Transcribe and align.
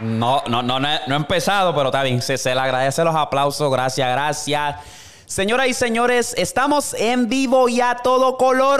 No, 0.00 0.42
no, 0.48 0.62
no, 0.62 0.78
no, 0.78 0.88
no 1.08 1.14
he 1.14 1.16
empezado, 1.16 1.74
pero 1.74 1.86
está 1.86 2.04
bien. 2.04 2.22
Se, 2.22 2.38
se 2.38 2.54
le 2.54 2.60
agradece 2.60 3.02
los 3.02 3.16
aplausos. 3.16 3.68
Gracias, 3.72 4.08
gracias. 4.08 4.76
Señoras 5.26 5.66
y 5.66 5.74
señores, 5.74 6.34
estamos 6.38 6.94
en 6.94 7.28
vivo 7.28 7.68
y 7.68 7.80
a 7.80 7.96
todo 7.96 8.36
color. 8.36 8.78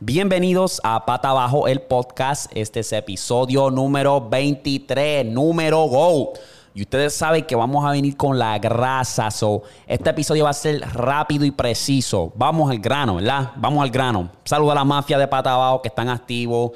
Bienvenidos 0.00 0.80
a 0.84 1.04
Pata 1.04 1.28
Abajo, 1.30 1.68
el 1.68 1.82
podcast. 1.82 2.50
Este 2.54 2.80
es 2.80 2.90
episodio 2.94 3.70
número 3.70 4.26
23, 4.26 5.26
número 5.26 5.84
go. 5.84 6.32
Y 6.74 6.80
ustedes 6.82 7.12
saben 7.14 7.44
que 7.44 7.56
vamos 7.56 7.84
a 7.84 7.90
venir 7.90 8.16
con 8.16 8.38
la 8.38 8.58
grasa. 8.58 9.30
So, 9.30 9.64
este 9.86 10.08
episodio 10.08 10.44
va 10.44 10.50
a 10.50 10.54
ser 10.54 10.80
rápido 10.94 11.44
y 11.44 11.50
preciso. 11.50 12.32
Vamos 12.36 12.70
al 12.70 12.78
grano, 12.78 13.16
¿verdad? 13.16 13.50
Vamos 13.56 13.82
al 13.82 13.90
grano. 13.90 14.30
Saludo 14.44 14.72
a 14.72 14.76
la 14.76 14.84
mafia 14.84 15.18
de 15.18 15.28
Pata 15.28 15.52
Abajo 15.52 15.82
que 15.82 15.88
están 15.88 16.08
activos. 16.08 16.70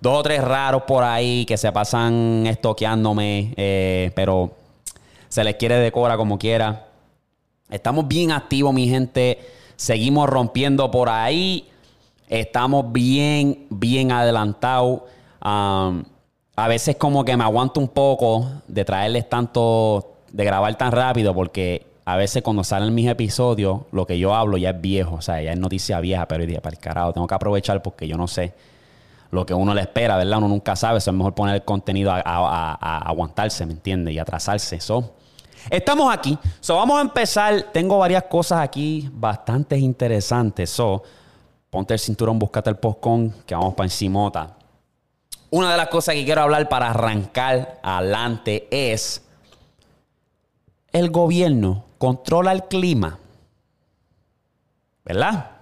Dos 0.00 0.18
o 0.18 0.22
tres 0.22 0.42
raros 0.42 0.82
por 0.82 1.04
ahí 1.04 1.44
que 1.46 1.56
se 1.56 1.72
pasan 1.72 2.46
estoqueándome. 2.46 3.54
eh, 3.56 4.10
pero 4.14 4.52
se 5.28 5.42
les 5.44 5.56
quiere 5.56 5.76
de 5.76 5.92
cobra 5.92 6.16
como 6.16 6.38
quiera. 6.38 6.88
Estamos 7.68 8.06
bien 8.06 8.30
activos, 8.30 8.72
mi 8.72 8.88
gente. 8.88 9.38
Seguimos 9.76 10.28
rompiendo 10.28 10.90
por 10.90 11.08
ahí. 11.08 11.68
Estamos 12.28 12.92
bien, 12.92 13.66
bien 13.70 14.12
adelantados. 14.12 15.02
A 15.40 16.68
veces 16.68 16.96
como 16.96 17.24
que 17.24 17.36
me 17.36 17.44
aguanto 17.44 17.80
un 17.80 17.88
poco 17.88 18.50
de 18.66 18.84
traerles 18.84 19.28
tanto, 19.28 20.14
de 20.32 20.44
grabar 20.44 20.76
tan 20.76 20.90
rápido, 20.90 21.34
porque 21.34 21.86
a 22.04 22.16
veces 22.16 22.42
cuando 22.42 22.64
salen 22.64 22.94
mis 22.94 23.08
episodios, 23.08 23.80
lo 23.92 24.06
que 24.06 24.18
yo 24.18 24.34
hablo 24.34 24.56
ya 24.56 24.70
es 24.70 24.80
viejo, 24.80 25.16
o 25.16 25.20
sea, 25.20 25.42
ya 25.42 25.52
es 25.52 25.58
noticia 25.58 26.00
vieja, 26.00 26.26
pero 26.26 26.46
dije, 26.46 26.60
para 26.60 26.74
el 26.74 26.80
carajo, 26.80 27.12
tengo 27.12 27.26
que 27.26 27.34
aprovechar 27.34 27.82
porque 27.82 28.08
yo 28.08 28.16
no 28.16 28.26
sé 28.26 28.54
lo 29.30 29.44
que 29.44 29.54
uno 29.54 29.74
le 29.74 29.82
espera, 29.82 30.16
¿verdad? 30.16 30.38
Uno 30.38 30.48
nunca 30.48 30.76
sabe, 30.76 30.98
eso 30.98 31.10
es 31.10 31.16
mejor 31.16 31.34
poner 31.34 31.56
el 31.56 31.64
contenido 31.64 32.12
a, 32.12 33.00
aguantarse, 33.08 33.66
¿me 33.66 33.72
entiendes? 33.72 34.14
Y 34.14 34.18
atrasarse, 34.18 34.76
eso. 34.76 35.14
Estamos 35.70 36.14
aquí, 36.14 36.38
so 36.60 36.76
vamos 36.76 36.98
a 36.98 37.00
empezar, 37.00 37.70
tengo 37.72 37.98
varias 37.98 38.24
cosas 38.24 38.60
aquí 38.60 39.10
bastante 39.12 39.76
interesantes, 39.76 40.70
so 40.70 41.02
ponte 41.70 41.94
el 41.94 42.00
cinturón, 42.00 42.38
búscate 42.38 42.70
el 42.70 42.76
postcón, 42.76 43.34
que 43.44 43.54
vamos 43.54 43.74
para 43.74 43.86
encimota. 43.86 44.56
Una 45.50 45.72
de 45.72 45.76
las 45.76 45.88
cosas 45.88 46.14
que 46.14 46.24
quiero 46.24 46.42
hablar 46.42 46.68
para 46.68 46.90
arrancar 46.90 47.80
adelante 47.82 48.68
es 48.70 49.22
el 50.92 51.10
gobierno 51.10 51.84
controla 51.98 52.52
el 52.52 52.64
clima. 52.64 53.18
¿Verdad? 55.04 55.55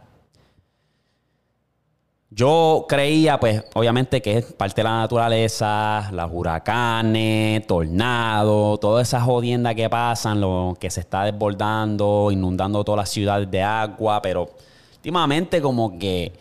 Yo 2.35 2.87
creía, 2.89 3.39
pues, 3.39 3.63
obviamente 3.75 4.21
que 4.21 4.39
es 4.39 4.53
parte 4.55 4.81
de 4.81 4.85
la 4.85 4.99
naturaleza, 4.99 6.11
los 6.11 6.31
huracanes, 6.33 7.65
tornados, 7.65 8.81
todas 8.81 9.07
esas 9.07 9.23
jodiendas 9.23 9.77
que 9.77 9.89
pasan, 9.89 10.41
lo 10.41 10.77
que 10.81 10.91
se 10.91 10.99
está 10.99 11.23
desbordando, 11.23 12.31
inundando 12.33 12.83
todas 12.83 13.03
las 13.03 13.11
ciudades 13.11 13.49
de 13.49 13.63
agua, 13.63 14.21
pero 14.21 14.51
últimamente 14.97 15.63
como 15.63 15.97
que 15.97 16.33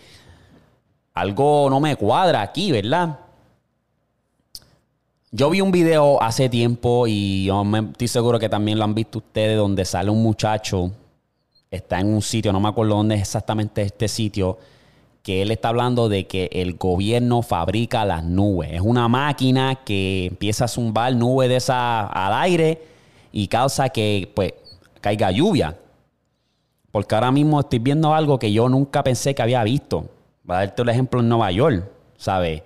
algo 1.13 1.69
no 1.69 1.79
me 1.79 1.95
cuadra 1.95 2.41
aquí, 2.41 2.71
¿verdad? 2.71 3.19
Yo 5.29 5.51
vi 5.51 5.61
un 5.61 5.71
video 5.71 6.19
hace 6.23 6.49
tiempo 6.49 7.05
y 7.05 7.45
yo 7.45 7.63
me, 7.63 7.91
estoy 7.91 8.07
seguro 8.07 8.39
que 8.39 8.49
también 8.49 8.79
lo 8.79 8.83
han 8.83 8.95
visto 8.95 9.19
ustedes, 9.19 9.57
donde 9.57 9.85
sale 9.85 10.09
un 10.09 10.23
muchacho, 10.23 10.89
está 11.69 11.99
en 11.99 12.07
un 12.07 12.23
sitio, 12.23 12.51
no 12.51 12.59
me 12.59 12.69
acuerdo 12.69 12.95
dónde 12.95 13.13
es 13.13 13.21
exactamente 13.21 13.83
este 13.83 14.07
sitio, 14.07 14.57
que 15.23 15.41
él 15.41 15.51
está 15.51 15.69
hablando 15.69 16.09
de 16.09 16.27
que 16.27 16.49
el 16.51 16.73
gobierno 16.75 17.41
fabrica 17.41 18.03
las 18.03 18.25
nubes. 18.25 18.73
Es 18.73 18.81
una 18.81 19.07
máquina 19.07 19.75
que 19.85 20.25
empieza 20.25 20.65
a 20.65 20.67
zumbar 20.67 21.15
nubes 21.15 21.47
de 21.47 21.55
esa 21.55 22.05
al 22.07 22.33
aire 22.41 22.83
y 23.31 23.47
causa 23.47 23.87
que 23.87 24.29
pues 24.35 24.53
caiga 24.99 25.31
lluvia. 25.31 25.79
Porque 26.91 27.15
ahora 27.15 27.31
mismo 27.31 27.61
estoy 27.61 27.79
viendo 27.79 28.13
algo 28.13 28.37
que 28.37 28.51
yo 28.51 28.67
nunca 28.67 29.01
pensé 29.01 29.33
que 29.33 29.41
había 29.41 29.63
visto. 29.63 30.09
Voy 30.43 30.57
a 30.57 30.59
darte 30.59 30.81
el 30.81 30.89
ejemplo 30.89 31.21
en 31.21 31.29
Nueva 31.29 31.51
York, 31.51 31.89
¿sabes? 32.17 32.61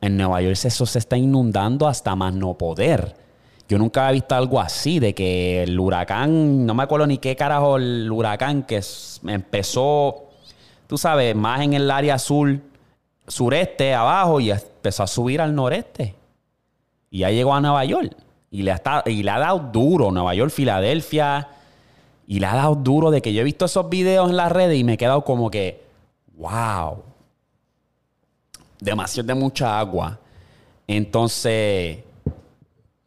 En 0.00 0.16
Nueva 0.16 0.42
York 0.42 0.58
eso 0.64 0.84
se 0.84 0.98
está 0.98 1.16
inundando 1.16 1.86
hasta 1.86 2.16
más 2.16 2.34
no 2.34 2.54
poder. 2.54 3.14
Yo 3.68 3.78
nunca 3.78 4.08
había 4.08 4.20
visto 4.20 4.34
algo 4.34 4.60
así, 4.60 4.98
de 4.98 5.14
que 5.14 5.62
el 5.62 5.78
huracán, 5.78 6.66
no 6.66 6.74
me 6.74 6.82
acuerdo 6.82 7.06
ni 7.06 7.18
qué 7.18 7.36
carajo 7.36 7.76
el 7.76 8.10
huracán 8.10 8.64
que 8.64 8.82
empezó, 9.26 10.23
tú 10.94 10.98
sabes, 10.98 11.34
más 11.34 11.60
en 11.60 11.74
el 11.74 11.90
área 11.90 12.20
sur, 12.20 12.56
sureste, 13.26 13.94
abajo, 13.94 14.38
y 14.38 14.52
empezó 14.52 15.02
a 15.02 15.08
subir 15.08 15.40
al 15.40 15.52
noreste. 15.52 16.14
Y 17.10 17.18
ya 17.18 17.32
llegó 17.32 17.52
a 17.52 17.60
Nueva 17.60 17.84
York. 17.84 18.16
Y 18.52 18.62
le, 18.62 18.70
ha 18.70 19.38
dado 19.40 19.58
duro, 19.58 20.12
Nueva 20.12 20.36
York, 20.36 20.52
Filadelfia. 20.52 21.48
Y 22.28 22.38
le 22.38 22.46
ha 22.46 22.54
dado 22.54 22.76
duro 22.76 23.10
de 23.10 23.20
que 23.20 23.32
yo 23.32 23.40
he 23.40 23.44
visto 23.44 23.64
esos 23.64 23.88
videos 23.90 24.30
en 24.30 24.36
las 24.36 24.52
redes 24.52 24.78
y 24.78 24.84
me 24.84 24.92
he 24.92 24.96
quedado 24.96 25.24
como 25.24 25.50
que, 25.50 25.82
wow, 26.36 27.02
demasiado 28.78 29.26
de 29.26 29.34
mucha 29.34 29.80
agua. 29.80 30.20
Entonces, 30.86 32.04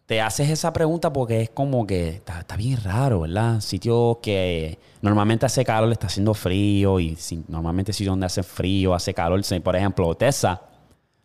te 0.08 0.22
haces 0.22 0.50
esa 0.50 0.72
pregunta 0.72 1.12
porque 1.12 1.42
es 1.42 1.50
como 1.50 1.86
que 1.86 2.10
está, 2.10 2.44
bien 2.56 2.82
raro, 2.82 3.20
¿verdad? 3.22 3.60
Sitio 3.60 4.20
que 4.22 4.80
normalmente 5.02 5.46
hace 5.46 5.66
calor, 5.66 5.92
está 5.92 6.08
haciendo 6.08 6.34
frío 6.34 7.00
y 7.00 7.18
normalmente 7.50 7.92
sitio 7.92 8.14
donde 8.14 8.26
hace 8.26 8.42
frío, 8.42 8.94
hace 8.96 9.14
calor. 9.14 9.42
Por 9.62 9.76
ejemplo, 9.76 10.16
Texas 10.16 10.60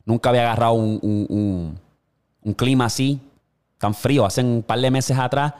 nunca 0.05 0.31
había 0.31 0.43
agarrado 0.43 0.73
un, 0.75 0.99
un- 1.01 1.27
un- 1.31 1.79
un 2.45 2.55
clima 2.55 2.87
así, 2.87 3.21
tan 3.79 3.95
frío. 3.95 4.27
Hace 4.27 4.43
un 4.43 4.65
par 4.67 4.81
de 4.81 4.91
meses 4.91 5.17
atrás 5.17 5.55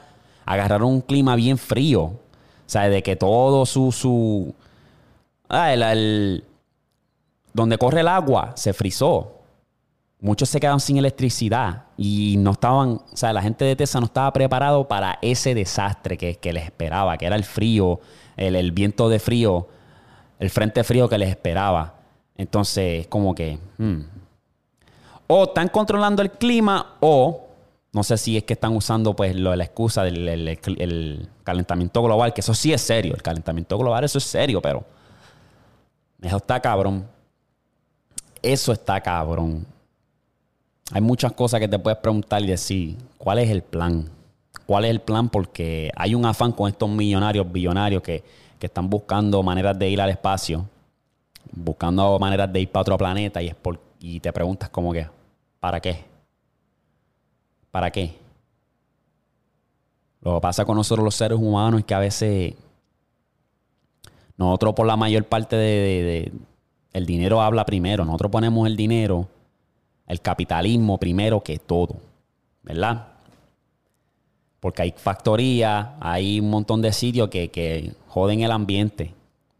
agarraron 0.45 0.89
un 0.89 1.01
clima 1.01 1.35
bien 1.37 1.57
frío. 1.57 2.01
O 2.03 2.19
sea, 2.65 2.89
de 2.89 3.01
que 3.01 3.15
todo 3.15 3.65
su... 3.65 3.93
su 3.93 4.53
ah, 5.47 5.71
el- 5.73 5.81
el, 5.83 6.43
donde 7.53 7.77
corre 7.77 8.01
el 8.01 8.07
agua 8.09 8.51
se 8.55 8.73
frizó. 8.73 9.32
Muchos 10.23 10.47
se 10.47 10.59
quedaron 10.61 10.79
sin 10.79 10.95
electricidad 10.95 11.83
y 11.97 12.35
no 12.37 12.51
estaban, 12.51 12.91
o 12.91 13.03
sea, 13.17 13.33
la 13.33 13.41
gente 13.41 13.65
de 13.65 13.75
Texas 13.75 13.99
no 14.01 14.05
estaba 14.05 14.31
preparado 14.31 14.87
para 14.87 15.19
ese 15.21 15.53
desastre 15.53 16.17
que, 16.17 16.35
que 16.37 16.53
les 16.53 16.63
esperaba, 16.63 17.17
que 17.17 17.25
era 17.25 17.35
el 17.35 17.43
frío, 17.43 17.99
el, 18.37 18.71
viento 18.71 19.09
de 19.09 19.19
frío, 19.19 19.67
el 20.39 20.49
frente 20.49 20.85
frío 20.85 21.09
que 21.09 21.17
les 21.17 21.27
esperaba. 21.29 21.95
Entonces, 22.37 23.05
como 23.07 23.35
que, 23.35 23.59
hmm. 23.77 23.99
o 25.27 25.43
están 25.43 25.67
controlando 25.67 26.21
el 26.21 26.31
clima 26.31 26.95
o 27.01 27.41
no 27.91 28.01
sé 28.01 28.17
si 28.17 28.37
es 28.37 28.43
que 28.45 28.53
están 28.53 28.75
usando 28.77 29.13
pues 29.15 29.35
lo, 29.35 29.53
la 29.57 29.65
excusa 29.65 30.03
del 30.03 30.25
el- 30.29 30.47
el- 30.47 30.59
el 30.81 31.29
calentamiento 31.43 32.01
global, 32.01 32.33
que 32.33 32.39
eso 32.39 32.53
sí 32.53 32.71
es 32.71 32.81
serio, 32.81 33.13
el 33.13 33.21
calentamiento 33.21 33.77
global, 33.77 34.05
eso 34.05 34.19
es 34.19 34.23
serio, 34.23 34.61
pero 34.61 34.85
eso 36.21 36.37
está 36.37 36.61
cabrón. 36.61 37.05
Eso 38.41 38.71
está 38.71 39.01
cabrón. 39.01 39.67
Hay 40.93 41.01
muchas 41.01 41.31
cosas 41.31 41.59
que 41.59 41.67
te 41.67 41.79
puedes 41.79 41.97
preguntar 41.99 42.43
y 42.43 42.47
decir, 42.47 42.97
¿cuál 43.17 43.39
es 43.39 43.49
el 43.49 43.63
plan? 43.63 44.07
¿Cuál 44.67 44.85
es 44.85 44.91
el 44.91 45.01
plan? 45.01 45.27
Porque 45.27 45.89
hay 45.95 46.13
un 46.13 46.23
afán 46.23 46.51
con 46.51 46.69
estos 46.69 46.87
millonarios, 46.87 47.51
billonarios 47.51 48.03
que, 48.03 48.23
que 48.59 48.67
están 48.67 48.87
buscando 48.89 49.41
maneras 49.41 49.77
de 49.79 49.89
ir 49.89 49.99
al 49.99 50.11
espacio, 50.11 50.65
buscando 51.51 52.19
maneras 52.19 52.53
de 52.53 52.61
ir 52.61 52.69
para 52.69 52.81
otro 52.81 52.97
planeta 52.97 53.41
y, 53.41 53.47
es 53.47 53.55
por, 53.55 53.79
y 53.99 54.19
te 54.19 54.31
preguntas 54.31 54.69
como 54.69 54.93
que, 54.93 55.07
¿para 55.59 55.79
qué? 55.79 56.05
¿Para 57.71 57.89
qué? 57.89 58.15
Lo 60.21 60.35
que 60.35 60.41
pasa 60.41 60.63
con 60.63 60.77
nosotros 60.77 61.03
los 61.03 61.15
seres 61.15 61.39
humanos 61.39 61.79
es 61.79 61.85
que 61.87 61.93
a 61.95 61.99
veces 61.99 62.53
nosotros 64.37 64.73
por 64.75 64.85
la 64.85 64.95
mayor 64.95 65.25
parte 65.25 65.55
de, 65.55 65.65
de- 65.65 66.03
de- 66.03 66.31
el 66.93 67.07
dinero 67.07 67.41
habla 67.41 67.65
primero. 67.65 68.05
Nosotros 68.05 68.31
ponemos 68.31 68.67
el 68.67 68.77
dinero, 68.77 69.27
el 70.07 70.21
capitalismo 70.21 70.97
primero 70.97 71.41
que 71.41 71.59
todo, 71.59 71.95
¿verdad? 72.63 73.07
Porque 74.59 74.83
hay 74.83 74.93
factorías, 74.95 75.89
hay 75.99 76.39
un 76.39 76.49
montón 76.49 76.81
de 76.81 76.93
sitios 76.93 77.29
que, 77.29 77.49
que 77.49 77.93
joden 78.07 78.41
el 78.41 78.51
ambiente, 78.51 79.13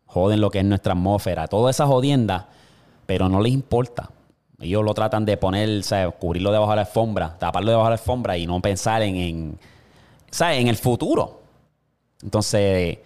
joden 0.05 0.41
lo 0.41 0.49
que 0.49 0.59
es 0.59 0.65
nuestra 0.65 0.93
atmósfera, 0.93 1.47
todas 1.47 1.75
esas 1.75 1.87
jodiendas, 1.87 2.45
pero 3.05 3.29
no 3.29 3.41
les 3.41 3.53
importa. 3.53 4.09
Ellos 4.59 4.83
lo 4.83 4.93
tratan 4.93 5.25
de 5.25 5.35
poner, 5.35 5.83
sea, 5.83 6.09
cubrirlo 6.11 6.51
debajo 6.51 6.71
de 6.71 6.77
la 6.77 6.81
alfombra, 6.83 7.37
taparlo 7.37 7.71
debajo 7.71 7.87
de 7.87 7.95
la 7.95 8.01
alfombra 8.01 8.37
y 8.37 8.47
no 8.47 8.61
pensar 8.61 9.01
en, 9.01 9.15
en, 9.15 9.59
¿sabes? 10.31 10.61
en 10.61 10.67
el 10.67 10.77
futuro. 10.77 11.41
Entonces, 12.21 12.99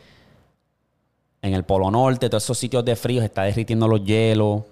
en 1.42 1.54
el 1.54 1.64
Polo 1.64 1.90
Norte, 1.90 2.30
todos 2.30 2.44
esos 2.44 2.58
sitios 2.58 2.86
de 2.86 2.96
frío, 2.96 3.22
se 3.22 3.26
está 3.26 3.44
derritiendo 3.44 3.88
los 3.88 4.04
hielos, 4.04 4.64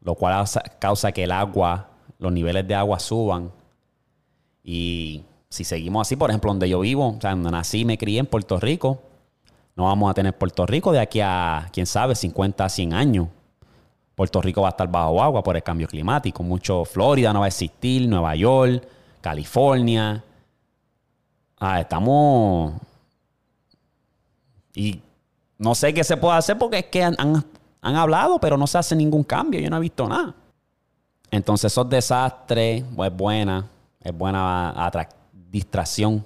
lo 0.00 0.14
cual 0.14 0.44
causa 0.78 1.12
que 1.12 1.24
el 1.24 1.32
agua, 1.32 1.88
los 2.22 2.32
niveles 2.32 2.66
de 2.66 2.74
agua 2.76 3.00
suban. 3.00 3.50
Y 4.62 5.24
si 5.48 5.64
seguimos 5.64 6.06
así, 6.06 6.14
por 6.14 6.30
ejemplo, 6.30 6.50
donde 6.50 6.68
yo 6.68 6.78
vivo, 6.80 7.16
o 7.16 7.20
sea, 7.20 7.30
donde 7.30 7.50
nací 7.50 7.80
y 7.80 7.84
me 7.84 7.98
crié 7.98 8.20
en 8.20 8.26
Puerto 8.26 8.60
Rico, 8.60 9.02
no 9.74 9.84
vamos 9.84 10.08
a 10.08 10.14
tener 10.14 10.38
Puerto 10.38 10.64
Rico 10.64 10.92
de 10.92 11.00
aquí 11.00 11.20
a, 11.20 11.68
quién 11.72 11.84
sabe, 11.84 12.14
50, 12.14 12.68
100 12.68 12.92
años. 12.94 13.28
Puerto 14.14 14.40
Rico 14.40 14.62
va 14.62 14.68
a 14.68 14.70
estar 14.70 14.88
bajo 14.88 15.20
agua 15.20 15.42
por 15.42 15.56
el 15.56 15.64
cambio 15.64 15.88
climático. 15.88 16.44
Mucho 16.44 16.84
Florida 16.84 17.32
no 17.32 17.40
va 17.40 17.46
a 17.46 17.48
existir, 17.48 18.08
Nueva 18.08 18.36
York, 18.36 18.86
California. 19.20 20.22
Ah, 21.58 21.80
estamos. 21.80 22.74
Y 24.74 25.00
no 25.58 25.74
sé 25.74 25.92
qué 25.92 26.04
se 26.04 26.16
puede 26.16 26.36
hacer 26.36 26.56
porque 26.56 26.78
es 26.78 26.84
que 26.86 27.02
han, 27.02 27.16
han 27.18 27.96
hablado, 27.96 28.38
pero 28.38 28.56
no 28.56 28.68
se 28.68 28.78
hace 28.78 28.94
ningún 28.94 29.24
cambio. 29.24 29.58
Yo 29.58 29.68
no 29.68 29.78
he 29.78 29.80
visto 29.80 30.08
nada. 30.08 30.36
Entonces, 31.32 31.72
esos 31.72 31.88
desastres, 31.88 32.84
pues 32.94 33.16
buena, 33.16 33.66
es 34.04 34.16
buena 34.16 34.92
distracción. 35.50 36.24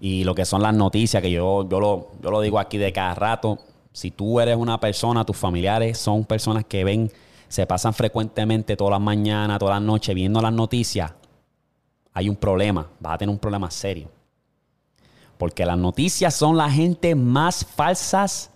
Y 0.00 0.24
lo 0.24 0.34
que 0.34 0.46
son 0.46 0.62
las 0.62 0.74
noticias, 0.74 1.22
que 1.22 1.30
yo, 1.30 1.68
yo, 1.68 1.78
lo, 1.78 2.08
yo 2.22 2.30
lo 2.30 2.40
digo 2.40 2.58
aquí 2.58 2.78
de 2.78 2.94
cada 2.94 3.14
rato, 3.14 3.58
si 3.92 4.10
tú 4.10 4.40
eres 4.40 4.56
una 4.56 4.80
persona, 4.80 5.24
tus 5.26 5.36
familiares 5.36 5.98
son 5.98 6.24
personas 6.24 6.64
que 6.64 6.82
ven, 6.82 7.12
se 7.46 7.66
pasan 7.66 7.92
frecuentemente 7.92 8.74
todas 8.74 8.92
las 8.92 9.00
mañanas, 9.02 9.58
todas 9.58 9.76
las 9.76 9.82
noches 9.82 10.14
viendo 10.14 10.40
las 10.40 10.52
noticias, 10.52 11.12
hay 12.14 12.30
un 12.30 12.36
problema, 12.36 12.88
vas 12.98 13.14
a 13.14 13.18
tener 13.18 13.32
un 13.32 13.38
problema 13.38 13.70
serio. 13.70 14.08
Porque 15.36 15.66
las 15.66 15.76
noticias 15.76 16.34
son 16.34 16.56
la 16.56 16.70
gente 16.70 17.14
más 17.14 17.66
falsas 17.66 18.50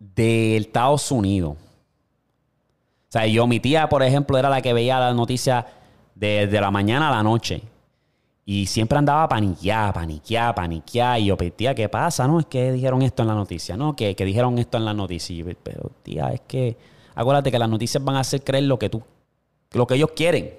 de 0.00 0.56
Estados 0.56 1.12
Unidos. 1.12 1.56
O 3.08 3.10
sea, 3.10 3.26
yo, 3.26 3.46
mi 3.46 3.58
tía, 3.58 3.88
por 3.88 4.02
ejemplo, 4.02 4.36
era 4.36 4.50
la 4.50 4.60
que 4.60 4.74
veía 4.74 5.00
las 5.00 5.14
noticias 5.14 5.64
desde 6.14 6.60
la 6.60 6.70
mañana 6.70 7.08
a 7.08 7.16
la 7.16 7.22
noche. 7.22 7.62
Y 8.44 8.66
siempre 8.66 8.98
andaba 8.98 9.28
paniqueada, 9.28 9.92
paniqueada, 9.94 10.54
paniqueada. 10.54 11.18
Y 11.18 11.26
yo, 11.26 11.36
pues, 11.36 11.56
tía, 11.56 11.74
¿qué 11.74 11.88
pasa? 11.88 12.26
No, 12.26 12.38
es 12.38 12.46
que 12.46 12.70
dijeron 12.72 13.00
esto 13.00 13.22
en 13.22 13.28
la 13.28 13.34
noticia. 13.34 13.76
No, 13.76 13.96
que, 13.96 14.14
que 14.14 14.24
dijeron 14.26 14.58
esto 14.58 14.76
en 14.76 14.84
la 14.84 14.92
noticia. 14.92 15.44
pero, 15.62 15.90
tía, 16.02 16.28
es 16.32 16.42
que 16.46 16.76
acuérdate 17.14 17.50
que 17.50 17.58
las 17.58 17.68
noticias 17.68 18.02
van 18.04 18.16
a 18.16 18.20
hacer 18.20 18.44
creer 18.44 18.64
lo 18.64 18.78
que 18.78 18.90
tú, 18.90 19.02
lo 19.72 19.86
que 19.86 19.94
ellos 19.94 20.10
quieren. 20.14 20.54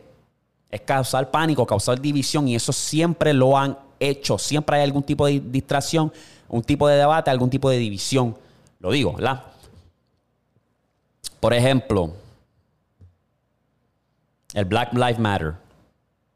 Es 0.72 0.82
causar 0.82 1.30
pánico, 1.30 1.66
causar 1.68 2.00
división. 2.02 2.48
Y 2.48 2.56
eso 2.56 2.74
siempre 2.74 3.32
lo 3.32 3.56
han 3.56 3.78
hecho. 4.00 4.40
Siempre 4.40 4.78
hay 4.78 4.84
algún 4.84 5.04
tipo 5.04 5.28
de 5.28 5.40
distracción, 5.40 6.12
un 6.48 6.64
tipo 6.64 6.88
de 6.88 6.96
debate, 6.96 7.30
algún 7.30 7.50
tipo 7.50 7.70
de 7.70 7.78
división. 7.78 8.36
Lo 8.80 8.92
digo, 8.92 9.14
¿verdad? 9.14 9.44
Por 11.40 11.54
ejemplo, 11.54 12.14
el 14.54 14.66
Black 14.66 14.94
Lives 14.94 15.20
Matter. 15.20 15.56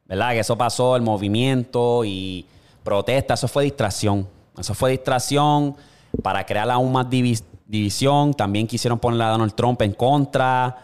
¿Verdad? 0.05 0.31
Que 0.31 0.39
eso 0.39 0.57
pasó, 0.57 0.95
el 0.95 1.01
movimiento 1.01 2.03
y 2.05 2.45
protesta, 2.83 3.33
eso 3.35 3.47
fue 3.47 3.63
distracción. 3.63 4.27
Eso 4.57 4.73
fue 4.73 4.91
distracción 4.91 5.75
para 6.21 6.45
crear 6.45 6.69
aún 6.69 6.91
más 6.91 7.07
división. 7.09 8.33
También 8.33 8.67
quisieron 8.67 8.99
ponerle 8.99 9.23
a 9.23 9.29
Donald 9.29 9.53
Trump 9.55 9.81
en 9.81 9.93
contra. 9.93 10.77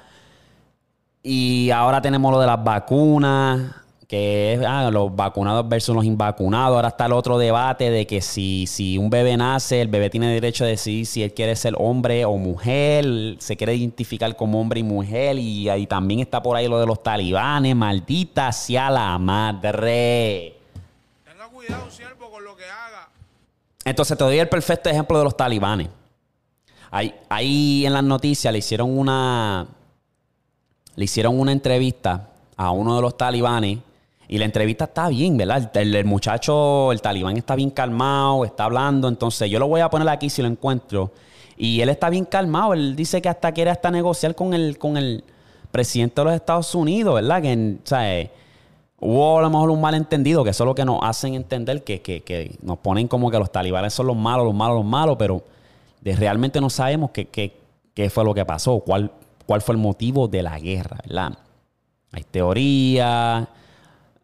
Y 1.21 1.69
ahora 1.69 2.01
tenemos 2.01 2.31
lo 2.31 2.39
de 2.39 2.47
las 2.47 2.63
vacunas 2.63 3.78
que 4.09 4.53
es 4.53 4.61
ah, 4.65 4.89
los 4.89 5.15
vacunados 5.15 5.69
versus 5.69 5.94
los 5.94 6.03
invacunados. 6.03 6.75
Ahora 6.75 6.88
está 6.88 7.06
el 7.06 7.13
otro 7.13 7.38
debate 7.38 7.91
de 7.91 8.07
que 8.07 8.21
si, 8.21 8.65
si 8.65 8.97
un 8.97 9.11
bebé 9.11 9.38
nace, 9.38 9.81
el 9.81 9.88
bebé 9.88 10.09
tiene 10.09 10.33
derecho 10.33 10.63
a 10.63 10.67
decidir 10.67 11.06
si 11.06 11.21
él 11.21 11.31
quiere 11.31 11.56
ser 11.56 11.75
hombre 11.77 12.25
o 12.25 12.35
mujer, 12.35 13.06
se 13.38 13.56
quiere 13.56 13.75
identificar 13.75 14.35
como 14.35 14.59
hombre 14.59 14.79
y 14.79 14.83
mujer. 14.83 15.38
Y 15.38 15.69
ahí 15.69 15.85
también 15.85 16.21
está 16.21 16.41
por 16.41 16.57
ahí 16.57 16.67
lo 16.67 16.79
de 16.79 16.88
los 16.88 17.03
talibanes, 17.03 17.75
maldita 17.75 18.51
sea 18.51 18.89
la 18.89 19.19
madre. 19.19 20.57
Tenga 21.23 21.47
cuidado, 21.50 21.91
siervo, 21.91 22.31
con 22.31 22.44
lo 22.44 22.56
que 22.56 22.63
haga. 22.63 23.09
Entonces 23.85 24.17
te 24.17 24.23
doy 24.23 24.39
el 24.39 24.50
perfecto 24.50 24.89
ejemplo 24.89 25.19
de 25.19 25.23
los 25.23 25.38
talibanes. 25.38 25.88
Ahí, 26.89 27.13
ahí 27.29 27.85
en 27.85 27.94
las 27.94 28.03
noticias 28.03 28.51
le 28.51 28.57
hicieron 28.57 28.97
una. 28.97 29.67
Le 30.95 31.06
hicieron 31.06 31.39
una 31.39 31.51
entrevista 31.51 32.29
a 32.57 32.71
uno 32.71 32.95
de 32.95 33.03
los 33.03 33.15
talibanes 33.15 33.77
y 34.31 34.37
la 34.37 34.45
entrevista 34.45 34.85
está 34.85 35.09
bien, 35.09 35.37
¿verdad? 35.37 35.75
El, 35.75 36.05
muchacho, 36.05 36.91
el 36.91 37.01
talibán 37.01 37.35
está 37.35 37.55
bien 37.55 37.71
calmado, 37.71 38.45
está 38.45 38.65
hablando. 38.65 39.07
Entonces 39.07 39.49
yo 39.49 39.57
lo 39.57 39.67
voy 39.67 39.81
a 39.81 39.89
poner 39.89 40.07
aquí 40.07 40.29
si 40.29 40.43
lo 40.43 40.47
encuentro. 40.47 41.11
Y 41.57 41.81
él 41.81 41.89
está 41.89 42.11
bien 42.11 42.25
calmado. 42.25 42.75
Él 42.75 42.95
dice 42.95 43.23
que 43.23 43.27
hasta 43.27 43.51
quiere 43.51 43.71
hasta 43.71 43.89
negociar 43.89 44.35
con 44.35 44.53
el, 44.53 44.77
con 44.77 44.97
el 44.97 45.23
presidente 45.71 46.21
de 46.21 46.25
los 46.25 46.33
Estados 46.35 46.75
Unidos, 46.75 47.15
¿verdad? 47.15 47.41
Que, 47.41 47.77
o 47.83 47.87
sea, 47.87 48.29
hubo 48.99 49.39
a 49.39 49.41
lo 49.41 49.49
mejor 49.49 49.71
un 49.71 49.81
malentendido, 49.81 50.43
que 50.43 50.51
eso 50.51 50.63
es 50.63 50.67
lo 50.67 50.75
que 50.75 50.85
nos 50.85 50.99
hacen 51.01 51.33
entender, 51.33 51.83
que, 51.83 52.03
que, 52.03 52.21
que 52.21 52.55
nos 52.61 52.77
ponen 52.77 53.07
como 53.07 53.31
que 53.31 53.39
los 53.39 53.51
talibanes 53.51 53.95
son 53.95 54.05
los 54.05 54.15
malos, 54.15 54.45
los 54.45 54.53
malos, 54.53 54.75
los 54.75 54.85
malos, 54.85 55.15
pero 55.17 55.41
de, 56.01 56.15
realmente 56.15 56.61
no 56.61 56.69
sabemos 56.69 57.09
qué, 57.09 57.25
qué 57.25 58.09
fue 58.11 58.23
lo 58.23 58.35
que 58.35 58.45
pasó, 58.45 58.77
cuál, 58.81 59.11
cuál 59.47 59.63
fue 59.63 59.73
el 59.73 59.81
motivo 59.81 60.27
de 60.27 60.43
la 60.43 60.59
guerra, 60.59 60.97
¿verdad? 61.03 61.35
Hay 62.11 62.23
teorías 62.29 63.47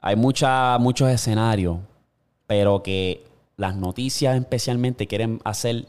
hay 0.06 0.16
mucha, 0.16 0.78
muchos 0.78 1.10
escenarios, 1.10 1.80
pero 2.46 2.84
que 2.84 3.26
las 3.58 3.76
noticias 3.76 4.40
especialmente 4.40 5.08
quieren 5.08 5.42
hacer 5.44 5.88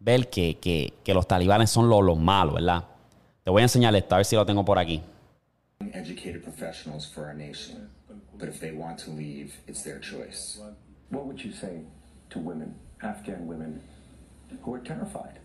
ver 0.00 0.28
que, 0.28 0.58
que, 0.58 0.92
que 1.04 1.14
los 1.14 1.28
talibanes 1.28 1.70
son 1.70 1.88
los, 1.88 2.02
los, 2.02 2.18
malos, 2.18 2.54
¿verdad? 2.56 2.82
Te 3.44 3.52
voy 3.52 3.60
a 3.60 3.66
enseñar 3.66 3.94
esto, 3.94 4.16
a 4.16 4.18
ver 4.18 4.24
si 4.24 4.34
lo 4.34 4.44
tengo 4.44 4.64
por 4.64 4.76
aquí. 4.80 5.00
Educated 5.92 6.42
professionals 6.42 7.06
for 7.06 7.26
our 7.26 7.34
nation, 7.34 7.88
but 8.36 8.48
if 8.48 8.58
they 8.58 8.72
want 8.72 8.98
to 8.98 9.12
leave, 9.12 9.52
it's 9.68 9.84
their 9.84 10.00
choice. 10.00 10.60
What 11.10 11.26
would 11.26 11.40
you 11.40 11.52
say 11.52 11.84
to 12.30 12.40
women, 12.40 12.74
Afghan 13.02 13.46
women, 13.46 13.80
who 14.64 14.74
are 14.74 14.82
terrified? 14.82 15.38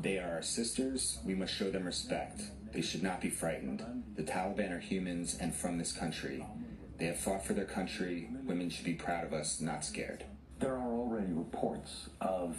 They 0.00 0.18
are 0.18 0.36
our 0.36 0.42
sisters. 0.42 1.18
We 1.26 1.34
must 1.34 1.52
show 1.52 1.68
them 1.68 1.84
respect. 1.84 2.42
They 2.72 2.80
should 2.80 3.02
not 3.02 3.20
be 3.20 3.28
frightened. 3.28 3.82
The 4.14 4.22
Taliban 4.22 4.70
are 4.70 4.78
humans 4.78 5.36
and 5.40 5.52
from 5.52 5.78
this 5.78 5.90
country. 5.90 6.44
They 6.98 7.06
have 7.06 7.18
fought 7.18 7.44
for 7.44 7.52
their 7.54 7.64
country. 7.64 8.28
Women 8.44 8.70
should 8.70 8.84
be 8.84 8.94
proud 8.94 9.24
of 9.24 9.32
us, 9.32 9.60
not 9.60 9.84
scared. 9.84 10.24
There 10.60 10.74
are 10.74 10.92
already 10.92 11.32
reports 11.32 12.08
of 12.20 12.56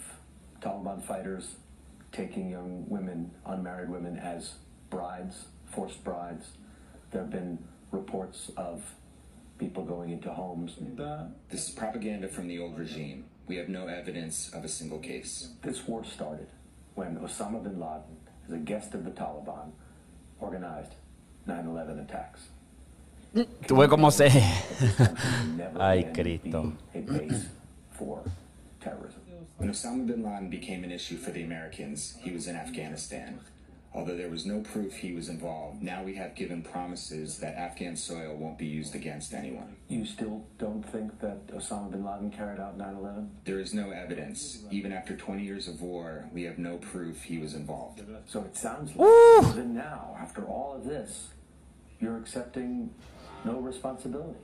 Taliban 0.62 1.02
fighters 1.04 1.56
taking 2.12 2.50
young 2.50 2.86
women, 2.90 3.32
unmarried 3.46 3.90
women, 3.90 4.18
as 4.18 4.54
brides, 4.90 5.46
forced 5.66 6.04
brides. 6.04 6.52
There 7.12 7.22
have 7.22 7.32
been 7.32 7.58
reports 7.92 8.52
of 8.58 8.84
people 9.58 9.84
going 9.86 10.10
into 10.10 10.30
homes. 10.32 10.76
This 11.50 11.70
is 11.70 11.74
propaganda 11.74 12.28
from 12.28 12.48
the 12.48 12.60
old 12.60 12.78
regime. 12.78 13.26
We 13.48 13.56
have 13.58 13.70
no 13.70 13.88
evidence 13.88 14.52
of 14.54 14.64
a 14.64 14.70
single 14.70 15.00
case. 15.00 15.50
This 15.62 15.88
war 15.88 16.04
started 16.04 16.48
when 16.96 17.18
Osama 17.18 17.64
bin 17.64 17.80
Laden, 17.80 18.18
as 18.48 18.54
a 18.54 18.58
guest 18.58 18.94
of 18.94 19.06
the 19.06 19.12
Taliban, 19.12 19.72
organized 20.40 20.94
9 21.46 21.66
11 21.68 22.00
attacks. 22.00 22.42
Tuve 23.66 23.90
como 23.90 24.12
se. 24.12 24.28
Ay, 25.80 26.04
Cristo. 26.14 26.74
When 29.58 29.70
Osama 29.70 30.06
bin 30.06 30.24
Laden 30.24 30.50
became 30.50 30.84
an 30.84 30.92
issue 30.92 31.18
for 31.18 31.32
the 31.32 31.42
Americans, 31.44 32.18
he 32.22 32.32
was 32.32 32.48
in 32.48 32.56
Afghanistan. 32.56 33.40
Although 33.96 34.18
there 34.18 34.30
was 34.30 34.46
no 34.46 34.60
proof 34.60 34.96
he 34.98 35.14
was 35.14 35.30
involved, 35.30 35.84
now 35.84 36.02
we 36.04 36.16
have 36.16 36.34
given 36.36 36.64
promises 36.64 37.38
that 37.40 37.56
Afghan 37.56 37.96
soil 37.96 38.36
won't 38.36 38.58
be 38.58 38.66
used 38.66 38.96
against 38.96 39.34
anyone. 39.34 39.76
You 39.88 40.06
still 40.06 40.46
don't 40.58 40.84
think 40.84 41.20
that 41.20 41.48
Osama 41.48 41.92
bin 41.92 42.04
Laden 42.04 42.32
carried 42.32 42.60
out 42.60 42.76
9 42.78 42.96
11? 42.96 43.32
There 43.46 43.60
is 43.60 43.74
no 43.74 43.92
evidence. 43.92 44.64
Even 44.72 44.92
after 44.92 45.16
20 45.16 45.44
years 45.44 45.68
of 45.68 45.82
war, 45.82 46.26
we 46.34 46.44
have 46.44 46.58
no 46.58 46.78
proof 46.78 47.24
he 47.24 47.38
was 47.38 47.54
involved. 47.54 48.02
So 48.28 48.42
it 48.42 48.58
sounds 48.58 48.96
like 48.96 49.54
even 49.54 49.76
now, 49.76 50.18
after 50.20 50.44
all 50.44 50.74
of 50.76 50.86
this, 50.86 51.30
you're 52.00 52.18
accepting 52.18 52.90
no 53.46 53.60
responsibility. 53.60 54.40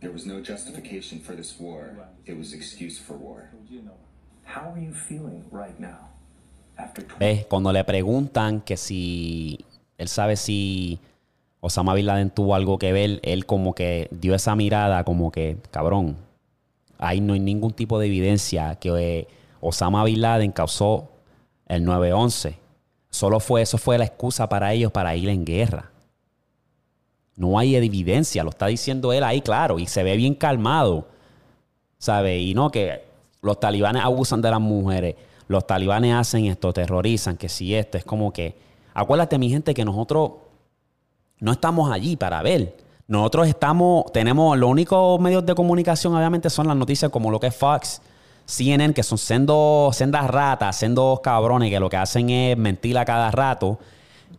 There 0.00 0.12
was 0.12 0.26
no 0.26 0.40
justification 0.40 1.20
for 1.20 1.34
this 1.34 1.58
war. 1.58 1.90
It 2.24 2.38
was 2.38 2.52
excuse 2.52 2.98
for 2.98 3.14
war. 3.14 3.50
How 4.44 4.72
are 4.72 4.80
you 4.80 4.92
feeling 4.92 5.44
right 5.50 5.78
now? 5.78 6.10
¿Ves? 7.18 7.44
Cuando 7.46 7.72
le 7.72 7.82
preguntan 7.82 8.60
que 8.60 8.76
si 8.76 9.64
él 9.98 10.06
sabe 10.08 10.36
si 10.36 11.00
Osama 11.60 11.94
Bin 11.94 12.06
Laden 12.06 12.30
tuvo 12.30 12.54
algo 12.54 12.78
que 12.78 12.92
ver, 12.92 13.18
él 13.24 13.46
como 13.46 13.74
que 13.74 14.08
dio 14.12 14.34
esa 14.34 14.54
mirada 14.54 15.02
como 15.02 15.32
que, 15.32 15.56
cabrón, 15.72 16.16
ahí 16.98 17.20
no 17.20 17.32
hay 17.32 17.40
ningún 17.40 17.72
tipo 17.72 17.98
de 17.98 18.06
evidencia 18.06 18.76
que 18.76 18.90
eh, 18.90 19.28
Osama 19.60 20.04
Bin 20.04 20.20
Laden 20.20 20.52
causó 20.52 21.08
el 21.66 21.84
9-11. 21.84 22.54
Solo 23.10 23.40
fue, 23.40 23.62
eso 23.62 23.78
fue 23.78 23.98
la 23.98 24.04
excusa 24.04 24.48
para 24.48 24.72
ellos 24.72 24.92
para 24.92 25.16
ir 25.16 25.28
en 25.28 25.44
guerra. 25.44 25.90
No 27.38 27.56
hay 27.56 27.76
evidencia, 27.76 28.42
lo 28.42 28.50
está 28.50 28.66
diciendo 28.66 29.12
él 29.12 29.22
ahí, 29.22 29.40
claro, 29.40 29.78
y 29.78 29.86
se 29.86 30.02
ve 30.02 30.16
bien 30.16 30.34
calmado, 30.34 31.06
¿sabe? 31.96 32.40
Y 32.40 32.52
no 32.52 32.68
que 32.70 33.04
los 33.42 33.60
talibanes 33.60 34.02
abusan 34.02 34.42
de 34.42 34.50
las 34.50 34.60
mujeres, 34.60 35.14
los 35.46 35.64
talibanes 35.64 36.14
hacen 36.14 36.46
esto, 36.46 36.72
terrorizan, 36.72 37.36
que 37.36 37.48
si 37.48 37.76
esto 37.76 37.96
es 37.96 38.04
como 38.04 38.32
que, 38.32 38.56
acuérdate 38.92 39.38
mi 39.38 39.48
gente 39.50 39.72
que 39.72 39.84
nosotros 39.84 40.32
no 41.38 41.52
estamos 41.52 41.92
allí 41.92 42.16
para 42.16 42.42
ver. 42.42 42.76
Nosotros 43.06 43.46
estamos, 43.46 44.10
tenemos, 44.12 44.58
los 44.58 44.68
únicos 44.68 45.20
medios 45.20 45.46
de 45.46 45.54
comunicación 45.54 46.16
obviamente 46.16 46.50
son 46.50 46.66
las 46.66 46.76
noticias 46.76 47.08
como 47.08 47.30
lo 47.30 47.38
que 47.38 47.46
es 47.46 47.54
Fox, 47.54 48.02
CNN, 48.46 48.92
que 48.92 49.04
son 49.04 49.16
sendas 49.16 50.26
ratas, 50.26 50.76
siendo 50.76 51.20
cabrones, 51.22 51.70
que 51.70 51.78
lo 51.78 51.88
que 51.88 51.98
hacen 51.98 52.30
es 52.30 52.58
mentir 52.58 52.98
a 52.98 53.04
cada 53.04 53.30
rato. 53.30 53.78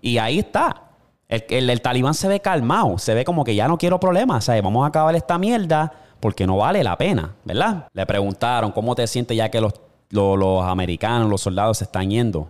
Y 0.02 0.18
ahí 0.18 0.40
está. 0.40 0.89
El, 1.30 1.70
el, 1.70 1.82
talibán 1.82 2.16
se 2.16 2.28
ve 2.28 2.40
calmado, 2.40 2.98
se 2.98 3.14
ve 3.14 3.24
como 3.24 3.44
que 3.44 3.54
ya 3.54 3.68
no 3.68 3.78
quiero 3.78 4.00
problemas, 4.00 4.46
¿sabes? 4.46 4.64
Vamos 4.64 4.84
a 4.84 4.88
acabar 4.88 5.16
esta 5.16 5.38
mierda 5.38 5.94
porque 6.20 6.48
no 6.48 6.58
vale 6.58 6.84
la 6.84 6.98
pena, 6.98 7.36
¿verdad? 7.46 7.88
Le 7.94 8.06
preguntaron 8.08 8.72
cómo 8.72 8.96
te 8.96 9.06
sientes 9.06 9.38
ya 9.38 9.50
que 9.50 9.62
los, 9.62 9.74
los, 10.10 10.64
americanos, 10.64 11.30
los 11.30 11.42
soldados 11.42 11.78
se 11.78 11.84
están 11.84 12.10
yendo. 12.10 12.50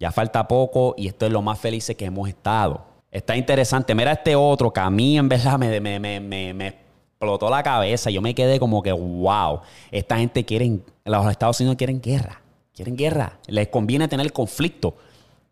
Ya 0.00 0.10
falta 0.10 0.48
poco 0.48 0.94
y 0.96 1.06
esto 1.06 1.26
es 1.26 1.32
lo 1.32 1.42
más 1.42 1.58
feliz 1.58 1.92
que 1.96 2.04
hemos 2.06 2.28
estado. 2.28 2.86
Está 3.10 3.36
interesante. 3.36 3.94
Mira 3.94 4.12
este 4.12 4.34
otro 4.34 4.72
que 4.72 4.80
a 4.80 4.88
mí 4.88 5.18
en 5.18 5.28
verdad 5.28 5.58
me, 5.58 5.78
me, 5.78 6.00
me, 6.00 6.54
me 6.54 6.66
explotó 6.66 7.50
la 7.50 7.62
cabeza. 7.62 8.10
Yo 8.10 8.22
me 8.22 8.34
quedé 8.34 8.58
como 8.58 8.82
que, 8.82 8.92
wow, 8.92 9.60
esta 9.90 10.16
gente 10.16 10.44
quiere, 10.44 10.78
los 11.04 11.30
Estados 11.30 11.60
Unidos 11.60 11.76
quieren 11.76 12.00
guerra. 12.00 12.40
Quieren 12.74 12.96
guerra. 12.96 13.38
Les 13.46 13.68
conviene 13.68 14.08
tener 14.08 14.32
conflicto. 14.32 14.96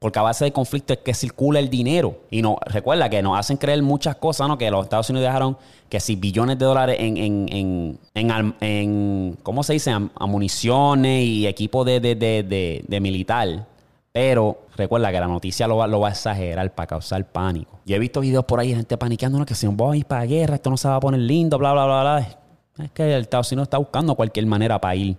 Porque 0.02 0.18
a 0.18 0.22
base 0.22 0.44
de 0.44 0.52
conflicto 0.52 0.92
es 0.92 0.98
que 0.98 1.14
circula 1.14 1.60
el 1.60 1.70
dinero. 1.70 2.22
Y 2.28 2.42
no, 2.42 2.58
recuerda 2.66 3.08
que 3.08 3.22
nos 3.22 3.38
hacen 3.38 3.56
creer 3.56 3.80
muchas 3.84 4.16
cosas, 4.16 4.48
¿no? 4.48 4.58
Que 4.58 4.68
los 4.68 4.82
Estados 4.82 5.08
Unidos 5.10 5.28
dejaron 5.28 5.56
que 5.88 6.00
si 6.00 6.16
billones 6.16 6.58
de 6.58 6.64
dólares 6.64 6.96
en, 6.98 7.16
en, 7.16 8.00
en, 8.12 8.54
en, 8.60 9.38
¿cómo 9.44 9.62
se 9.62 9.74
dice? 9.74 9.96
municiones 10.26 11.24
y 11.24 11.46
equipo 11.46 11.84
de, 11.84 12.00
de, 12.00 12.16
de, 12.16 12.84
de, 12.84 13.00
militar. 13.00 13.68
Pero 14.10 14.62
recuerda 14.76 15.12
que 15.12 15.20
la 15.20 15.28
noticia 15.28 15.68
lo 15.68 15.76
va, 15.76 15.86
lo 15.86 16.00
va 16.00 16.08
a 16.08 16.10
exagerar 16.10 16.74
para 16.74 16.88
causar 16.88 17.24
pánico. 17.24 17.78
Yo 17.86 17.94
he 17.94 18.00
visto 18.00 18.20
videos 18.20 18.44
por 18.44 18.58
ahí 18.58 18.70
de 18.70 18.74
gente 18.78 18.98
paniqueando, 18.98 19.46
que 19.46 19.54
si 19.54 19.66
nos 19.66 19.76
vamos 19.76 19.94
a 19.94 19.96
ir 19.98 20.04
para 20.04 20.24
guerra, 20.26 20.56
esto 20.56 20.68
no 20.68 20.76
se 20.76 20.88
va 20.88 20.96
a 20.96 21.00
poner 21.00 21.20
lindo, 21.20 21.58
bla, 21.58 21.72
bla, 21.74 21.84
bla, 21.84 22.02
bla. 22.02 22.84
Es 22.84 22.90
que 22.90 23.14
el 23.14 23.22
Estados 23.22 23.52
Unidos 23.52 23.66
está 23.66 23.78
buscando 23.78 24.16
cualquier 24.16 24.46
manera 24.46 24.80
para 24.80 24.96
ir, 24.96 25.16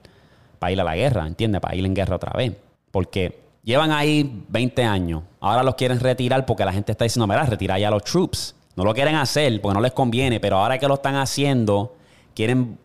para 0.60 0.74
ir 0.74 0.82
a 0.82 0.84
la 0.84 0.98
guerra, 0.98 1.26
¿entiendes? 1.26 1.62
Para 1.62 1.74
ir 1.74 1.86
en 1.86 1.94
guerra 1.94 2.18
otra 2.18 2.34
vez. 2.36 2.52
Porque 2.92 3.43
Llevan 3.64 3.92
ahí 3.92 4.44
20 4.50 4.84
años. 4.84 5.24
Ahora 5.40 5.64
los 5.64 5.76
quieren 5.76 6.00
retirar 6.00 6.46
porque 6.46 6.66
la 6.66 6.74
gente 6.74 6.92
está 6.92 7.06
diciendo, 7.06 7.28
mira, 7.28 7.46
retira 7.46 7.80
ya 7.80 7.90
los 7.90 8.04
troops. 8.04 8.56
No 8.76 8.84
lo 8.84 8.94
quieren 8.94 9.16
hacer 9.16 9.62
porque 9.62 9.76
no 9.76 9.82
les 9.82 9.94
conviene, 9.94 10.40
pero 10.40 10.58
ahora 10.58 10.78
que 10.78 10.88
lo 10.88 10.96
están 10.96 11.16
haciendo, 11.16 11.96
quieren 12.36 12.78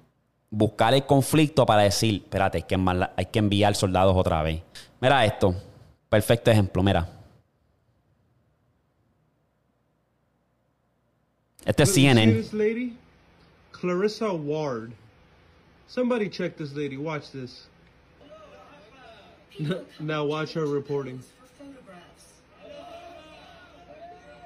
buscar 0.51 0.95
el 0.95 1.05
conflicto 1.05 1.67
para 1.67 1.83
decir, 1.83 2.23
espérate, 2.23 2.59
hay 2.59 2.63
que, 2.65 2.77
hay 3.17 3.27
que 3.27 3.39
enviar 3.39 3.75
soldados 3.75 4.17
otra 4.17 4.43
vez. 4.43 4.63
Mira 5.01 5.25
esto. 5.25 5.55
Perfecto 6.09 6.51
ejemplo, 6.51 6.83
mira. 6.83 7.09
Este 11.65 11.83
es 11.83 11.93
CNN. 11.93 12.45
Clarissa 13.73 14.33
Ward. 14.33 14.93
Somebody 15.87 16.29
check 16.29 16.57
this 16.57 16.73
lady. 16.75 16.97
Watch 16.97 17.31
this. 17.31 17.69
now 20.01 20.25
watch 20.25 20.53
her 20.55 20.67
reporting. 20.67 21.21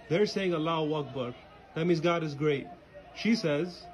They're 0.09 0.27
saying 0.27 0.55
Allah 0.55 1.01
Akbar. 1.01 1.35
That 1.75 1.87
means 1.87 2.01
God 2.01 2.23
is 2.23 2.35
great. 2.35 2.67
She 3.15 3.35
says. 3.35 3.85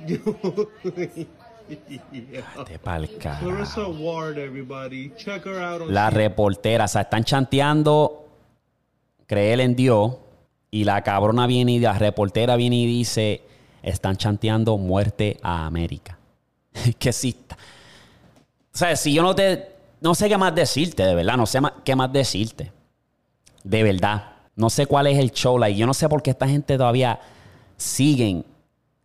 Clarissa 3.40 3.88
Ward, 3.88 4.38
everybody. 4.38 5.12
Check 5.16 5.44
her 5.44 5.60
out 5.60 5.82
on 5.82 5.94
la 5.94 6.10
reportera, 6.10 6.84
o 6.84 6.88
sea, 6.88 7.02
están 7.02 7.24
chanteando 7.24 8.28
creer 9.26 9.60
en 9.60 9.76
Dios 9.76 10.16
y 10.70 10.84
la 10.84 11.02
cabrona 11.02 11.46
viene 11.46 11.72
y 11.72 11.78
la 11.78 11.98
reportera 11.98 12.56
viene 12.56 12.76
y 12.76 12.86
dice, 12.86 13.42
están 13.82 14.16
chanteando 14.16 14.78
muerte 14.78 15.38
a 15.42 15.66
América. 15.66 16.19
que 16.98 17.12
sí. 17.12 17.36
O 18.72 18.78
sea, 18.78 18.96
si 18.96 19.12
yo 19.12 19.22
no 19.22 19.34
te. 19.34 19.68
No 20.00 20.14
sé 20.14 20.28
qué 20.28 20.38
más 20.38 20.54
decirte, 20.54 21.04
de 21.04 21.14
verdad. 21.14 21.36
No 21.36 21.46
sé 21.46 21.60
qué 21.84 21.94
más 21.94 22.12
decirte. 22.12 22.72
De 23.62 23.82
verdad. 23.82 24.32
No 24.56 24.70
sé 24.70 24.86
cuál 24.86 25.06
es 25.06 25.18
el 25.18 25.32
show. 25.32 25.62
y 25.66 25.76
yo 25.76 25.86
no 25.86 25.94
sé 25.94 26.08
por 26.08 26.22
qué 26.22 26.30
esta 26.30 26.48
gente 26.48 26.76
todavía 26.76 27.20
siguen 27.76 28.44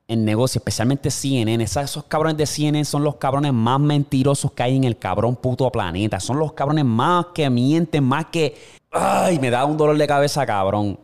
en 0.08 0.26
negocio, 0.26 0.60
especialmente 0.60 1.10
CNN. 1.10 1.64
Esos, 1.64 2.04
cabrones 2.06 2.38
de 2.38 2.46
CNN 2.46 2.86
son 2.86 3.04
los 3.04 3.16
cabrones 3.16 3.54
más 3.54 3.80
mentirosos 3.80 4.52
que 4.52 4.64
hay 4.64 4.76
en 4.76 4.84
el 4.84 4.98
cabrón 4.98 5.36
puto 5.36 5.70
planeta. 5.72 6.20
Son 6.20 6.38
los 6.38 6.54
cabrones 6.54 6.86
más 6.86 7.28
que 7.34 7.50
mienten, 7.50 8.04
más 8.04 8.26
que. 8.28 8.56
Ay, 8.92 9.40
me 9.40 9.50
da 9.50 9.66
un 9.66 9.78
dolor 9.78 9.98
de 9.98 10.08
cabeza, 10.08 10.46
cabrón. 10.46 11.00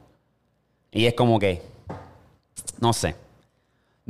Y 0.92 1.06
es 1.06 1.14
como 1.14 1.40
que. 1.40 1.62
No 2.80 2.94
sé. 2.94 3.16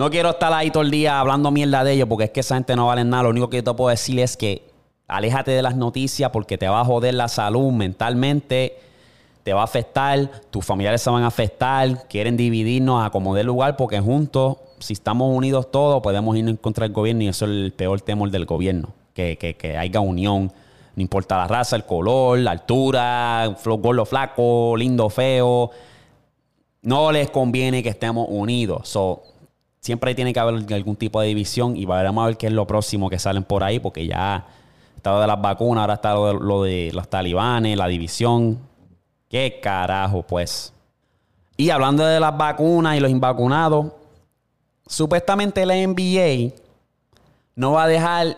No 0.01 0.09
quiero 0.09 0.31
estar 0.31 0.51
ahí 0.51 0.71
todo 0.71 0.81
el 0.81 0.89
día 0.89 1.19
hablando 1.19 1.51
mierda 1.51 1.83
de 1.83 1.93
ellos 1.93 2.07
porque 2.09 2.23
es 2.23 2.29
que 2.31 2.39
esa 2.39 2.55
gente 2.55 2.75
no 2.75 2.87
vale 2.87 3.03
nada. 3.03 3.21
Lo 3.21 3.29
único 3.29 3.51
que 3.51 3.57
yo 3.57 3.63
te 3.63 3.71
puedo 3.75 3.91
decir 3.91 4.19
es 4.19 4.35
que 4.35 4.63
aléjate 5.07 5.51
de 5.51 5.61
las 5.61 5.75
noticias 5.75 6.31
porque 6.31 6.57
te 6.57 6.67
va 6.67 6.81
a 6.81 6.85
joder 6.85 7.13
la 7.13 7.27
salud 7.27 7.71
mentalmente, 7.71 8.79
te 9.43 9.53
va 9.53 9.61
a 9.61 9.65
afectar, 9.65 10.41
tus 10.49 10.65
familiares 10.65 11.03
se 11.03 11.11
van 11.11 11.21
a 11.21 11.27
afectar, 11.27 12.07
quieren 12.07 12.35
dividirnos 12.35 13.05
a 13.05 13.11
como 13.11 13.35
de 13.35 13.43
lugar 13.43 13.77
porque 13.77 13.99
juntos, 13.99 14.57
si 14.79 14.93
estamos 14.93 15.37
unidos 15.37 15.69
todos, 15.69 16.01
podemos 16.01 16.35
irnos 16.35 16.57
contra 16.59 16.85
del 16.85 16.93
gobierno 16.93 17.21
y 17.21 17.27
eso 17.27 17.45
es 17.45 17.51
el 17.51 17.71
peor 17.71 18.01
temor 18.01 18.31
del 18.31 18.47
gobierno, 18.47 18.95
que, 19.13 19.37
que, 19.37 19.77
haya 19.77 19.99
unión. 19.99 20.51
No 20.95 21.01
importa 21.03 21.37
la 21.37 21.47
raza, 21.47 21.75
el 21.75 21.85
color, 21.85 22.39
la 22.39 22.49
altura, 22.49 23.55
gordo, 23.63 24.03
flaco, 24.07 24.75
lindo, 24.75 25.11
feo. 25.11 25.69
No 26.81 27.11
les 27.11 27.29
conviene 27.29 27.83
que 27.83 27.89
estemos 27.89 28.25
unidos. 28.31 28.89
So, 28.89 29.21
siempre 29.81 30.13
tiene 30.13 30.31
que 30.31 30.39
haber 30.39 30.73
algún 30.73 30.95
tipo 30.95 31.19
de 31.19 31.27
división 31.27 31.75
y 31.75 31.85
veremos 31.85 32.23
a 32.23 32.27
ver 32.27 32.37
qué 32.37 32.47
es 32.47 32.53
lo 32.53 32.65
próximo 32.67 33.09
que 33.09 33.19
salen 33.19 33.43
por 33.43 33.63
ahí, 33.63 33.79
porque 33.79 34.05
ya 34.07 34.45
está 34.95 35.11
lo 35.11 35.19
de 35.19 35.27
las 35.27 35.41
vacunas, 35.41 35.81
ahora 35.81 35.95
está 35.95 36.13
lo 36.13 36.63
de, 36.63 36.91
los 36.93 37.09
talibanes, 37.09 37.75
la 37.75 37.87
división. 37.87 38.59
¿Qué 39.27 39.59
carajo, 39.61 40.21
pues? 40.21 40.71
Y 41.57 41.69
hablando 41.71 42.05
de 42.05 42.19
las 42.19 42.37
vacunas 42.37 42.95
y 42.95 42.99
los 42.99 43.09
invacunados, 43.09 43.87
supuestamente 44.85 45.65
la 45.65 45.75
NBA 45.75 46.53
no 47.55 47.73
va 47.73 47.83
a 47.83 47.87
dejar 47.87 48.37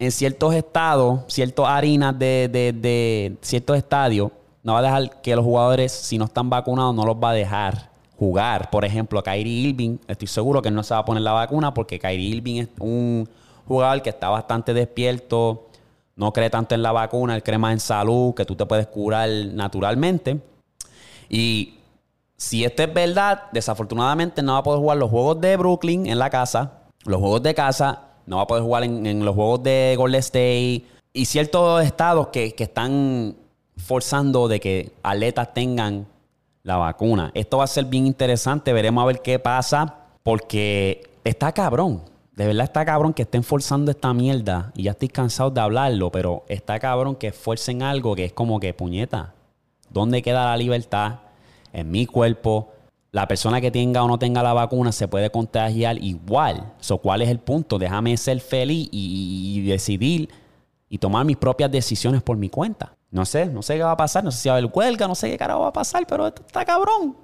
en 0.00 0.10
ciertos 0.10 0.54
estados, 0.54 1.20
ciertas 1.28 1.66
harinas 1.66 2.18
de, 2.18 2.48
de, 2.50 2.72
de 2.72 3.36
ciertos 3.42 3.76
estadios, 3.76 4.30
no 4.62 4.72
va 4.72 4.80
a 4.80 4.82
dejar 4.82 5.20
que 5.20 5.36
los 5.36 5.44
jugadores, 5.44 5.92
si 5.92 6.18
no 6.18 6.24
están 6.24 6.50
vacunados, 6.50 6.94
no 6.94 7.04
los 7.04 7.16
va 7.16 7.30
a 7.30 7.34
dejar 7.34 7.88
jugar. 8.18 8.70
Por 8.70 8.84
ejemplo, 8.84 9.22
Kyrie 9.22 9.68
Irving, 9.68 9.98
estoy 10.08 10.28
seguro 10.28 10.60
que 10.60 10.70
no 10.70 10.82
se 10.82 10.94
va 10.94 11.00
a 11.00 11.04
poner 11.04 11.22
la 11.22 11.32
vacuna 11.32 11.72
porque 11.72 11.98
Kyrie 11.98 12.36
Irving 12.36 12.60
es 12.62 12.68
un 12.80 13.28
jugador 13.66 14.02
que 14.02 14.10
está 14.10 14.28
bastante 14.28 14.74
despierto, 14.74 15.68
no 16.16 16.32
cree 16.32 16.50
tanto 16.50 16.74
en 16.74 16.82
la 16.82 16.90
vacuna, 16.90 17.36
él 17.36 17.42
cree 17.42 17.58
más 17.58 17.72
en 17.72 17.80
salud, 17.80 18.34
que 18.34 18.44
tú 18.44 18.56
te 18.56 18.66
puedes 18.66 18.88
curar 18.88 19.28
naturalmente. 19.52 20.40
Y 21.28 21.74
si 22.36 22.64
esto 22.64 22.82
es 22.82 22.92
verdad, 22.92 23.44
desafortunadamente 23.52 24.42
no 24.42 24.54
va 24.54 24.58
a 24.58 24.62
poder 24.62 24.80
jugar 24.80 24.96
los 24.96 25.10
juegos 25.10 25.40
de 25.40 25.56
Brooklyn 25.56 26.06
en 26.06 26.18
la 26.18 26.30
casa, 26.30 26.72
los 27.04 27.20
juegos 27.20 27.42
de 27.42 27.54
casa, 27.54 28.02
no 28.26 28.36
va 28.36 28.42
a 28.42 28.46
poder 28.46 28.64
jugar 28.64 28.84
en, 28.84 29.24
los 29.24 29.34
juegos 29.34 29.62
de 29.62 29.94
Golden 29.96 30.20
State 30.20 30.84
y 31.12 31.24
ciertos 31.24 31.84
estados 31.84 32.28
que, 32.28 32.52
que 32.52 32.64
están 32.64 33.36
forzando 33.76 34.48
de 34.48 34.60
que 34.60 34.92
atletas 35.02 35.54
tengan 35.54 36.06
la 36.68 36.76
vacuna. 36.76 37.30
Esto 37.32 37.58
va 37.58 37.64
a 37.64 37.66
ser 37.66 37.86
bien 37.86 38.06
interesante, 38.06 38.74
veremos 38.74 39.02
a 39.02 39.06
ver 39.06 39.22
qué 39.22 39.38
pasa, 39.38 39.96
porque 40.22 41.02
está 41.24 41.50
cabrón. 41.50 42.02
De 42.36 42.46
verdad 42.46 42.64
está 42.64 42.84
cabrón 42.84 43.14
que 43.14 43.22
estén 43.22 43.42
forzando 43.42 43.90
esta 43.90 44.12
mierda. 44.12 44.70
Y 44.76 44.82
ya 44.82 44.90
estoy 44.90 45.08
cansado 45.08 45.50
de 45.50 45.62
hablarlo, 45.62 46.12
pero 46.12 46.44
está 46.46 46.78
cabrón 46.78 47.16
que 47.16 47.32
fuercen 47.32 47.82
algo 47.82 48.14
que 48.14 48.26
es 48.26 48.32
como 48.34 48.60
que 48.60 48.74
puñeta. 48.74 49.34
¿Dónde 49.88 50.20
queda 50.20 50.44
la 50.44 50.56
libertad? 50.58 51.20
En 51.72 51.90
mi 51.90 52.04
cuerpo. 52.04 52.68
La 53.12 53.26
persona 53.26 53.62
que 53.62 53.70
tenga 53.70 54.02
o 54.04 54.06
no 54.06 54.18
tenga 54.18 54.42
la 54.42 54.52
vacuna 54.52 54.92
se 54.92 55.08
puede 55.08 55.30
contagiar 55.30 55.96
igual. 56.04 56.74
So, 56.80 56.98
¿Cuál 56.98 57.22
es 57.22 57.30
el 57.30 57.38
punto? 57.38 57.78
Déjame 57.78 58.14
ser 58.18 58.40
feliz 58.40 58.90
y 58.92 59.62
decidir 59.62 60.28
y 60.90 60.98
tomar 60.98 61.24
mis 61.24 61.38
propias 61.38 61.72
decisiones 61.72 62.22
por 62.22 62.36
mi 62.36 62.50
cuenta. 62.50 62.97
No 63.10 63.24
sé, 63.24 63.46
no 63.46 63.62
sé 63.62 63.76
qué 63.76 63.82
va 63.82 63.92
a 63.92 63.96
pasar, 63.96 64.22
no 64.22 64.30
sé 64.30 64.38
si 64.38 64.48
va 64.48 64.56
a 64.56 64.58
haber 64.58 64.70
huelga, 64.72 65.08
no 65.08 65.14
sé 65.14 65.30
qué 65.30 65.38
carajo 65.38 65.60
va 65.60 65.68
a 65.68 65.72
pasar, 65.72 66.06
pero 66.06 66.26
esto 66.26 66.42
está 66.46 66.64
cabrón. 66.64 67.16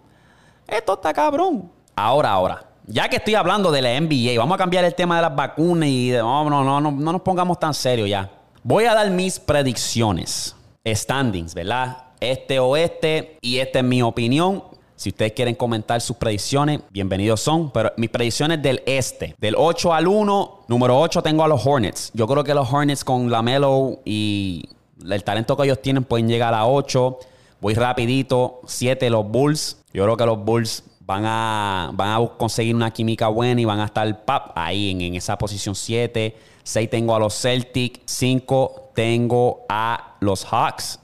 Esto 0.67 0.95
está 0.95 1.13
cabrón. 1.13 1.71
Ahora, 1.95 2.31
ahora, 2.31 2.67
ya 2.87 3.09
que 3.09 3.17
estoy 3.17 3.35
hablando 3.35 3.71
de 3.71 3.83
la 3.83 4.01
NBA, 4.01 4.39
vamos 4.39 4.55
a 4.55 4.59
cambiar 4.59 4.85
el 4.85 4.95
tema 4.95 5.17
de 5.17 5.23
las 5.23 5.37
vacunas 5.37 5.89
y 5.89 6.11
no, 6.13 6.49
no, 6.49 6.65
no, 6.65 6.81
no, 6.81 6.91
no 6.91 7.13
nos 7.13 7.21
pongamos 7.21 7.59
tan 7.61 7.75
serios 7.75 8.09
ya. 8.09 8.31
Voy 8.63 8.85
a 8.85 8.95
dar 8.95 9.11
mis 9.11 9.39
predicciones, 9.39 10.57
standings, 10.87 11.55
¿verdad? 11.55 11.99
Este 12.19 12.59
oeste 12.59 13.39
y 13.43 13.59
esta 13.59 13.81
es 13.81 13.85
mi 13.85 14.01
opinión. 14.01 14.65
Si 14.97 15.11
ustedes 15.11 15.33
quieren 15.33 15.55
comentar 15.55 16.01
sus 16.01 16.17
predicciones, 16.17 16.81
bienvenidos 16.91 17.41
son. 17.41 17.71
Pero 17.71 17.93
mis 17.99 18.09
predicciones 18.09 18.63
del 18.63 18.83
este, 18.87 19.35
del 19.39 19.55
8 19.59 19.93
al 19.93 20.07
1, 20.07 20.65
número 20.69 20.99
8 20.99 21.21
tengo 21.21 21.45
a 21.45 21.49
los 21.49 21.67
Hornets. 21.67 22.11
Yo 22.15 22.27
creo 22.27 22.43
que 22.43 22.55
los 22.55 22.73
Hornets 22.73 23.05
con 23.05 23.31
Lamelo 23.31 23.99
y 24.07 24.71
el 25.09 25.25
talento 25.25 25.57
que 25.57 25.65
ellos 25.65 25.81
tienen 25.83 26.05
pueden 26.05 26.29
llegar 26.29 26.55
a 26.55 26.67
8. 26.67 27.19
Voy 27.61 27.75
rapidito. 27.75 28.61
7 28.67 29.11
los 29.11 29.29
Bulls. 29.29 29.79
Yo 29.93 30.05
creo 30.05 30.17
que 30.17 30.27
los 30.27 30.45
Bulls 30.45 30.85
van 31.01 31.25
a, 31.27 31.91
van 31.95 32.11
a 32.11 32.29
conseguir 32.37 32.75
una 32.75 32.91
química 32.91 33.29
buena 33.29 33.61
y 33.61 33.65
van 33.65 33.81
a 33.81 33.87
estar 33.87 34.25
pap, 34.25 34.53
ahí 34.57 34.91
en, 34.91 35.01
en 35.01 35.15
esa 35.15 35.37
posición 35.39 35.75
7. 35.75 36.37
6 36.63 36.91
tengo 36.91 37.15
a 37.15 37.19
los 37.19 37.35
Celtics. 37.41 38.01
5 38.07 38.91
tengo 38.95 39.65
a 39.69 40.17
los 40.21 40.45
Hawks. 40.45 41.01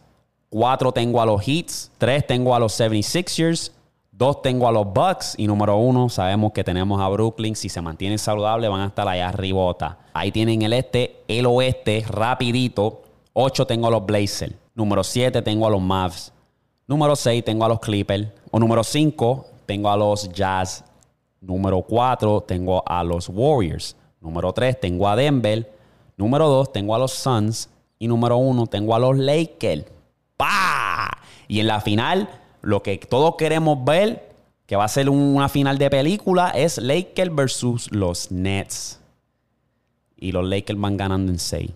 4 0.49 0.93
tengo 0.93 1.21
a 1.21 1.27
los 1.27 1.47
Heats. 1.47 1.93
3 1.99 2.27
tengo 2.27 2.55
a 2.55 2.59
los 2.59 2.79
76ers. 2.79 3.73
2 4.13 4.43
tengo 4.43 4.69
a 4.69 4.73
los 4.73 4.93
Bucks. 4.93 5.35
Y 5.39 5.47
número 5.47 5.77
1, 5.77 6.09
sabemos 6.09 6.53
que 6.53 6.65
tenemos 6.65 7.01
a 7.01 7.09
Brooklyn. 7.09 7.55
Si 7.55 7.69
se 7.69 7.81
mantienen 7.81 8.19
saludables, 8.19 8.69
van 8.71 8.81
a 8.81 8.87
estar 8.87 9.09
allá 9.09 9.29
arribota. 9.29 9.99
Ahí 10.13 10.33
tienen 10.33 10.63
el 10.63 10.73
este, 10.73 11.23
el 11.29 11.47
oeste, 11.47 12.05
rapidito. 12.09 13.03
8 13.33 13.67
tengo 13.67 13.87
a 13.87 13.91
los 13.91 14.05
Blazers. 14.05 14.55
Número 14.75 15.05
7 15.05 15.43
tengo 15.43 15.67
a 15.67 15.71
los 15.71 15.81
Mavs. 15.81 16.33
Número 16.87 17.15
6 17.15 17.45
tengo 17.45 17.65
a 17.65 17.69
los 17.69 17.81
Clippers. 17.81 18.29
O 18.51 18.59
número 18.59 18.83
5 18.83 19.47
tengo 19.67 19.91
a 19.91 19.97
los 19.97 20.29
Jazz. 20.33 20.85
Número 21.41 21.83
4 21.83 22.41
tengo 22.43 22.83
a 22.87 23.05
los 23.05 23.29
Warriors. 23.29 23.97
Número 24.21 24.53
3 24.53 24.81
tengo 24.81 25.09
a 25.09 25.17
Denver. 25.17 25.73
Número 26.17 26.49
2 26.49 26.73
tengo 26.73 26.95
a 26.95 26.99
los 26.99 27.13
Suns. 27.13 27.69
Y 27.99 28.09
número 28.09 28.37
1 28.39 28.67
tengo 28.67 28.95
a 28.95 28.99
los 28.99 29.17
Lakers. 29.17 29.85
¡Pah! 30.37 31.11
Y 31.47 31.61
en 31.61 31.67
la 31.67 31.81
final, 31.81 32.29
lo 32.63 32.83
que 32.83 32.99
todos 32.99 33.37
queremos 33.37 33.85
ver, 33.85 34.31
que 34.67 34.77
va 34.77 34.85
a 34.85 34.89
ser 34.89 35.09
una 35.11 35.49
final 35.49 35.79
de 35.79 35.91
película, 35.91 36.51
es 36.51 36.79
Lakers 36.79 37.35
versus 37.35 37.93
los 37.93 38.31
Nets. 38.31 39.01
Y 40.17 40.33
los 40.33 40.45
Lakers 40.45 40.79
van 40.81 40.97
ganando 40.97 41.31
en 41.33 41.39
6. 41.39 41.71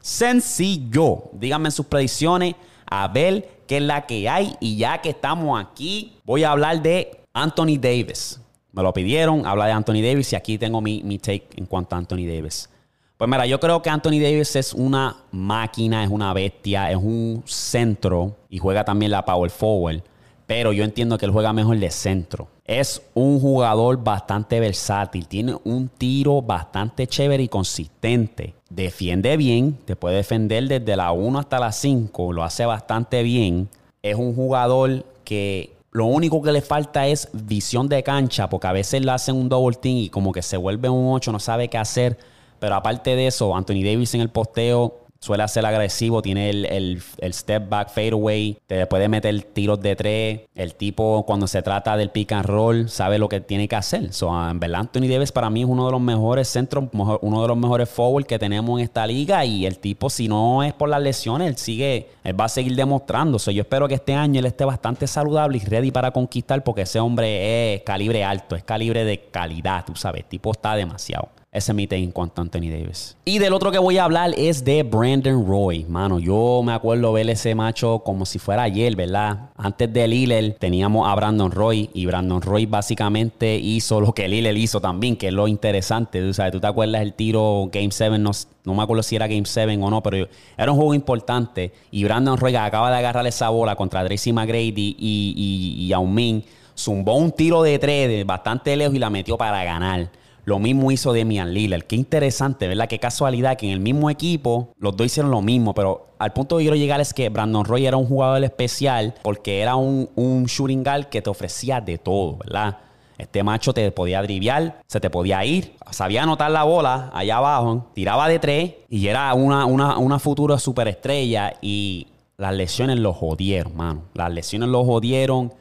Sencillo. 0.00 1.30
Díganme 1.32 1.70
sus 1.70 1.86
predicciones. 1.86 2.54
A 2.86 3.06
ver 3.08 3.62
qué 3.66 3.76
es 3.76 3.82
la 3.82 4.06
que 4.06 4.28
hay. 4.28 4.54
Y 4.60 4.76
ya 4.76 5.00
que 5.00 5.10
estamos 5.10 5.60
aquí, 5.60 6.16
voy 6.24 6.44
a 6.44 6.50
hablar 6.50 6.82
de 6.82 7.20
Anthony 7.32 7.78
Davis. 7.78 8.40
Me 8.72 8.82
lo 8.82 8.92
pidieron, 8.92 9.46
habla 9.46 9.66
de 9.66 9.72
Anthony 9.72 10.02
Davis 10.02 10.32
y 10.32 10.36
aquí 10.36 10.58
tengo 10.58 10.80
mi, 10.80 11.02
mi 11.02 11.18
take 11.18 11.48
en 11.56 11.66
cuanto 11.66 11.94
a 11.94 11.98
Anthony 11.98 12.26
Davis. 12.26 12.68
Pues 13.16 13.28
mira, 13.28 13.44
yo 13.44 13.60
creo 13.60 13.82
que 13.82 13.90
Anthony 13.90 14.20
Davis 14.20 14.56
es 14.56 14.72
una 14.72 15.24
máquina, 15.30 16.02
es 16.02 16.08
una 16.08 16.32
bestia, 16.32 16.90
es 16.90 16.96
un 16.96 17.42
centro 17.44 18.36
y 18.48 18.58
juega 18.58 18.84
también 18.84 19.10
la 19.10 19.24
power 19.24 19.50
forward. 19.50 20.02
Pero 20.50 20.72
yo 20.72 20.82
entiendo 20.82 21.16
que 21.16 21.26
él 21.26 21.30
juega 21.30 21.52
mejor 21.52 21.78
de 21.78 21.92
centro. 21.92 22.48
Es 22.64 23.00
un 23.14 23.38
jugador 23.38 24.02
bastante 24.02 24.58
versátil, 24.58 25.28
tiene 25.28 25.54
un 25.62 25.86
tiro 25.86 26.42
bastante 26.42 27.06
chévere 27.06 27.44
y 27.44 27.48
consistente. 27.48 28.54
Defiende 28.68 29.36
bien, 29.36 29.78
te 29.84 29.94
puede 29.94 30.16
defender 30.16 30.66
desde 30.66 30.96
la 30.96 31.12
1 31.12 31.38
hasta 31.38 31.60
la 31.60 31.70
5, 31.70 32.32
lo 32.32 32.42
hace 32.42 32.66
bastante 32.66 33.22
bien. 33.22 33.68
Es 34.02 34.16
un 34.16 34.34
jugador 34.34 35.04
que 35.22 35.70
lo 35.92 36.06
único 36.06 36.42
que 36.42 36.50
le 36.50 36.62
falta 36.62 37.06
es 37.06 37.28
visión 37.32 37.88
de 37.88 38.02
cancha, 38.02 38.48
porque 38.50 38.66
a 38.66 38.72
veces 38.72 39.04
le 39.04 39.12
hacen 39.12 39.36
un 39.36 39.48
double 39.48 39.76
team 39.80 39.98
y 39.98 40.08
como 40.08 40.32
que 40.32 40.42
se 40.42 40.56
vuelve 40.56 40.88
un 40.88 41.14
8, 41.14 41.30
no 41.30 41.38
sabe 41.38 41.68
qué 41.68 41.78
hacer. 41.78 42.18
Pero 42.58 42.74
aparte 42.74 43.14
de 43.14 43.28
eso, 43.28 43.54
Anthony 43.54 43.84
Davis 43.84 44.16
en 44.16 44.20
el 44.20 44.30
posteo 44.30 44.99
suele 45.20 45.46
ser 45.48 45.66
agresivo, 45.66 46.22
tiene 46.22 46.48
el, 46.48 47.02
step 47.32 47.68
back 47.68 47.90
fadeaway, 47.90 48.56
te 48.66 48.86
puede 48.86 49.08
meter 49.08 49.42
tiros 49.42 49.80
de 49.80 49.94
tres. 49.94 50.40
El 50.54 50.74
tipo, 50.74 51.24
cuando 51.26 51.46
se 51.46 51.60
trata 51.62 51.96
del 51.96 52.10
pick 52.10 52.32
and 52.32 52.46
roll, 52.46 52.88
sabe 52.88 53.18
lo 53.18 53.28
que 53.28 53.40
tiene 53.40 53.68
que 53.68 53.76
hacer. 53.76 54.12
So, 54.14 54.30
en 54.48 54.58
verdad, 54.58 54.80
Anthony 54.80 55.08
Davis 55.08 55.30
para 55.30 55.50
mí 55.50 55.60
es 55.60 55.66
uno 55.68 55.86
de 55.86 55.92
los 55.92 56.00
mejores 56.00 56.48
centros, 56.48 56.84
uno 56.92 57.42
de 57.42 57.48
los 57.48 57.56
mejores 57.56 57.88
forward 57.90 58.24
que 58.24 58.38
tenemos 58.38 58.78
en 58.78 58.84
esta 58.84 59.06
liga. 59.06 59.44
Y 59.44 59.66
el 59.66 59.78
tipo, 59.78 60.08
si 60.08 60.26
no 60.26 60.62
es 60.62 60.72
por 60.72 60.88
las 60.88 61.02
lesiones, 61.02 61.48
él 61.48 61.56
sigue, 61.58 62.08
él 62.24 62.40
va 62.40 62.46
a 62.46 62.48
seguir 62.48 62.74
demostrando. 62.74 63.36
yo 63.38 63.62
espero 63.62 63.88
que 63.88 63.94
este 63.94 64.14
año 64.14 64.40
él 64.40 64.46
esté 64.46 64.64
bastante 64.64 65.06
saludable 65.06 65.58
y 65.58 65.60
ready 65.60 65.90
para 65.90 66.10
conquistar, 66.12 66.64
porque 66.64 66.82
ese 66.82 66.98
hombre 66.98 67.74
es 67.74 67.82
calibre 67.82 68.24
alto, 68.24 68.56
es 68.56 68.64
calibre 68.64 69.04
de 69.04 69.20
calidad, 69.30 69.84
tú 69.84 69.94
sabes. 69.94 70.22
El 70.22 70.28
tipo 70.28 70.50
está 70.52 70.74
demasiado. 70.74 71.39
Ese 71.52 71.74
cuanto 72.12 72.40
a 72.40 72.44
Anthony 72.44 72.70
Davis. 72.70 73.16
Y 73.24 73.40
del 73.40 73.52
otro 73.52 73.72
que 73.72 73.78
voy 73.80 73.98
a 73.98 74.04
hablar 74.04 74.32
es 74.36 74.64
de 74.64 74.84
Brandon 74.84 75.44
Roy. 75.44 75.84
Mano, 75.84 76.20
yo 76.20 76.62
me 76.64 76.72
acuerdo 76.72 77.12
ver 77.12 77.28
ese 77.28 77.56
macho 77.56 78.02
como 78.04 78.24
si 78.24 78.38
fuera 78.38 78.62
ayer, 78.62 78.94
¿verdad? 78.94 79.50
Antes 79.56 79.92
de 79.92 80.06
Lillard 80.06 80.52
teníamos 80.60 81.08
a 81.08 81.14
Brandon 81.16 81.50
Roy 81.50 81.90
y 81.92 82.06
Brandon 82.06 82.40
Roy 82.40 82.66
básicamente 82.66 83.56
hizo 83.56 84.00
lo 84.00 84.12
que 84.12 84.28
Lillard 84.28 84.56
hizo 84.56 84.80
también, 84.80 85.16
que 85.16 85.26
es 85.26 85.32
lo 85.32 85.48
interesante. 85.48 86.22
¿Tú, 86.22 86.32
sabes? 86.32 86.52
¿Tú 86.52 86.60
te 86.60 86.68
acuerdas 86.68 87.02
el 87.02 87.14
tiro 87.14 87.68
Game 87.72 87.90
7? 87.90 88.16
No, 88.18 88.30
me 88.72 88.82
acuerdo 88.84 89.02
si 89.02 89.16
era 89.16 89.26
Game 89.26 89.44
7 89.44 89.76
o 89.82 89.90
no, 89.90 90.04
pero 90.04 90.28
era 90.56 90.70
un 90.70 90.78
juego 90.78 90.94
importante. 90.94 91.72
Y 91.90 92.04
Brandon 92.04 92.38
Roy 92.38 92.54
acaba 92.54 92.92
de 92.92 92.98
agarrar 92.98 93.26
esa 93.26 93.48
bola 93.48 93.74
contra 93.74 94.04
Tracy 94.04 94.32
McGrady 94.32 94.72
y, 94.76 94.96
y, 95.00 95.92
y. 95.92 96.44
Zumbó 96.76 97.16
un 97.16 97.32
tiro 97.32 97.62
de 97.64 97.78
tres 97.80 98.24
bastante 98.24 98.74
lejos 98.76 98.94
y 98.94 99.00
la 99.00 99.10
metió 99.10 99.36
para 99.36 99.64
ganar. 99.64 100.19
Lo 100.44 100.58
mismo 100.58 100.90
hizo 100.90 101.12
Demian 101.12 101.52
Lillard. 101.52 101.82
Qué 101.82 101.96
interesante, 101.96 102.66
¿verdad? 102.68 102.88
Qué 102.88 102.98
casualidad 102.98 103.56
que 103.56 103.66
en 103.66 103.72
el 103.72 103.80
mismo 103.80 104.10
equipo 104.10 104.70
los 104.78 104.96
dos 104.96 105.06
hicieron 105.06 105.30
lo 105.30 105.42
mismo, 105.42 105.74
pero 105.74 106.08
al 106.18 106.32
punto 106.32 106.56
que 106.56 106.64
quiero 106.64 106.76
llegar 106.76 107.00
es 107.00 107.14
que 107.14 107.28
Brandon 107.28 107.64
Roy 107.64 107.86
era 107.86 107.96
un 107.96 108.06
jugador 108.06 108.42
especial 108.44 109.14
porque 109.22 109.60
era 109.60 109.76
un, 109.76 110.08
un 110.16 110.44
shooting 110.44 110.82
guard 110.82 111.06
que 111.06 111.22
te 111.22 111.30
ofrecía 111.30 111.80
de 111.80 111.98
todo, 111.98 112.36
¿verdad? 112.38 112.78
Este 113.20 113.42
macho 113.42 113.74
te 113.74 113.90
podía 113.92 114.22
driviar, 114.22 114.80
se 114.86 114.98
te 114.98 115.10
podía 115.10 115.44
ir, 115.44 115.76
sabía 115.90 116.22
anotar 116.22 116.50
la 116.50 116.64
bola 116.64 117.10
allá 117.12 117.36
abajo, 117.36 117.90
tiraba 117.94 118.28
de 118.28 118.38
tres 118.38 118.74
y 118.88 119.06
era 119.06 119.32
una, 119.34 119.66
una, 119.66 119.98
una 119.98 120.18
futura 120.18 120.58
superestrella 120.58 121.52
y 121.60 122.06
las 122.38 122.54
lesiones 122.54 122.98
lo 122.98 123.12
jodieron, 123.12 123.76
mano. 123.76 124.04
Las 124.14 124.32
lesiones 124.32 124.70
lo 124.70 124.82
jodieron. 124.84 125.52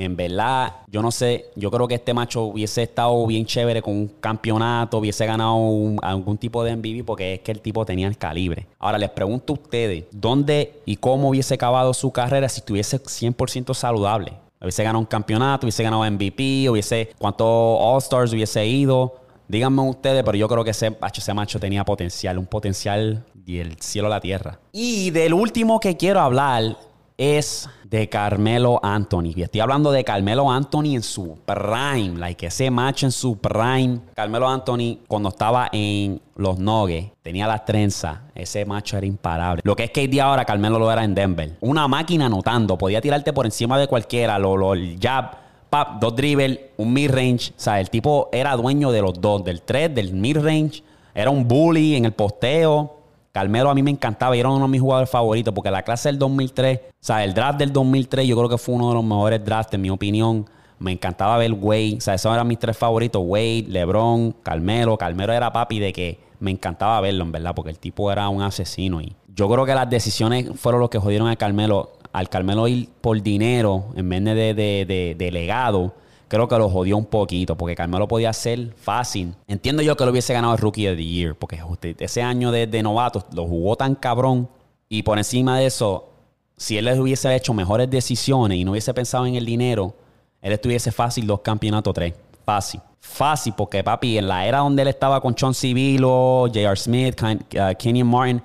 En 0.00 0.16
verdad, 0.16 0.76
yo 0.86 1.02
no 1.02 1.10
sé, 1.10 1.50
yo 1.56 1.70
creo 1.70 1.86
que 1.86 1.96
este 1.96 2.14
macho 2.14 2.44
hubiese 2.44 2.84
estado 2.84 3.26
bien 3.26 3.44
chévere 3.44 3.82
con 3.82 3.94
un 3.94 4.08
campeonato, 4.08 4.96
hubiese 4.96 5.26
ganado 5.26 5.58
algún 6.00 6.38
tipo 6.38 6.64
de 6.64 6.74
MVP 6.74 7.04
porque 7.04 7.34
es 7.34 7.40
que 7.40 7.52
el 7.52 7.60
tipo 7.60 7.84
tenía 7.84 8.08
el 8.08 8.16
calibre. 8.16 8.66
Ahora 8.78 8.96
les 8.96 9.10
pregunto 9.10 9.52
a 9.52 9.56
ustedes, 9.56 10.06
¿dónde 10.10 10.80
y 10.86 10.96
cómo 10.96 11.28
hubiese 11.28 11.52
acabado 11.52 11.92
su 11.92 12.10
carrera 12.12 12.48
si 12.48 12.60
estuviese 12.60 12.98
100% 12.98 13.74
saludable? 13.74 14.32
Hubiese 14.58 14.82
ganado 14.84 15.00
un 15.00 15.04
campeonato, 15.04 15.66
hubiese 15.66 15.82
ganado 15.82 16.10
MVP, 16.10 16.70
hubiese 16.70 17.10
cuántos 17.18 17.46
All-Stars 17.46 18.32
hubiese 18.32 18.66
ido. 18.66 19.16
Díganme 19.48 19.82
ustedes, 19.82 20.22
pero 20.24 20.38
yo 20.38 20.48
creo 20.48 20.64
que 20.64 20.70
ese, 20.70 20.96
ese 21.14 21.34
macho 21.34 21.60
tenía 21.60 21.84
potencial, 21.84 22.38
un 22.38 22.46
potencial 22.46 23.22
y 23.44 23.58
el 23.58 23.76
cielo 23.80 24.06
a 24.06 24.10
la 24.12 24.20
tierra. 24.20 24.60
Y 24.72 25.10
del 25.10 25.34
último 25.34 25.78
que 25.78 25.98
quiero 25.98 26.20
hablar 26.20 26.78
es 27.20 27.68
de 27.84 28.08
Carmelo 28.08 28.80
Anthony. 28.82 29.34
Estoy 29.36 29.60
hablando 29.60 29.92
de 29.92 30.04
Carmelo 30.04 30.50
Anthony 30.50 30.94
en 30.94 31.02
su 31.02 31.36
prime, 31.44 32.18
like 32.18 32.46
ese 32.46 32.70
match 32.70 33.02
en 33.02 33.12
su 33.12 33.36
prime. 33.36 34.00
Carmelo 34.14 34.48
Anthony, 34.48 35.00
cuando 35.06 35.28
estaba 35.28 35.68
en 35.70 36.18
los 36.36 36.58
Nuggets, 36.58 37.12
tenía 37.20 37.46
las 37.46 37.66
trenzas. 37.66 38.20
Ese 38.34 38.64
macho 38.64 38.96
era 38.96 39.04
imparable. 39.04 39.60
Lo 39.66 39.76
que 39.76 39.84
es 39.84 39.90
que 39.90 40.08
día 40.08 40.24
ahora, 40.24 40.46
Carmelo 40.46 40.78
lo 40.78 40.90
era 40.90 41.04
en 41.04 41.14
Denver. 41.14 41.58
Una 41.60 41.86
máquina 41.88 42.24
anotando. 42.24 42.78
Podía 42.78 43.02
tirarte 43.02 43.34
por 43.34 43.44
encima 43.44 43.78
de 43.78 43.86
cualquiera. 43.86 44.38
Lo, 44.38 44.56
lo 44.56 44.72
el 44.72 44.98
jab, 44.98 45.36
pap, 45.68 46.00
dos 46.00 46.16
dribbles, 46.16 46.58
un 46.78 46.90
mid-range. 46.94 47.50
O 47.50 47.60
sea, 47.60 47.80
el 47.80 47.90
tipo 47.90 48.30
era 48.32 48.56
dueño 48.56 48.92
de 48.92 49.02
los 49.02 49.20
dos, 49.20 49.44
del 49.44 49.60
3, 49.60 49.94
del 49.94 50.14
mid-range. 50.14 50.82
Era 51.14 51.28
un 51.28 51.46
bully 51.46 51.96
en 51.96 52.06
el 52.06 52.12
posteo. 52.12 52.99
Carmelo 53.32 53.70
a 53.70 53.74
mí 53.74 53.82
me 53.82 53.90
encantaba 53.90 54.36
y 54.36 54.40
era 54.40 54.48
uno 54.48 54.66
de 54.66 54.70
mis 54.70 54.80
jugadores 54.80 55.08
favoritos 55.08 55.54
porque 55.54 55.70
la 55.70 55.82
clase 55.82 56.08
del 56.08 56.18
2003, 56.18 56.78
o 56.78 56.90
sea, 57.00 57.24
el 57.24 57.32
draft 57.32 57.58
del 57.58 57.72
2003 57.72 58.26
yo 58.26 58.36
creo 58.36 58.48
que 58.48 58.58
fue 58.58 58.74
uno 58.74 58.88
de 58.88 58.94
los 58.94 59.04
mejores 59.04 59.44
drafts 59.44 59.74
en 59.74 59.82
mi 59.82 59.90
opinión. 59.90 60.48
Me 60.78 60.92
encantaba 60.92 61.36
ver 61.36 61.52
Wade, 61.52 61.96
o 61.98 62.00
sea, 62.00 62.14
esos 62.14 62.32
eran 62.32 62.48
mis 62.48 62.58
tres 62.58 62.76
favoritos, 62.76 63.22
Wade, 63.24 63.66
LeBron, 63.68 64.32
Carmelo. 64.42 64.96
Carmelo 64.96 65.32
era 65.32 65.52
papi 65.52 65.78
de 65.78 65.92
que 65.92 66.18
me 66.40 66.50
encantaba 66.50 67.00
verlo, 67.00 67.22
en 67.22 67.32
verdad, 67.32 67.54
porque 67.54 67.70
el 67.70 67.78
tipo 67.78 68.10
era 68.10 68.28
un 68.28 68.42
asesino 68.42 69.00
y 69.00 69.14
yo 69.36 69.48
creo 69.48 69.64
que 69.64 69.74
las 69.74 69.88
decisiones 69.88 70.50
fueron 70.56 70.80
los 70.80 70.90
que 70.90 70.98
jodieron 70.98 71.28
a 71.28 71.36
Carmelo. 71.36 71.92
Al 72.12 72.28
Carmelo 72.28 72.66
ir 72.66 72.88
por 73.00 73.22
dinero 73.22 73.86
en 73.94 74.08
vez 74.08 74.24
de, 74.24 74.54
de, 74.54 75.14
de 75.16 75.30
legado, 75.30 75.94
creo 76.30 76.46
que 76.46 76.56
lo 76.56 76.70
jodió 76.70 76.96
un 76.96 77.06
poquito, 77.06 77.56
porque 77.56 77.74
Carmelo 77.74 78.06
podía 78.06 78.32
ser 78.32 78.72
fácil. 78.76 79.34
Entiendo 79.48 79.82
yo 79.82 79.96
que 79.96 80.04
lo 80.04 80.12
hubiese 80.12 80.32
ganado 80.32 80.56
Rookie 80.56 80.88
of 80.88 80.96
the 80.96 81.04
Year, 81.04 81.34
porque 81.34 81.60
ese 81.98 82.22
año 82.22 82.52
de, 82.52 82.68
de 82.68 82.82
novato 82.84 83.26
lo 83.34 83.46
jugó 83.46 83.74
tan 83.76 83.96
cabrón. 83.96 84.48
Y 84.88 85.02
por 85.02 85.18
encima 85.18 85.58
de 85.58 85.66
eso, 85.66 86.08
si 86.56 86.78
él 86.78 86.88
hubiese 87.00 87.34
hecho 87.34 87.52
mejores 87.52 87.90
decisiones 87.90 88.58
y 88.58 88.64
no 88.64 88.70
hubiese 88.70 88.94
pensado 88.94 89.26
en 89.26 89.34
el 89.34 89.44
dinero, 89.44 89.92
él 90.40 90.52
estuviese 90.52 90.92
fácil 90.92 91.26
dos 91.26 91.40
campeonatos, 91.40 91.92
tres. 91.92 92.14
Fácil. 92.44 92.80
Fácil, 93.00 93.54
porque 93.56 93.82
papi, 93.82 94.18
en 94.18 94.28
la 94.28 94.46
era 94.46 94.58
donde 94.58 94.82
él 94.82 94.88
estaba 94.88 95.20
con 95.20 95.36
Sean 95.36 95.52
Civilo, 95.52 96.44
J.R. 96.46 96.76
Smith, 96.76 97.20
uh, 97.22 97.74
Kenyon 97.76 98.06
Martin, 98.06 98.40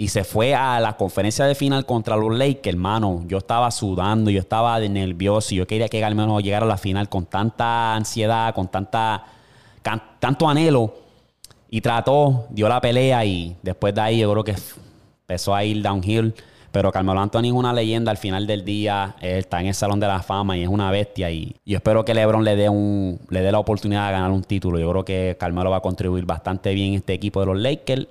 y 0.00 0.08
se 0.08 0.22
fue 0.22 0.54
a 0.54 0.78
la 0.78 0.96
conferencia 0.96 1.44
de 1.44 1.56
final 1.56 1.84
contra 1.84 2.16
los 2.16 2.32
Lakers, 2.32 2.68
hermano. 2.68 3.24
Yo 3.26 3.38
estaba 3.38 3.68
sudando, 3.72 4.30
yo 4.30 4.38
estaba 4.38 4.78
nervioso, 4.78 5.56
yo 5.56 5.66
quería 5.66 5.88
que 5.88 6.00
menos 6.14 6.40
llegara 6.40 6.64
a 6.64 6.68
la 6.68 6.78
final 6.78 7.08
con 7.08 7.26
tanta 7.26 7.96
ansiedad, 7.96 8.54
con 8.54 8.68
tanta 8.68 9.24
tanto 10.20 10.48
anhelo. 10.48 10.94
Y 11.68 11.80
trató, 11.80 12.46
dio 12.50 12.68
la 12.68 12.80
pelea 12.80 13.24
y 13.24 13.56
después 13.60 13.92
de 13.92 14.00
ahí 14.00 14.20
yo 14.20 14.30
creo 14.30 14.44
que 14.44 14.54
empezó 15.22 15.52
a 15.52 15.64
ir 15.64 15.82
downhill. 15.82 16.32
Pero 16.70 16.92
Carmelo 16.92 17.18
Anthony 17.18 17.46
es 17.46 17.52
una 17.52 17.72
leyenda 17.72 18.12
al 18.12 18.18
final 18.18 18.46
del 18.46 18.64
día. 18.64 19.16
Él 19.20 19.38
está 19.38 19.60
en 19.60 19.66
el 19.66 19.74
Salón 19.74 19.98
de 19.98 20.06
la 20.06 20.22
Fama 20.22 20.56
y 20.56 20.62
es 20.62 20.68
una 20.68 20.92
bestia. 20.92 21.28
Y 21.28 21.56
yo 21.66 21.76
espero 21.76 22.04
que 22.04 22.14
LeBron 22.14 22.44
le 22.44 22.54
dé, 22.54 22.68
un, 22.68 23.18
le 23.30 23.40
dé 23.40 23.50
la 23.50 23.58
oportunidad 23.58 24.06
de 24.06 24.12
ganar 24.12 24.30
un 24.30 24.44
título. 24.44 24.78
Yo 24.78 24.88
creo 24.92 25.04
que 25.04 25.36
Carmelo 25.40 25.70
va 25.70 25.78
a 25.78 25.80
contribuir 25.80 26.24
bastante 26.24 26.72
bien 26.72 26.90
en 26.90 26.94
este 26.98 27.14
equipo 27.14 27.40
de 27.40 27.46
los 27.46 27.58
Lakers. 27.58 28.06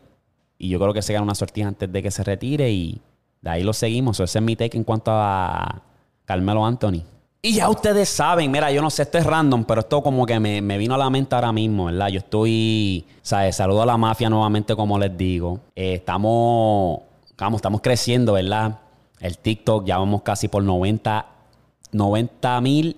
Y 0.57 0.69
yo 0.69 0.79
creo 0.79 0.93
que 0.93 1.01
se 1.01 1.13
gana 1.13 1.23
una 1.23 1.35
sortija 1.35 1.67
antes 1.67 1.91
de 1.91 2.03
que 2.03 2.11
se 2.11 2.23
retire. 2.23 2.71
Y 2.71 3.01
de 3.41 3.49
ahí 3.49 3.63
lo 3.63 3.73
seguimos. 3.73 4.19
Ese 4.19 4.39
es 4.39 4.43
mi 4.43 4.55
take 4.55 4.77
en 4.77 4.83
cuanto 4.83 5.11
a 5.13 5.81
Carmelo 6.25 6.65
Anthony. 6.65 7.03
Y 7.41 7.53
ya 7.53 7.69
ustedes 7.69 8.09
saben, 8.09 8.51
mira, 8.51 8.71
yo 8.71 8.81
no 8.81 8.89
sé, 8.89 9.03
esto 9.03 9.19
es 9.19 9.25
random, 9.25 9.63
pero 9.63 9.81
esto 9.81 10.01
como 10.01 10.25
que 10.25 10.39
me, 10.39 10.77
vino 10.77 10.95
a 10.95 10.97
la 10.97 11.09
mente 11.09 11.35
ahora 11.35 11.51
mismo, 11.53 11.85
¿verdad? 11.85 12.09
Yo 12.09 12.19
estoy, 12.19 13.05
¿sabes? 13.21 13.55
Saludo 13.55 13.83
a 13.83 13.85
la 13.85 13.95
mafia 13.95 14.29
nuevamente, 14.29 14.75
como 14.75 14.97
les 14.97 15.15
digo. 15.15 15.59
Eh, 15.75 15.93
estamos, 15.93 17.01
vamos, 17.37 17.59
estamos 17.59 17.81
creciendo, 17.81 18.33
¿verdad? 18.33 18.79
El 19.19 19.37
TikTok, 19.37 19.85
ya 19.85 19.97
vamos 19.97 20.23
casi 20.23 20.47
por 20.47 20.63
90 20.63 21.25
mil 22.61 22.97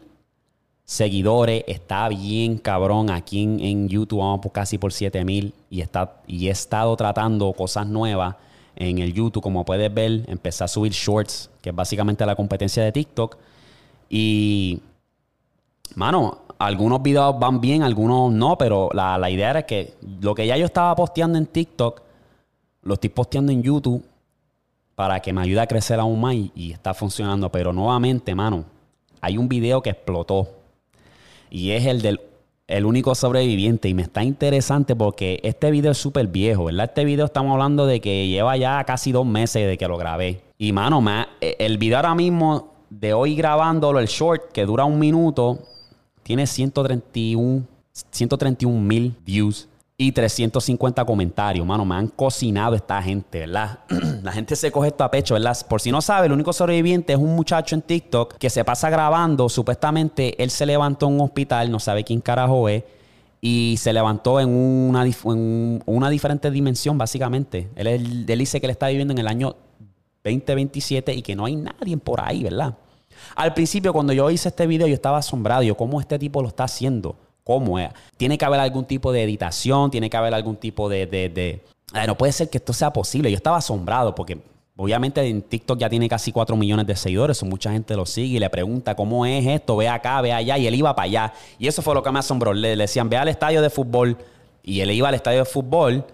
seguidores. 0.90 1.64
Está 1.68 2.10
bien 2.10 2.58
cabrón. 2.58 3.12
Aquí 3.12 3.44
en, 3.44 3.88
YouTube 3.88 4.20
vamos 4.20 4.40
por 4.40 4.52
casi 4.52 4.80
por 4.80 4.92
7 4.92 5.24
mil. 5.24 5.54
Y, 5.70 5.82
está, 5.82 6.16
y 6.26 6.48
he 6.48 6.52
estado 6.52 6.98
tratando 6.98 7.54
cosas 7.54 7.86
nuevas 7.86 8.36
en 8.76 8.98
el 8.98 9.14
YouTube. 9.14 9.44
Como 9.44 9.64
puedes 9.64 9.94
ver, 9.94 10.24
empecé 10.28 10.64
a 10.64 10.68
subir 10.68 10.92
shorts, 10.92 11.52
que 11.62 11.70
es 11.70 11.76
básicamente 11.76 12.26
la 12.26 12.36
competencia 12.36 12.84
de 12.84 12.92
TikTok. 12.92 13.38
Y, 14.10 14.82
mano, 15.94 16.40
algunos 16.58 17.04
videos 17.04 17.38
van 17.38 17.62
bien, 17.62 17.84
algunos 17.84 18.34
no, 18.34 18.58
pero 18.58 18.90
la, 18.92 19.30
idea 19.30 19.52
era 19.52 19.68
que 19.68 19.94
lo 20.22 20.34
que 20.34 20.48
ya 20.48 20.58
yo 20.58 20.66
estaba 20.66 20.96
posteando 20.96 21.38
en 21.38 21.46
TikTok, 21.46 22.02
lo 22.82 22.96
estoy 22.96 23.12
posteando 23.12 23.52
en 23.52 23.62
YouTube 23.62 24.04
para 24.96 25.20
que 25.20 25.34
me 25.34 25.42
ayude 25.42 25.62
a 25.62 25.68
crecer 25.68 26.00
aún 26.00 26.20
más 26.20 26.34
y, 26.34 26.72
está 26.72 26.96
funcionando. 26.96 27.52
Pero 27.52 27.72
nuevamente, 27.74 28.34
mano, 28.34 28.66
hay 29.22 29.38
un 29.38 29.48
video 29.48 29.84
que 29.84 29.92
explotó 29.92 30.59
y 31.50 31.72
es 31.72 31.86
el 31.86 32.02
del 32.02 32.20
el 32.68 32.86
único 32.86 33.16
sobreviviente 33.16 33.90
y 33.90 33.96
me 33.96 34.04
está 34.04 34.24
interesante 34.24 34.96
porque 34.96 35.40
este 35.44 35.72
video 35.72 35.92
es 35.94 35.98
súper 35.98 36.28
viejo, 36.28 36.66
¿verdad? 36.66 36.86
Este 36.86 37.04
video 37.04 37.26
estamos 37.26 37.54
hablando 37.54 37.88
de 37.88 38.00
que 38.00 38.28
lleva 38.28 38.56
ya 38.58 38.84
casi 38.84 39.12
dos 39.12 39.26
meses 39.26 39.68
de 39.68 39.76
que 39.76 39.88
lo 39.88 39.98
grabé. 39.98 40.42
Y 40.60 40.72
mano, 40.72 41.04
el 41.42 41.78
video 41.80 41.98
ahora 41.98 42.14
mismo 42.14 42.76
de 42.92 43.14
hoy 43.14 43.36
grabándolo, 43.36 44.00
el 44.00 44.06
short, 44.06 44.52
que 44.52 44.66
dura 44.66 44.86
un 44.86 45.00
minuto, 45.00 45.60
tiene 46.22 46.46
131 46.46 47.66
mil 48.82 49.16
views 49.26 49.69
y 50.02 50.14
350 50.14 51.04
comentarios. 51.04 51.68
Mano, 51.68 51.84
me 51.84 51.94
han 51.94 52.08
cocinado 52.08 52.74
esta 52.74 53.04
gente, 53.04 53.40
¿verdad? 53.40 53.80
La 54.24 54.32
gente 54.32 54.56
se 54.56 54.72
coge 54.72 54.88
esto 54.88 55.04
a 55.04 55.12
pecho, 55.12 55.34
¿verdad? 55.34 55.58
Por 55.68 55.82
si 55.82 55.92
no 55.92 56.02
sabe, 56.02 56.28
el 56.28 56.32
único 56.32 56.54
sobreviviente 56.54 57.12
es 57.12 57.20
un 57.20 57.36
muchacho 57.36 57.76
en 57.76 57.82
TikTok 57.82 58.38
que 58.38 58.50
se 58.50 58.64
pasa 58.64 58.90
grabando. 58.90 59.50
Supuestamente 59.50 60.42
él 60.42 60.52
se 60.52 60.66
levantó 60.66 61.08
en 61.08 61.16
un 61.16 61.20
hospital, 61.20 61.70
no 61.70 61.82
sabe 61.82 62.06
quién 62.06 62.22
carajo 62.22 62.70
es, 62.70 62.86
y 63.42 63.76
se 63.78 63.92
levantó 63.92 64.40
en 64.40 64.48
una, 64.48 65.06
en 65.06 65.84
una 65.86 66.10
diferente 66.10 66.50
dimensión, 66.50 66.98
básicamente. 66.98 67.70
Él, 67.76 67.88
él 67.88 68.40
dice 68.40 68.62
que 68.62 68.68
él 68.68 68.72
está 68.72 68.88
viviendo 68.88 69.12
en 69.12 69.18
el 69.18 69.28
año 69.28 69.58
2027 70.24 71.14
y 71.14 71.22
que 71.22 71.36
no 71.36 71.44
hay 71.44 71.58
nadie 71.58 71.98
por 71.98 72.22
ahí, 72.22 72.44
¿verdad? 72.44 72.78
Al 73.36 73.54
principio, 73.54 73.92
cuando 73.92 74.14
yo 74.14 74.32
hice 74.32 74.48
este 74.48 74.66
video, 74.66 74.88
yo 74.88 74.94
estaba 74.94 75.18
asombrado. 75.18 75.62
Yo, 75.62 75.76
¿cómo 75.76 76.00
este 76.00 76.18
tipo 76.18 76.42
lo 76.42 76.48
está 76.48 76.64
haciendo? 76.64 77.18
¿Cómo 77.50 77.80
es? 77.80 77.90
Tiene 78.16 78.38
que 78.38 78.46
haber 78.46 78.60
algún 78.60 78.86
tipo 78.86 79.12
de 79.12 79.24
editación, 79.24 79.90
tiene 79.90 80.08
que 80.08 80.16
haber 80.16 80.36
algún 80.36 80.56
tipo 80.56 80.88
de... 80.88 81.08
de, 81.08 81.64
no 82.06 82.16
puede 82.16 82.32
ser 82.32 82.48
que 82.48 82.60
esto 82.60 82.74
sea 82.74 82.94
posible. 82.94 83.32
Yo 83.32 83.38
estaba 83.38 83.58
asombrado 83.58 84.14
porque 84.14 84.38
obviamente 84.76 85.28
en 85.28 85.42
TikTok 85.42 85.80
ya 85.80 85.90
tiene 85.90 86.08
casi 86.08 86.32
4 86.32 86.56
millones 86.56 86.86
de 86.86 86.96
seguidores. 86.96 87.42
Mucha 87.42 87.72
gente 87.72 87.96
lo 87.96 88.06
sigue 88.06 88.38
y 88.38 88.40
le 88.40 88.52
pregunta 88.52 88.94
cómo 88.94 89.26
es 89.26 89.48
esto, 89.48 89.78
ve 89.78 89.90
acá, 89.90 90.22
ve 90.22 90.32
allá. 90.32 90.60
Y 90.60 90.68
él 90.68 90.76
iba 90.76 90.96
para 90.96 91.08
allá. 91.08 91.34
Y 91.58 91.66
eso 91.66 91.82
fue 91.82 91.96
lo 91.96 92.04
que 92.04 92.12
me 92.12 92.20
asombró. 92.20 92.54
Le, 92.54 92.76
decían, 92.76 93.10
ve 93.10 93.18
al 93.18 93.30
estadio 93.30 93.64
de 93.64 93.72
fútbol. 93.72 94.16
Y 94.62 94.82
él 94.82 94.92
iba 94.92 95.10
al 95.10 95.16
estadio 95.16 95.40
de 95.40 95.46
fútbol 95.46 96.06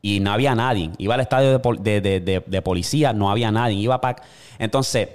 y 0.00 0.20
no 0.20 0.30
había 0.30 0.54
nadie. 0.54 0.92
Iba 0.98 1.14
al 1.14 1.20
estadio 1.22 1.58
de, 1.58 2.62
policía, 2.62 3.12
no 3.12 3.32
había 3.32 3.50
nadie. 3.50 3.78
Iba 3.78 4.00
para... 4.00 4.22
Entonces, 4.60 5.08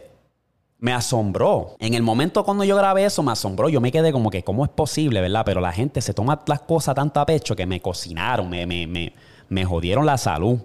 me 0.83 0.91
asombró. 0.91 1.77
En 1.79 1.93
el 1.93 2.03
momento 2.03 2.43
cuando 2.43 2.65
yo 2.65 2.75
grabé 2.75 3.05
eso, 3.05 3.23
me 3.23 3.31
asombró. 3.31 3.69
Yo 3.69 3.79
me 3.79 3.89
quedé 3.89 4.11
como 4.11 4.29
que, 4.29 4.43
¿cómo 4.43 4.65
es 4.65 4.69
posible, 4.69 5.21
verdad? 5.21 5.43
Pero 5.45 5.61
la 5.61 5.71
gente 5.71 6.01
se 6.01 6.13
toma 6.13 6.41
las 6.45 6.59
cosas 6.59 6.93
tanto 6.93 7.21
a 7.21 7.25
pecho 7.25 7.55
que 7.55 7.65
me 7.65 7.81
cocinaron, 7.81 8.49
me, 8.49 8.67
me, 8.67 9.13
me, 9.47 9.63
jodieron 9.63 10.05
la 10.05 10.17
salud. 10.17 10.59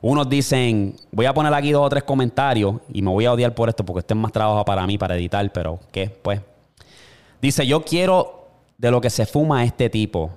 Unos 0.00 0.28
dicen, 0.28 0.96
voy 1.12 1.26
a 1.26 1.32
poner 1.32 1.54
aquí 1.54 1.70
dos 1.70 1.86
o 1.86 1.88
tres 1.88 2.02
comentarios 2.02 2.74
y 2.92 3.02
me 3.02 3.10
voy 3.12 3.24
a 3.24 3.34
odiar 3.34 3.54
por 3.54 3.68
esto 3.68 3.86
porque 3.86 4.00
este 4.00 4.14
es 4.14 4.18
más 4.18 4.32
trabajo 4.32 4.64
para 4.64 4.84
mí, 4.84 4.98
para 4.98 5.14
editar, 5.14 5.48
pero 5.52 5.78
¿qué? 5.92 6.10
Pues. 6.10 6.40
Dice, 7.40 7.64
yo 7.64 7.84
quiero 7.84 8.48
de 8.76 8.90
lo 8.90 9.00
que 9.00 9.10
se 9.10 9.26
fuma 9.26 9.62
este 9.62 9.88
tipo. 9.88 10.28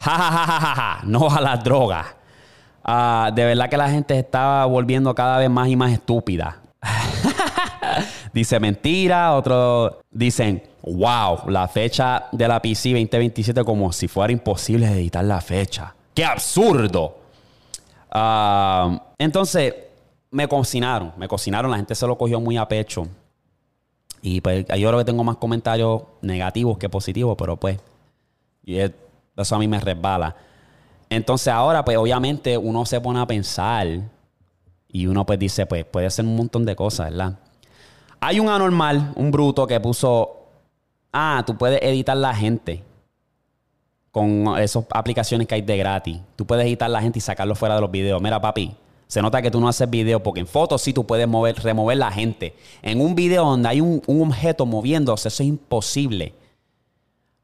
Ja, 0.00 0.10
ja, 0.10 0.30
ja, 0.32 0.46
ja, 0.46 0.74
ja, 0.74 1.00
no 1.04 1.30
a 1.30 1.40
las 1.40 1.62
drogas. 1.62 2.06
Ah, 2.82 3.30
de 3.32 3.44
verdad 3.44 3.70
que 3.70 3.76
la 3.76 3.88
gente 3.88 4.18
está 4.18 4.64
volviendo 4.64 5.14
cada 5.14 5.38
vez 5.38 5.48
más 5.48 5.68
y 5.68 5.76
más 5.76 5.92
estúpida. 5.92 6.60
Dice 8.36 8.60
mentira, 8.60 9.34
otros 9.34 9.94
dicen, 10.10 10.62
wow, 10.82 11.48
la 11.48 11.66
fecha 11.68 12.26
de 12.32 12.46
la 12.46 12.60
PC 12.60 12.90
2027 12.90 13.64
como 13.64 13.90
si 13.92 14.08
fuera 14.08 14.30
imposible 14.30 14.86
editar 14.88 15.24
la 15.24 15.40
fecha. 15.40 15.94
¡Qué 16.12 16.22
absurdo! 16.22 17.16
Ah, 18.10 19.04
entonces, 19.16 19.74
me 20.30 20.46
cocinaron, 20.48 21.14
me 21.16 21.26
cocinaron, 21.28 21.70
la 21.70 21.78
gente 21.78 21.94
se 21.94 22.06
lo 22.06 22.18
cogió 22.18 22.38
muy 22.38 22.58
a 22.58 22.68
pecho. 22.68 23.08
Y 24.20 24.42
pues 24.42 24.66
yo 24.66 24.88
creo 24.88 24.98
que 24.98 25.06
tengo 25.06 25.24
más 25.24 25.38
comentarios 25.38 26.02
negativos 26.20 26.76
que 26.76 26.90
positivos, 26.90 27.36
pero 27.38 27.56
pues, 27.56 27.78
eso 28.66 29.54
a 29.54 29.58
mí 29.58 29.66
me 29.66 29.80
resbala. 29.80 30.36
Entonces 31.08 31.48
ahora, 31.48 31.82
pues 31.86 31.96
obviamente 31.96 32.58
uno 32.58 32.84
se 32.84 33.00
pone 33.00 33.18
a 33.18 33.26
pensar 33.26 33.86
y 34.88 35.06
uno 35.06 35.24
pues 35.24 35.38
dice, 35.38 35.64
pues 35.64 35.86
puede 35.86 36.04
hacer 36.04 36.26
un 36.26 36.36
montón 36.36 36.66
de 36.66 36.76
cosas, 36.76 37.08
¿verdad? 37.08 37.38
Hay 38.20 38.40
un 38.40 38.48
anormal, 38.48 39.12
un 39.16 39.30
bruto 39.30 39.66
que 39.66 39.78
puso, 39.80 40.36
ah, 41.12 41.42
tú 41.46 41.56
puedes 41.56 41.80
editar 41.82 42.16
la 42.16 42.34
gente 42.34 42.82
con 44.10 44.58
esas 44.58 44.84
aplicaciones 44.90 45.46
que 45.46 45.56
hay 45.56 45.62
de 45.62 45.76
gratis. 45.76 46.20
Tú 46.36 46.46
puedes 46.46 46.64
editar 46.66 46.88
la 46.88 47.02
gente 47.02 47.18
y 47.18 47.22
sacarlo 47.22 47.54
fuera 47.54 47.74
de 47.74 47.82
los 47.82 47.90
videos. 47.90 48.20
Mira, 48.22 48.40
papi, 48.40 48.74
se 49.06 49.20
nota 49.20 49.42
que 49.42 49.50
tú 49.50 49.60
no 49.60 49.68
haces 49.68 49.88
video 49.88 50.22
porque 50.22 50.40
en 50.40 50.46
fotos 50.46 50.82
sí 50.82 50.92
tú 50.92 51.06
puedes 51.06 51.28
mover, 51.28 51.56
remover 51.62 51.98
la 51.98 52.10
gente. 52.10 52.56
En 52.82 53.00
un 53.00 53.14
video 53.14 53.44
donde 53.44 53.68
hay 53.68 53.80
un, 53.80 54.02
un 54.06 54.28
objeto 54.28 54.64
moviéndose, 54.66 55.28
eso 55.28 55.42
es 55.42 55.48
imposible. 55.48 56.34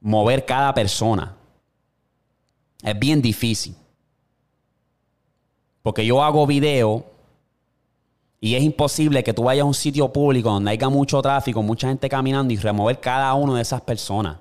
Mover 0.00 0.44
cada 0.44 0.72
persona. 0.74 1.37
Es 2.82 2.98
bien 2.98 3.22
difícil. 3.22 3.76
Porque 5.82 6.06
yo 6.06 6.22
hago 6.22 6.46
video 6.46 7.04
y 8.44 8.57
es 8.57 8.64
imposible 8.64 9.22
que 9.22 9.33
tú 9.33 9.44
vayas 9.44 9.62
a 9.62 9.66
un 9.66 9.72
sitio 9.72 10.12
público 10.12 10.50
donde 10.50 10.72
haya 10.72 10.88
mucho 10.88 11.22
tráfico, 11.22 11.62
mucha 11.62 11.87
gente 11.87 12.09
caminando 12.09 12.52
y 12.52 12.57
remover 12.57 12.98
cada 12.98 13.33
uno 13.35 13.55
de 13.55 13.62
esas 13.62 13.81
personas. 13.83 14.38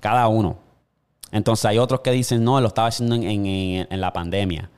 Cada 0.00 0.26
uno. 0.28 0.56
Entonces 1.30 1.66
hay 1.66 1.76
otros 1.76 2.00
que 2.00 2.10
dicen, 2.10 2.42
no, 2.42 2.58
lo 2.58 2.68
estaba 2.68 2.88
haciendo 2.88 3.16
en, 3.16 3.86
la 3.90 4.14
pandemia. 4.14 4.70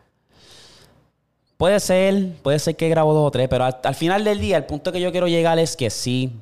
Puede 1.57 1.79
ser, 1.79 2.39
puede 2.43 2.59
ser 2.59 2.75
que 2.75 2.89
grabo 2.89 3.15
dos 3.15 3.29
o 3.29 3.31
tres, 3.31 3.49
pero 3.49 3.67
al, 3.67 3.79
al, 3.85 3.95
final 3.95 4.25
del 4.25 4.41
día, 4.41 4.57
el 4.57 4.67
punto 4.67 4.91
que 4.91 5.01
yo 5.01 5.13
quiero 5.13 5.29
llegar 5.29 5.57
es 5.61 5.77
que 5.77 5.89
sí. 5.89 6.33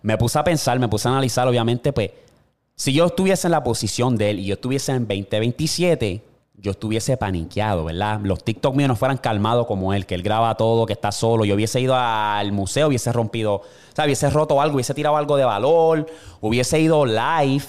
Me 0.00 0.16
puse 0.16 0.38
a 0.38 0.44
pensar, 0.44 0.78
me 0.78 0.88
puse 0.88 1.06
a 1.08 1.10
analizar, 1.10 1.46
obviamente, 1.46 1.92
pues 1.92 2.10
si 2.74 2.94
yo 2.94 3.04
estuviese 3.04 3.48
en 3.48 3.52
la 3.52 3.62
posición 3.62 4.16
de 4.16 4.30
él 4.30 4.38
y 4.38 4.46
yo 4.46 4.54
estuviese 4.54 4.92
en 4.92 5.06
2027, 5.06 6.22
yo 6.56 6.70
estuviese 6.70 7.16
paniqueado, 7.16 7.84
¿verdad? 7.84 8.20
Los 8.22 8.44
TikTok 8.44 8.74
míos 8.74 8.88
no 8.88 8.96
fueran 8.96 9.18
calmados 9.18 9.66
como 9.66 9.92
él, 9.92 10.06
que 10.06 10.14
él 10.14 10.22
graba 10.22 10.54
todo, 10.56 10.86
que 10.86 10.92
está 10.92 11.12
solo. 11.12 11.44
Yo 11.44 11.54
hubiese 11.54 11.80
ido 11.80 11.94
al 11.96 12.52
museo, 12.52 12.88
hubiese 12.88 13.12
rompido, 13.12 13.54
o 13.54 13.62
sea, 13.94 14.04
hubiese 14.04 14.30
roto 14.30 14.60
algo, 14.60 14.76
hubiese 14.76 14.94
tirado 14.94 15.16
algo 15.16 15.36
de 15.36 15.44
valor, 15.44 16.06
hubiese 16.40 16.80
ido 16.80 17.04
live, 17.04 17.64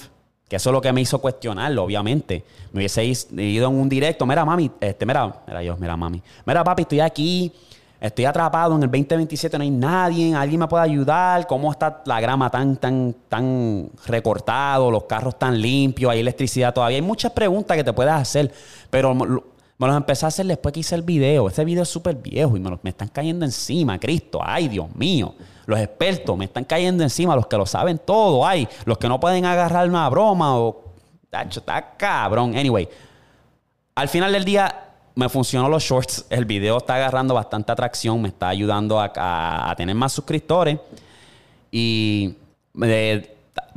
que 0.48 0.58
eso 0.58 0.70
es 0.70 0.74
lo 0.74 0.82
que 0.82 0.94
me 0.94 1.02
hizo 1.02 1.20
cuestionarlo, 1.20 1.84
obviamente. 1.84 2.44
Me 2.72 2.80
hubiese 2.80 3.04
ido 3.06 3.68
en 3.68 3.76
un 3.76 3.90
directo, 3.90 4.26
mira, 4.26 4.46
mami, 4.46 4.72
este, 4.80 5.06
mira, 5.06 5.42
mira 5.48 5.64
yo, 5.64 5.76
mira, 5.78 5.98
mami, 5.98 6.22
mira, 6.46 6.64
papi, 6.64 6.84
estoy 6.84 7.00
aquí 7.00 7.52
Estoy 8.00 8.26
atrapado 8.26 8.76
en 8.76 8.84
el 8.84 8.92
2027, 8.92 9.58
no 9.58 9.64
hay 9.64 9.70
nadie, 9.70 10.36
alguien 10.36 10.60
me 10.60 10.68
puede 10.68 10.84
ayudar. 10.84 11.48
¿Cómo 11.48 11.72
está 11.72 12.02
la 12.06 12.20
grama 12.20 12.50
tan, 12.50 12.76
tan, 12.76 13.16
tan 13.30 13.90
recortado? 14.06 14.92
Los 14.92 15.06
carros 15.06 15.40
tan 15.40 15.60
limpios, 15.60 16.12
hay 16.12 16.20
electricidad 16.20 16.74
todavía. 16.74 16.98
Hay 16.98 17.02
muchas 17.02 17.32
preguntas 17.32 17.78
que 17.78 17.84
te 17.84 17.94
puedes 17.94 18.14
hacer, 18.14 18.52
pero 18.90 19.16
me 19.78 19.88
los 19.88 19.98
empecé 19.98 20.26
a 20.26 20.28
hacer 20.28 20.46
después 20.46 20.74
que 20.74 20.82
hice 20.82 20.96
el 20.96 21.02
video. 21.02 21.48
Este 21.48 21.64
video 21.64 21.84
es 21.84 21.90
súper 21.90 22.16
viejo 22.16 22.56
y 22.56 22.60
me, 22.60 22.78
me 22.82 22.90
están 22.90 23.08
cayendo 23.08 23.46
encima, 23.46 23.98
Cristo. 23.98 24.40
Ay, 24.44 24.68
Dios 24.68 24.94
mío. 24.96 25.34
Los 25.66 25.80
expertos 25.80 26.38
me 26.38 26.46
están 26.46 26.66
cayendo 26.66 27.02
encima, 27.02 27.36
los 27.36 27.48
que 27.48 27.58
lo 27.58 27.66
saben 27.66 27.98
todo. 27.98 28.46
Ay, 28.46 28.68
los 28.86 28.98
que 28.98 29.08
no 29.08 29.20
pueden 29.20 29.46
agarrar 29.46 29.88
una 29.88 30.08
broma 30.10 30.58
o. 30.58 30.84
Tacho, 31.30 31.60
está 31.60 31.96
cabrón. 31.98 32.56
Anyway, 32.56 32.88
al 33.96 34.08
final 34.10 34.32
del 34.32 34.46
día 34.46 34.86
me 35.16 35.30
funcionó 35.30 35.70
los 35.70 35.84
shorts. 35.84 36.26
El 36.30 36.46
video 36.46 36.78
está 36.78 36.96
agarrando 36.96 37.34
bastante 37.34 37.72
atracción, 37.72 38.22
me 38.22 38.28
está 38.28 38.50
ayudando 38.50 39.00
a, 39.00 39.74
tener 39.78 39.96
más 39.96 40.14
suscriptores. 40.14 40.78
Y 41.72 42.36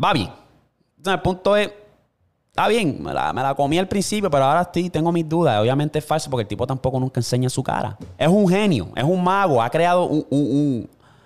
va 0.03 0.13
bien. 0.13 0.31
El 1.05 1.21
punto 1.21 1.57
es, 1.57 1.71
está 2.51 2.69
bien, 2.69 3.03
me 3.03 3.15
la, 3.15 3.55
comí 3.57 3.79
al 3.79 3.89
principio, 3.89 4.31
pero 4.31 4.45
ahora 4.45 4.69
sí 4.73 4.91
tengo 4.91 5.11
mis 5.13 5.29
dudas. 5.29 5.61
Obviamente 5.61 6.01
es 6.01 6.05
falso 6.05 6.29
porque 6.29 6.43
el 6.43 6.49
tipo 6.49 6.67
tampoco 6.67 7.01
nunca 7.01 7.21
enseña 7.21 7.49
su 7.49 7.63
cara. 7.63 7.97
Es 8.19 8.29
un 8.29 8.49
genio, 8.49 8.89
es 8.95 9.05
un 9.05 9.23
mago, 9.23 9.63
ha 9.63 9.71
creado 9.71 10.27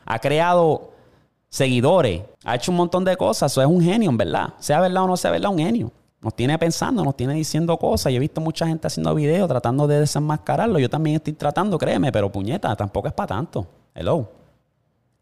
ha 0.04 0.18
creado 0.18 0.90
seguidores, 1.48 2.22
ha 2.44 2.56
hecho 2.56 2.70
un 2.70 2.76
montón 2.76 3.04
de 3.04 3.16
cosas. 3.16 3.50
Eso 3.50 3.62
es 3.62 3.66
un 3.66 3.82
genio, 3.82 4.10
en 4.10 4.16
verdad. 4.16 4.54
Sea 4.58 4.80
verdad 4.80 5.04
o 5.04 5.06
no 5.06 5.16
sea 5.16 5.30
verdad, 5.30 5.50
un 5.50 5.58
genio. 5.58 5.90
Nos 6.22 6.36
tiene 6.36 6.56
pensando, 6.56 7.04
nos 7.04 7.16
tiene 7.16 7.34
diciendo 7.34 7.76
cosas. 7.76 8.12
Yo 8.12 8.18
he 8.18 8.20
visto 8.20 8.40
mucha 8.40 8.64
gente 8.64 8.86
haciendo 8.86 9.12
videos 9.12 9.48
tratando 9.48 9.88
de 9.88 9.98
desenmascararlo. 9.98 10.78
Yo 10.78 10.88
también 10.88 11.16
estoy 11.16 11.32
tratando, 11.32 11.76
créeme, 11.76 12.12
pero 12.12 12.30
puñeta, 12.30 12.76
tampoco 12.76 13.08
es 13.08 13.14
para 13.14 13.26
tanto. 13.26 13.66
Hello. 13.92 14.28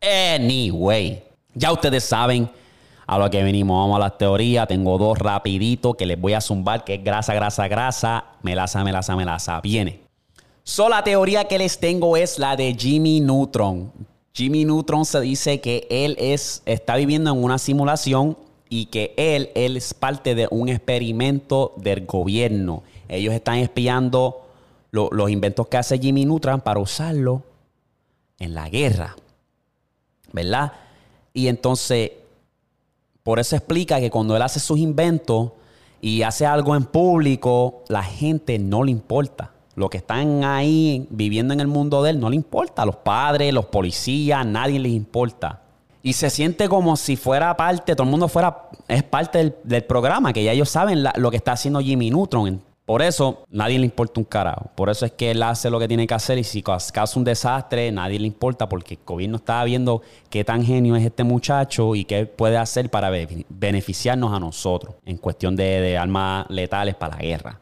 Anyway, 0.03 1.23
ya 1.55 1.73
ustedes 1.73 2.05
saben 2.05 2.51
a 3.07 3.19
lo 3.19 3.31
que 3.31 3.43
venimos. 3.43 3.79
Vamos 3.79 3.97
a 3.97 4.01
las 4.01 4.19
teorías. 4.19 4.69
Tengo 4.69 4.99
dos 4.99 5.19
rapiditos 5.19 5.97
que 5.97 6.05
les 6.05 6.21
voy 6.21 6.35
a 6.35 6.41
zumbar, 6.43 6.85
que 6.85 6.97
es 6.97 7.05
grasa, 7.05 7.33
grasa, 7.33 7.67
grasa, 7.67 8.25
melaza, 8.43 8.85
melaza, 8.85 9.17
melaza. 9.17 9.59
Viene. 9.63 10.01
So, 10.63 10.91
la 10.91 11.03
teoría 11.03 11.45
que 11.45 11.57
les 11.57 11.81
tengo 11.81 12.15
es 12.19 12.39
la 12.39 12.57
de 12.57 12.75
Jimmy 12.79 13.21
Neutron. 13.21 13.91
Jimmy 14.35 14.67
Neutron 14.67 15.07
se 15.07 15.21
dice 15.23 15.63
que 15.63 15.87
él 15.91 16.15
es, 16.19 16.63
está 16.67 16.97
viviendo 16.97 17.33
en 17.33 17.43
una 17.43 17.57
simulación 17.57 18.37
y 18.73 18.87
que 18.87 19.13
él, 19.19 19.51
él 19.55 19.77
es 19.77 19.93
parte 19.93 20.35
de 20.35 20.49
un 20.51 20.69
experimento 20.71 21.75
del 21.77 22.07
gobierno. 22.07 22.83
Ellos 23.09 23.35
están 23.35 23.57
espiando 23.57 24.47
lo- 24.93 25.11
los 25.11 25.29
inventos 25.29 25.67
que 25.67 25.77
hace 25.77 25.99
Jimmy 25.99 26.25
Neutron 26.25 26.61
para 26.61 26.81
usarlo 26.81 27.43
en 28.39 28.55
la 28.55 28.71
guerra. 28.71 29.17
¿Verdad? 30.33 30.73
Y 31.35 31.49
entonces, 31.49 32.13
por 33.25 33.41
eso 33.41 33.57
explica 33.57 33.99
que 34.01 34.11
cuando 34.11 34.37
él 34.37 34.43
hace 34.43 34.61
sus 34.61 34.79
inventos 34.79 35.51
y 36.01 36.23
hace 36.23 36.47
algo 36.47 36.75
en 36.77 36.85
público, 36.85 37.83
la 37.89 38.05
gente 38.05 38.59
no 38.59 38.85
le 38.85 38.93
importa. 38.93 39.53
Los 39.75 39.91
que 39.91 39.99
están 39.99 40.45
ahí 40.45 41.07
viviendo 41.11 41.53
en 41.55 41.61
el 41.61 41.67
mundo 41.67 42.03
de 42.03 42.11
él 42.11 42.21
no 42.21 42.31
le 42.31 42.37
importa. 42.37 42.87
Los 42.87 42.97
padres, 42.97 43.53
los 43.53 43.67
policías, 43.67 44.47
nadie 44.47 44.79
les 44.79 44.93
importa. 44.93 45.60
Y 46.03 46.15
se 46.15 46.31
siente 46.31 46.69
como 46.69 46.97
si 46.97 47.17
fuera 47.17 47.57
parte, 47.57 47.95
todo 47.95 48.05
el 48.05 48.11
mundo 48.11 48.29
fuera, 48.29 48.69
es 48.89 49.03
parte 49.03 49.55
del, 49.63 49.85
programa, 49.85 50.33
que 50.33 50.43
ya 50.43 50.53
ellos 50.53 50.71
saben 50.71 51.05
lo 51.17 51.31
que 51.31 51.37
está 51.37 51.53
haciendo 51.53 51.81
Jimmy 51.81 52.11
Neutron. 52.11 52.63
Por 52.87 53.03
eso 53.03 53.45
nadie 53.51 53.79
le 53.79 53.85
importa 53.85 54.19
un 54.19 54.25
carajo. 54.25 54.71
Por 54.75 54.91
eso 54.91 55.07
es 55.07 55.13
que 55.13 55.31
él 55.31 55.43
hace 55.45 55.71
lo 55.71 55.79
que 55.79 55.87
tiene 55.87 56.09
que 56.09 56.15
hacer 56.15 56.39
y 56.39 56.45
si 56.45 56.61
causa 56.63 57.13
un 57.17 57.23
desastre, 57.25 57.93
nadie 57.93 58.19
le 58.19 58.27
importa 58.27 58.69
porque 58.69 58.95
el 58.95 59.01
gobierno 59.07 59.37
está 59.37 59.63
viendo 59.63 60.03
qué 60.29 60.43
tan 60.43 60.65
genio 60.65 60.97
es 60.97 61.05
este 61.05 61.23
muchacho 61.23 61.95
y 61.95 62.05
qué 62.05 62.27
puede 62.27 62.57
hacer 62.57 62.91
para 62.91 63.09
be- 63.11 63.47
beneficiarnos 63.49 64.33
a 64.33 64.41
nosotros 64.41 64.97
en 65.05 65.19
cuestión 65.19 65.55
de, 65.55 65.81
de 65.81 65.99
armas 65.99 66.47
letales 66.49 66.97
para 66.97 67.17
la 67.17 67.23
guerra. 67.23 67.61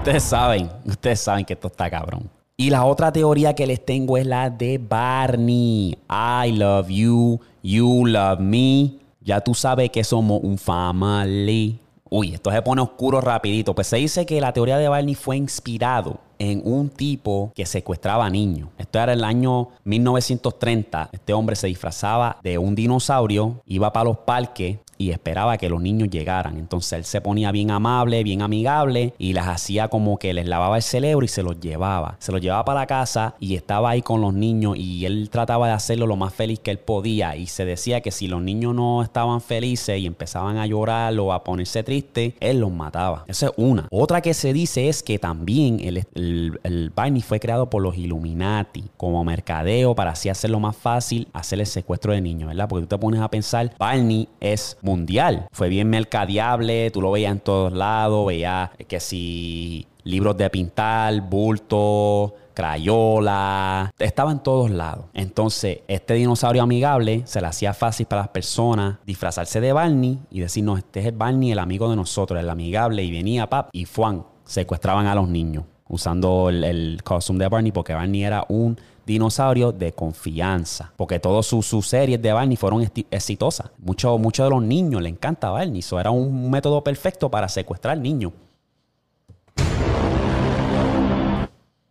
Ustedes 0.00 0.22
saben, 0.22 0.70
ustedes 0.86 1.20
saben 1.20 1.44
que 1.44 1.52
esto 1.52 1.68
está 1.68 1.90
cabrón. 1.90 2.30
Y 2.56 2.70
la 2.70 2.86
otra 2.86 3.12
teoría 3.12 3.54
que 3.54 3.66
les 3.66 3.84
tengo 3.84 4.16
es 4.16 4.24
la 4.24 4.48
de 4.48 4.78
Barney. 4.78 5.94
I 6.08 6.52
love 6.52 6.88
you, 6.88 7.38
you 7.62 8.06
love 8.06 8.40
me. 8.40 8.94
Ya 9.20 9.42
tú 9.42 9.52
sabes 9.52 9.90
que 9.90 10.02
somos 10.02 10.40
un 10.42 10.56
family. 10.56 11.78
Uy, 12.08 12.32
esto 12.32 12.50
se 12.50 12.62
pone 12.62 12.80
oscuro 12.80 13.20
rapidito. 13.20 13.74
Pues 13.74 13.88
se 13.88 13.98
dice 13.98 14.24
que 14.24 14.40
la 14.40 14.54
teoría 14.54 14.78
de 14.78 14.88
Barney 14.88 15.14
fue 15.14 15.36
inspirado 15.36 16.18
en 16.38 16.62
un 16.64 16.88
tipo 16.88 17.52
que 17.54 17.66
secuestraba 17.66 18.30
niños. 18.30 18.70
Esto 18.78 19.00
era 19.00 19.12
el 19.12 19.22
año 19.22 19.68
1930. 19.84 21.10
Este 21.12 21.34
hombre 21.34 21.56
se 21.56 21.66
disfrazaba 21.66 22.38
de 22.42 22.56
un 22.56 22.74
dinosaurio, 22.74 23.60
iba 23.66 23.92
para 23.92 24.04
los 24.04 24.16
parques 24.16 24.78
y 25.00 25.12
esperaba 25.12 25.56
que 25.56 25.70
los 25.70 25.80
niños 25.80 26.10
llegaran. 26.10 26.58
Entonces 26.58 26.92
él 26.92 27.04
se 27.04 27.22
ponía 27.22 27.50
bien 27.52 27.70
amable, 27.70 28.22
bien 28.22 28.42
amigable 28.42 29.14
y 29.16 29.32
las 29.32 29.48
hacía 29.48 29.88
como 29.88 30.18
que 30.18 30.34
les 30.34 30.46
lavaba 30.46 30.76
el 30.76 30.82
cerebro 30.82 31.24
y 31.24 31.28
se 31.28 31.42
los 31.42 31.58
llevaba. 31.58 32.16
Se 32.18 32.32
los 32.32 32.40
llevaba 32.42 32.66
para 32.66 32.80
la 32.80 32.86
casa 32.86 33.34
y 33.40 33.54
estaba 33.54 33.90
ahí 33.90 34.02
con 34.02 34.20
los 34.20 34.34
niños 34.34 34.76
y 34.76 35.06
él 35.06 35.30
trataba 35.30 35.68
de 35.68 35.72
hacerlo 35.72 36.06
lo 36.06 36.16
más 36.16 36.34
feliz 36.34 36.58
que 36.58 36.70
él 36.70 36.78
podía 36.78 37.34
y 37.34 37.46
se 37.46 37.64
decía 37.64 38.02
que 38.02 38.10
si 38.10 38.28
los 38.28 38.42
niños 38.42 38.74
no 38.74 39.02
estaban 39.02 39.40
felices 39.40 39.98
y 39.98 40.04
empezaban 40.04 40.58
a 40.58 40.66
llorar 40.66 41.18
o 41.18 41.32
a 41.32 41.44
ponerse 41.44 41.82
tristes, 41.82 42.34
él 42.38 42.60
los 42.60 42.70
mataba. 42.70 43.24
Esa 43.26 43.46
es 43.46 43.52
una. 43.56 43.88
Otra 43.90 44.20
que 44.20 44.34
se 44.34 44.52
dice 44.52 44.90
es 44.90 45.02
que 45.02 45.18
también 45.18 45.80
el, 45.80 46.04
el, 46.14 46.60
el 46.62 46.90
Barney 46.90 47.22
fue 47.22 47.40
creado 47.40 47.70
por 47.70 47.80
los 47.80 47.96
Illuminati 47.96 48.84
como 48.98 49.24
mercadeo 49.24 49.94
para 49.94 50.10
así 50.10 50.28
hacerlo 50.28 50.60
más 50.60 50.76
fácil 50.76 51.26
hacer 51.32 51.58
el 51.58 51.66
secuestro 51.66 52.12
de 52.12 52.20
niños, 52.20 52.48
¿verdad? 52.48 52.68
Porque 52.68 52.82
tú 52.82 52.88
te 52.88 52.98
pones 52.98 53.20
a 53.22 53.30
pensar, 53.30 53.72
Barney 53.78 54.28
es 54.40 54.76
mundial. 54.90 55.46
Fue 55.52 55.68
bien 55.68 55.88
mercadeable, 55.88 56.90
tú 56.90 57.00
lo 57.00 57.12
veías 57.12 57.32
en 57.32 57.40
todos 57.40 57.72
lados, 57.72 58.26
veías 58.26 58.70
que 58.88 58.98
si 58.98 59.86
libros 60.02 60.36
de 60.36 60.50
pintar, 60.50 61.20
bulto, 61.20 62.34
crayola, 62.54 63.92
estaba 63.98 64.32
en 64.32 64.40
todos 64.40 64.70
lados. 64.70 65.06
Entonces, 65.14 65.80
este 65.86 66.14
dinosaurio 66.14 66.62
amigable 66.62 67.22
se 67.24 67.40
le 67.40 67.46
hacía 67.46 67.72
fácil 67.72 68.06
para 68.06 68.22
las 68.22 68.30
personas 68.30 68.98
disfrazarse 69.06 69.60
de 69.60 69.72
Barney 69.72 70.18
y 70.30 70.40
decirnos, 70.40 70.78
este 70.78 71.00
es 71.00 71.06
el 71.06 71.12
Barney, 71.12 71.52
el 71.52 71.58
amigo 71.58 71.88
de 71.88 71.96
nosotros, 71.96 72.40
el 72.40 72.50
amigable, 72.50 73.04
y 73.04 73.12
venía, 73.12 73.48
pap, 73.48 73.68
y 73.72 73.84
fuan, 73.84 74.24
secuestraban 74.44 75.06
a 75.06 75.14
los 75.14 75.28
niños 75.28 75.64
usando 75.88 76.48
el, 76.48 76.62
el 76.62 77.02
costume 77.02 77.40
de 77.40 77.48
Barney 77.48 77.72
porque 77.72 77.94
Barney 77.94 78.22
era 78.22 78.44
un 78.48 78.78
dinosaurio 79.10 79.72
de 79.72 79.92
confianza. 79.92 80.92
Porque 80.96 81.18
todas 81.18 81.44
sus, 81.46 81.66
series 81.86 82.22
de 82.22 82.32
Barney 82.32 82.56
fueron 82.56 82.88
exitosas. 83.10 83.70
Muchos 83.78 84.20
muchos 84.20 84.46
de 84.46 84.50
los 84.50 84.62
niños 84.62 85.02
le 85.02 85.08
encanta 85.08 85.50
Barney. 85.50 85.80
Eso 85.80 85.98
era 85.98 86.10
un 86.10 86.50
método 86.50 86.82
perfecto 86.82 87.28
para 87.28 87.48
secuestrar 87.48 87.98
niños. 87.98 88.32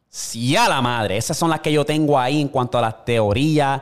Sí, 0.08 0.56
a 0.56 0.70
la 0.70 0.82
madre. 0.82 1.18
Esas 1.18 1.38
son 1.38 1.50
las 1.50 1.60
que 1.60 1.72
yo 1.72 1.86
tengo 1.86 2.18
ahí 2.18 2.40
en 2.40 2.48
cuanto 2.48 2.78
a 2.78 2.82
las 2.82 3.04
teorías. 3.04 3.82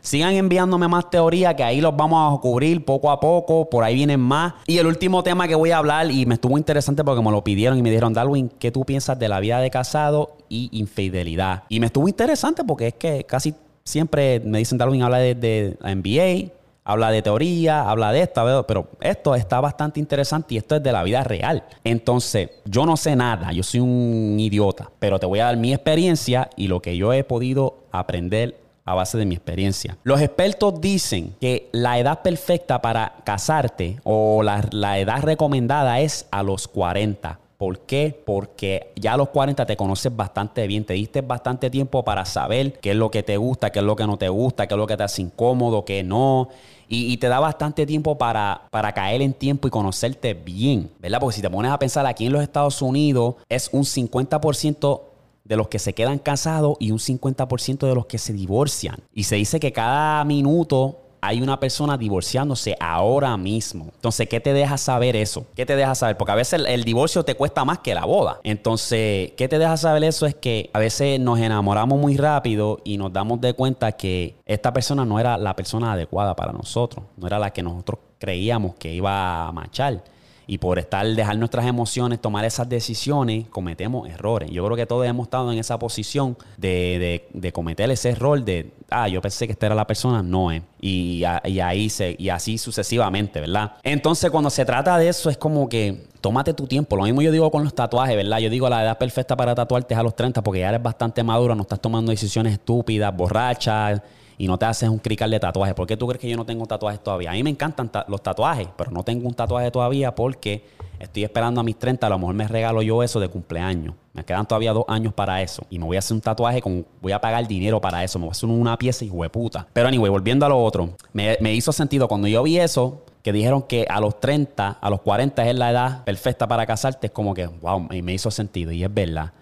Sigan 0.00 0.34
enviándome 0.34 0.88
más 0.88 1.10
teorías 1.10 1.54
que 1.54 1.64
ahí 1.64 1.82
los 1.82 1.94
vamos 1.94 2.38
a 2.38 2.40
cubrir 2.40 2.84
poco 2.84 3.10
a 3.10 3.20
poco. 3.20 3.68
Por 3.68 3.84
ahí 3.84 3.94
vienen 3.94 4.20
más. 4.20 4.54
Y 4.66 4.78
el 4.78 4.86
último 4.86 5.22
tema 5.22 5.46
que 5.46 5.54
voy 5.54 5.72
a 5.72 5.78
hablar, 5.78 6.10
y 6.10 6.24
me 6.24 6.34
estuvo 6.34 6.56
interesante 6.56 7.04
porque 7.04 7.22
me 7.22 7.30
lo 7.30 7.44
pidieron 7.44 7.78
y 7.78 7.82
me 7.82 7.90
dijeron, 7.90 8.14
Darwin, 8.14 8.50
¿qué 8.58 8.72
tú 8.72 8.86
piensas 8.86 9.18
de 9.18 9.28
la 9.28 9.40
vida 9.40 9.60
de 9.60 9.70
casado 9.70 10.37
y 10.48 10.68
infidelidad? 10.72 11.64
Y 11.68 11.80
me 11.80 11.86
estuvo 11.86 12.08
interesante 12.08 12.64
porque 12.64 12.88
es 12.88 12.94
que 12.94 13.24
casi 13.24 13.54
siempre 13.84 14.40
me 14.40 14.58
dicen, 14.58 14.78
Darwin, 14.78 15.02
habla 15.02 15.18
de, 15.18 15.34
de 15.34 15.76
NBA, 15.80 16.52
habla 16.88 17.10
de 17.10 17.20
teoría, 17.20 17.82
habla 17.88 18.12
de 18.12 18.22
esto, 18.22 18.64
pero 18.66 18.88
esto 19.00 19.34
está 19.34 19.60
bastante 19.60 20.00
interesante 20.00 20.54
y 20.54 20.56
esto 20.56 20.76
es 20.76 20.82
de 20.82 20.90
la 20.90 21.02
vida 21.02 21.22
real. 21.22 21.64
Entonces, 21.84 22.48
yo 22.64 22.86
no 22.86 22.96
sé 22.96 23.14
nada, 23.14 23.52
yo 23.52 23.62
soy 23.62 23.80
un 23.80 24.36
idiota, 24.40 24.90
pero 24.98 25.18
te 25.18 25.26
voy 25.26 25.40
a 25.40 25.44
dar 25.44 25.58
mi 25.58 25.74
experiencia 25.74 26.48
y 26.56 26.68
lo 26.68 26.80
que 26.80 26.96
yo 26.96 27.12
he 27.12 27.24
podido 27.24 27.84
aprender 27.92 28.58
a 28.86 28.94
base 28.94 29.18
de 29.18 29.26
mi 29.26 29.34
experiencia. 29.34 29.98
Los 30.02 30.22
expertos 30.22 30.80
dicen 30.80 31.34
que 31.38 31.68
la 31.72 31.98
edad 31.98 32.22
perfecta 32.22 32.80
para 32.80 33.16
casarte 33.22 34.00
o 34.04 34.42
la, 34.42 34.66
la 34.70 34.98
edad 34.98 35.20
recomendada 35.22 36.00
es 36.00 36.26
a 36.30 36.42
los 36.42 36.68
40. 36.68 37.38
¿Por 37.58 37.80
qué? 37.80 38.22
Porque 38.24 38.92
ya 38.94 39.14
a 39.14 39.16
los 39.16 39.30
40 39.30 39.66
te 39.66 39.76
conoces 39.76 40.14
bastante 40.14 40.68
bien, 40.68 40.84
te 40.84 40.94
diste 40.94 41.22
bastante 41.22 41.70
tiempo 41.70 42.04
para 42.04 42.24
saber 42.24 42.78
qué 42.78 42.92
es 42.92 42.96
lo 42.96 43.10
que 43.10 43.24
te 43.24 43.36
gusta, 43.36 43.70
qué 43.70 43.80
es 43.80 43.84
lo 43.84 43.96
que 43.96 44.06
no 44.06 44.16
te 44.16 44.28
gusta, 44.28 44.68
qué 44.68 44.74
es 44.74 44.78
lo 44.78 44.86
que 44.86 44.96
te 44.96 45.02
hace 45.02 45.22
incómodo, 45.22 45.84
qué 45.84 46.04
no. 46.04 46.50
Y, 46.88 47.12
y 47.12 47.16
te 47.16 47.26
da 47.26 47.40
bastante 47.40 47.84
tiempo 47.84 48.16
para, 48.16 48.68
para 48.70 48.92
caer 48.92 49.22
en 49.22 49.32
tiempo 49.32 49.66
y 49.66 49.72
conocerte 49.72 50.34
bien, 50.34 50.92
¿verdad? 51.00 51.18
Porque 51.18 51.34
si 51.34 51.42
te 51.42 51.50
pones 51.50 51.72
a 51.72 51.80
pensar 51.80 52.06
aquí 52.06 52.26
en 52.26 52.32
los 52.32 52.44
Estados 52.44 52.80
Unidos, 52.80 53.34
es 53.48 53.68
un 53.72 53.82
50% 53.82 55.00
de 55.42 55.56
los 55.56 55.66
que 55.66 55.80
se 55.80 55.94
quedan 55.94 56.20
casados 56.20 56.76
y 56.78 56.92
un 56.92 56.98
50% 56.98 57.88
de 57.88 57.94
los 57.96 58.06
que 58.06 58.18
se 58.18 58.32
divorcian. 58.34 59.00
Y 59.12 59.24
se 59.24 59.34
dice 59.34 59.58
que 59.58 59.72
cada 59.72 60.24
minuto 60.24 61.07
hay 61.20 61.40
una 61.40 61.58
persona 61.60 61.96
divorciándose 61.96 62.76
ahora 62.80 63.36
mismo. 63.36 63.90
Entonces, 63.94 64.28
¿qué 64.28 64.40
te 64.40 64.52
deja 64.52 64.78
saber 64.78 65.16
eso? 65.16 65.46
¿Qué 65.54 65.66
te 65.66 65.76
deja 65.76 65.94
saber? 65.94 66.16
Porque 66.16 66.32
a 66.32 66.36
veces 66.36 66.62
el, 66.66 66.84
divorcio 66.84 67.24
te 67.24 67.34
cuesta 67.34 67.64
más 67.64 67.78
que 67.78 67.94
la 67.94 68.04
boda. 68.04 68.40
Entonces, 68.44 69.32
¿qué 69.36 69.48
te 69.48 69.58
deja 69.58 69.76
saber 69.76 70.04
eso? 70.04 70.26
Es 70.26 70.34
que 70.34 70.70
a 70.72 70.78
veces 70.78 71.20
nos 71.20 71.38
enamoramos 71.38 71.98
muy 71.98 72.16
rápido 72.16 72.80
y 72.84 72.98
nos 72.98 73.12
damos 73.12 73.40
de 73.40 73.54
cuenta 73.54 73.92
que 73.92 74.36
esta 74.46 74.72
persona 74.72 75.04
no 75.04 75.20
era 75.20 75.36
la 75.38 75.54
persona 75.54 75.92
adecuada 75.92 76.34
para 76.34 76.52
nosotros. 76.52 77.04
No 77.16 77.26
era 77.26 77.38
la 77.38 77.52
que 77.52 77.62
nosotros 77.62 78.00
creíamos 78.18 78.74
que 78.76 78.92
iba 78.92 79.46
a 79.46 79.52
machar. 79.52 80.02
Y 80.50 80.56
por 80.56 80.78
estar, 80.78 81.06
dejar 81.06 81.36
nuestras 81.36 81.66
emociones, 81.66 82.22
tomar 82.22 82.42
esas 82.46 82.66
decisiones, 82.66 83.46
cometemos 83.50 84.08
errores. 84.08 84.50
Yo 84.50 84.64
creo 84.64 84.78
que 84.78 84.86
todos 84.86 85.06
hemos 85.06 85.26
estado 85.26 85.52
en 85.52 85.58
esa 85.58 85.78
posición 85.78 86.38
de, 86.56 87.22
de, 87.34 87.52
cometer 87.52 87.90
ese 87.90 88.08
error 88.08 88.42
de, 88.42 88.72
ah, 88.88 89.08
yo 89.08 89.20
pensé 89.20 89.46
que 89.46 89.52
esta 89.52 89.66
era 89.66 89.74
la 89.74 89.86
persona, 89.86 90.22
no 90.22 90.50
es. 90.50 90.62
Y, 90.80 91.22
y, 91.44 91.60
ahí 91.60 91.90
se, 91.90 92.16
y 92.18 92.30
así 92.30 92.56
sucesivamente, 92.56 93.42
¿verdad? 93.42 93.74
Entonces, 93.82 94.30
cuando 94.30 94.48
se 94.48 94.64
trata 94.64 94.96
de 94.96 95.10
eso, 95.10 95.28
es 95.28 95.36
como 95.36 95.68
que 95.68 96.06
tómate 96.22 96.54
tu 96.54 96.66
tiempo. 96.66 96.96
Lo 96.96 97.02
mismo 97.02 97.20
yo 97.20 97.30
digo 97.30 97.50
con 97.50 97.62
los 97.62 97.74
tatuajes, 97.74 98.16
¿verdad? 98.16 98.38
Yo 98.38 98.48
digo 98.48 98.70
la 98.70 98.82
edad 98.82 98.96
perfecta 98.96 99.36
para 99.36 99.54
tatuarte 99.54 99.92
es 99.92 100.00
a 100.00 100.02
los 100.02 100.16
30 100.16 100.42
porque 100.42 100.60
ya 100.60 100.70
eres 100.70 100.82
bastante 100.82 101.22
maduro, 101.22 101.54
no 101.54 101.62
estás 101.62 101.80
tomando 101.80 102.10
decisiones 102.10 102.54
estúpidas, 102.54 103.14
borrachas 103.14 104.00
y 104.38 104.46
no 104.46 104.56
te 104.56 104.66
haces 104.66 104.88
un 104.88 104.98
crical 104.98 105.30
de 105.30 105.40
tatuajes. 105.40 105.74
¿Por 105.74 105.86
qué 105.86 105.96
tú 105.96 106.06
crees 106.06 106.20
que 106.20 106.28
yo 106.28 106.36
no 106.36 106.46
tengo 106.46 106.64
tatuajes 106.64 107.02
todavía? 107.02 107.30
A 107.30 107.34
mí 107.34 107.42
me 107.42 107.50
encantan 107.50 107.90
los 108.06 108.22
tatuajes, 108.22 108.68
pero 108.76 108.92
no 108.92 109.02
tengo 109.02 109.26
un 109.26 109.34
tatuaje 109.34 109.70
todavía 109.72 110.14
porque 110.14 110.64
estoy 111.00 111.24
esperando 111.24 111.60
a 111.60 111.64
mis 111.64 111.76
30. 111.76 112.06
A 112.06 112.10
lo 112.10 112.18
mejor 112.20 112.36
me 112.36 112.46
regalo 112.46 112.80
yo 112.80 113.02
eso 113.02 113.18
de 113.18 113.28
cumpleaños. 113.28 113.94
Me 114.12 114.24
quedan 114.24 114.46
todavía 114.46 114.72
dos 114.72 114.84
años 114.86 115.12
para 115.12 115.42
eso. 115.42 115.64
Y 115.70 115.80
me 115.80 115.86
voy 115.86 115.96
a 115.96 115.98
hacer 115.98 116.14
un 116.14 116.20
tatuaje 116.20 116.62
con. 116.62 116.86
Voy 117.02 117.10
a 117.10 117.20
pagar 117.20 117.48
dinero 117.48 117.80
para 117.80 118.04
eso. 118.04 118.20
Me 118.20 118.26
voy 118.26 118.30
a 118.30 118.32
hacer 118.32 118.48
una 118.48 118.78
pieza 118.78 119.04
y 119.04 119.10
hueputa. 119.10 119.66
Pero 119.72 119.88
anyway, 119.88 120.08
volviendo 120.08 120.46
a 120.46 120.48
lo 120.48 120.62
otro. 120.62 120.90
Me, 121.12 121.36
me 121.40 121.52
hizo 121.52 121.72
sentido 121.72 122.06
cuando 122.06 122.28
yo 122.28 122.42
vi 122.44 122.58
eso 122.58 123.04
que 123.24 123.32
dijeron 123.32 123.62
que 123.62 123.86
a 123.90 124.00
los 124.00 124.20
30, 124.20 124.78
a 124.80 124.90
los 124.90 125.00
40 125.00 125.48
es 125.48 125.56
la 125.56 125.70
edad 125.72 126.04
perfecta 126.04 126.46
para 126.46 126.64
casarte, 126.64 127.08
es 127.08 127.12
como 127.12 127.34
que, 127.34 127.46
wow, 127.46 127.80
me 127.80 128.12
hizo 128.12 128.30
sentido. 128.30 128.70
Y 128.70 128.84
es 128.84 128.94
verdad. 128.94 129.32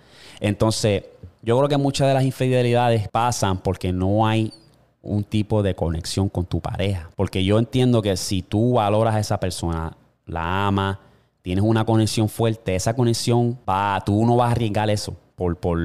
Entonces, 0.40 1.04
yo 1.42 1.56
creo 1.58 1.68
que 1.68 1.76
muchas 1.76 2.08
de 2.08 2.14
las 2.14 2.24
infidelidades 2.24 3.08
pasan 3.08 3.58
porque 3.58 3.92
no 3.92 4.26
hay 4.26 4.52
un 5.06 5.24
tipo 5.24 5.62
de 5.62 5.74
conexión 5.74 6.28
con 6.28 6.44
tu 6.46 6.60
pareja. 6.60 7.10
Porque 7.16 7.44
yo 7.44 7.58
entiendo 7.58 8.02
que 8.02 8.16
si 8.16 8.42
tú 8.42 8.74
valoras 8.74 9.14
a 9.14 9.20
esa 9.20 9.40
persona, 9.40 9.96
la 10.26 10.66
amas, 10.66 10.98
tienes 11.42 11.64
una 11.64 11.84
conexión 11.84 12.28
fuerte, 12.28 12.74
esa 12.74 12.94
conexión 12.94 13.58
va, 13.68 14.02
tú 14.04 14.24
no 14.26 14.36
vas 14.36 14.48
a 14.48 14.52
arriesgar 14.52 14.90
eso 14.90 15.16
por, 15.36 15.56
por 15.56 15.78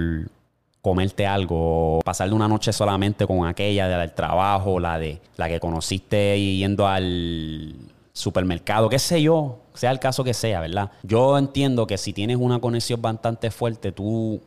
comerte 0.82 1.28
algo, 1.28 2.00
pasar 2.04 2.34
una 2.34 2.48
noche 2.48 2.74
solamente 2.74 3.28
con 3.28 3.46
aquella 3.46 3.88
del 3.88 4.14
trabajo, 4.14 4.80
la 4.80 4.98
de 4.98 5.22
la 5.38 5.48
que 5.48 5.60
conociste 5.60 6.40
yendo 6.40 6.88
al 6.88 7.76
supermercado, 8.14 8.90
qué 8.90 9.00
sé 9.00 9.22
yo, 9.22 9.60
sea 9.74 9.92
el 9.92 10.00
caso 10.00 10.24
que 10.24 10.34
sea, 10.34 10.60
¿verdad? 10.62 10.92
Yo 11.04 11.38
entiendo 11.38 11.88
que 11.88 11.98
si 11.98 12.14
tienes 12.14 12.38
una 12.38 12.60
conexión 12.60 13.02
bastante 13.02 13.52
fuerte, 13.52 13.92
tú, 13.92 14.42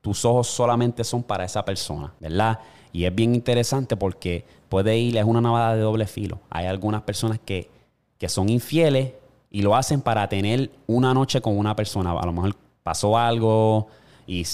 tus 0.00 0.24
ojos 0.24 0.48
solamente 0.48 1.04
son 1.04 1.22
para 1.22 1.44
esa 1.44 1.64
persona, 1.64 2.12
¿verdad? 2.18 2.58
Y 2.92 3.04
es 3.04 3.14
bien 3.14 3.34
interesante 3.34 3.96
porque 3.96 4.44
puede 4.68 4.98
ir, 4.98 5.16
es 5.16 5.24
una 5.24 5.40
navada 5.40 5.74
de 5.74 5.82
doble 5.82 6.06
filo. 6.06 6.40
Hay 6.50 6.66
algunas 6.66 7.02
personas 7.02 7.38
que, 7.44 7.70
que 8.18 8.28
son 8.28 8.48
infieles 8.48 9.12
y 9.50 9.62
lo 9.62 9.74
hacen 9.74 10.00
para 10.00 10.28
tener 10.28 10.70
una 10.86 11.14
noche 11.14 11.40
con 11.40 11.56
una 11.56 11.74
persona. 11.76 12.12
A 12.12 12.26
lo 12.26 12.32
mejor 12.32 12.54
pasó 12.82 13.16
algo 13.16 13.88
y 14.26 14.44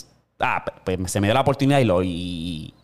ah, 0.40 0.64
pues 0.85 1.11
se 1.11 1.20
me 1.20 1.27
dio 1.27 1.35
la 1.35 1.40
oportunidad 1.40 1.79
y 1.81 1.85
lo 1.85 2.03
y, 2.03 2.74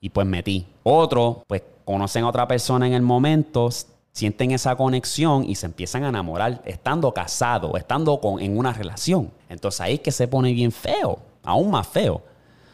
y 0.00 0.10
pues 0.10 0.26
metí. 0.26 0.66
Otro, 0.82 1.44
pues 1.46 1.62
conocen 1.84 2.24
a 2.24 2.28
otra 2.28 2.46
persona 2.46 2.86
en 2.86 2.92
el 2.92 3.02
momento, 3.02 3.68
sienten 4.12 4.50
esa 4.52 4.76
conexión 4.76 5.44
y 5.48 5.54
se 5.54 5.66
empiezan 5.66 6.04
a 6.04 6.08
enamorar 6.08 6.62
estando 6.64 7.12
casados, 7.12 7.72
estando 7.76 8.20
con, 8.20 8.40
en 8.40 8.56
una 8.56 8.72
relación. 8.72 9.30
Entonces 9.48 9.80
ahí 9.80 9.94
es 9.94 10.00
que 10.00 10.10
se 10.10 10.28
pone 10.28 10.52
bien 10.52 10.72
feo, 10.72 11.18
aún 11.42 11.70
más 11.70 11.86
feo. 11.86 12.22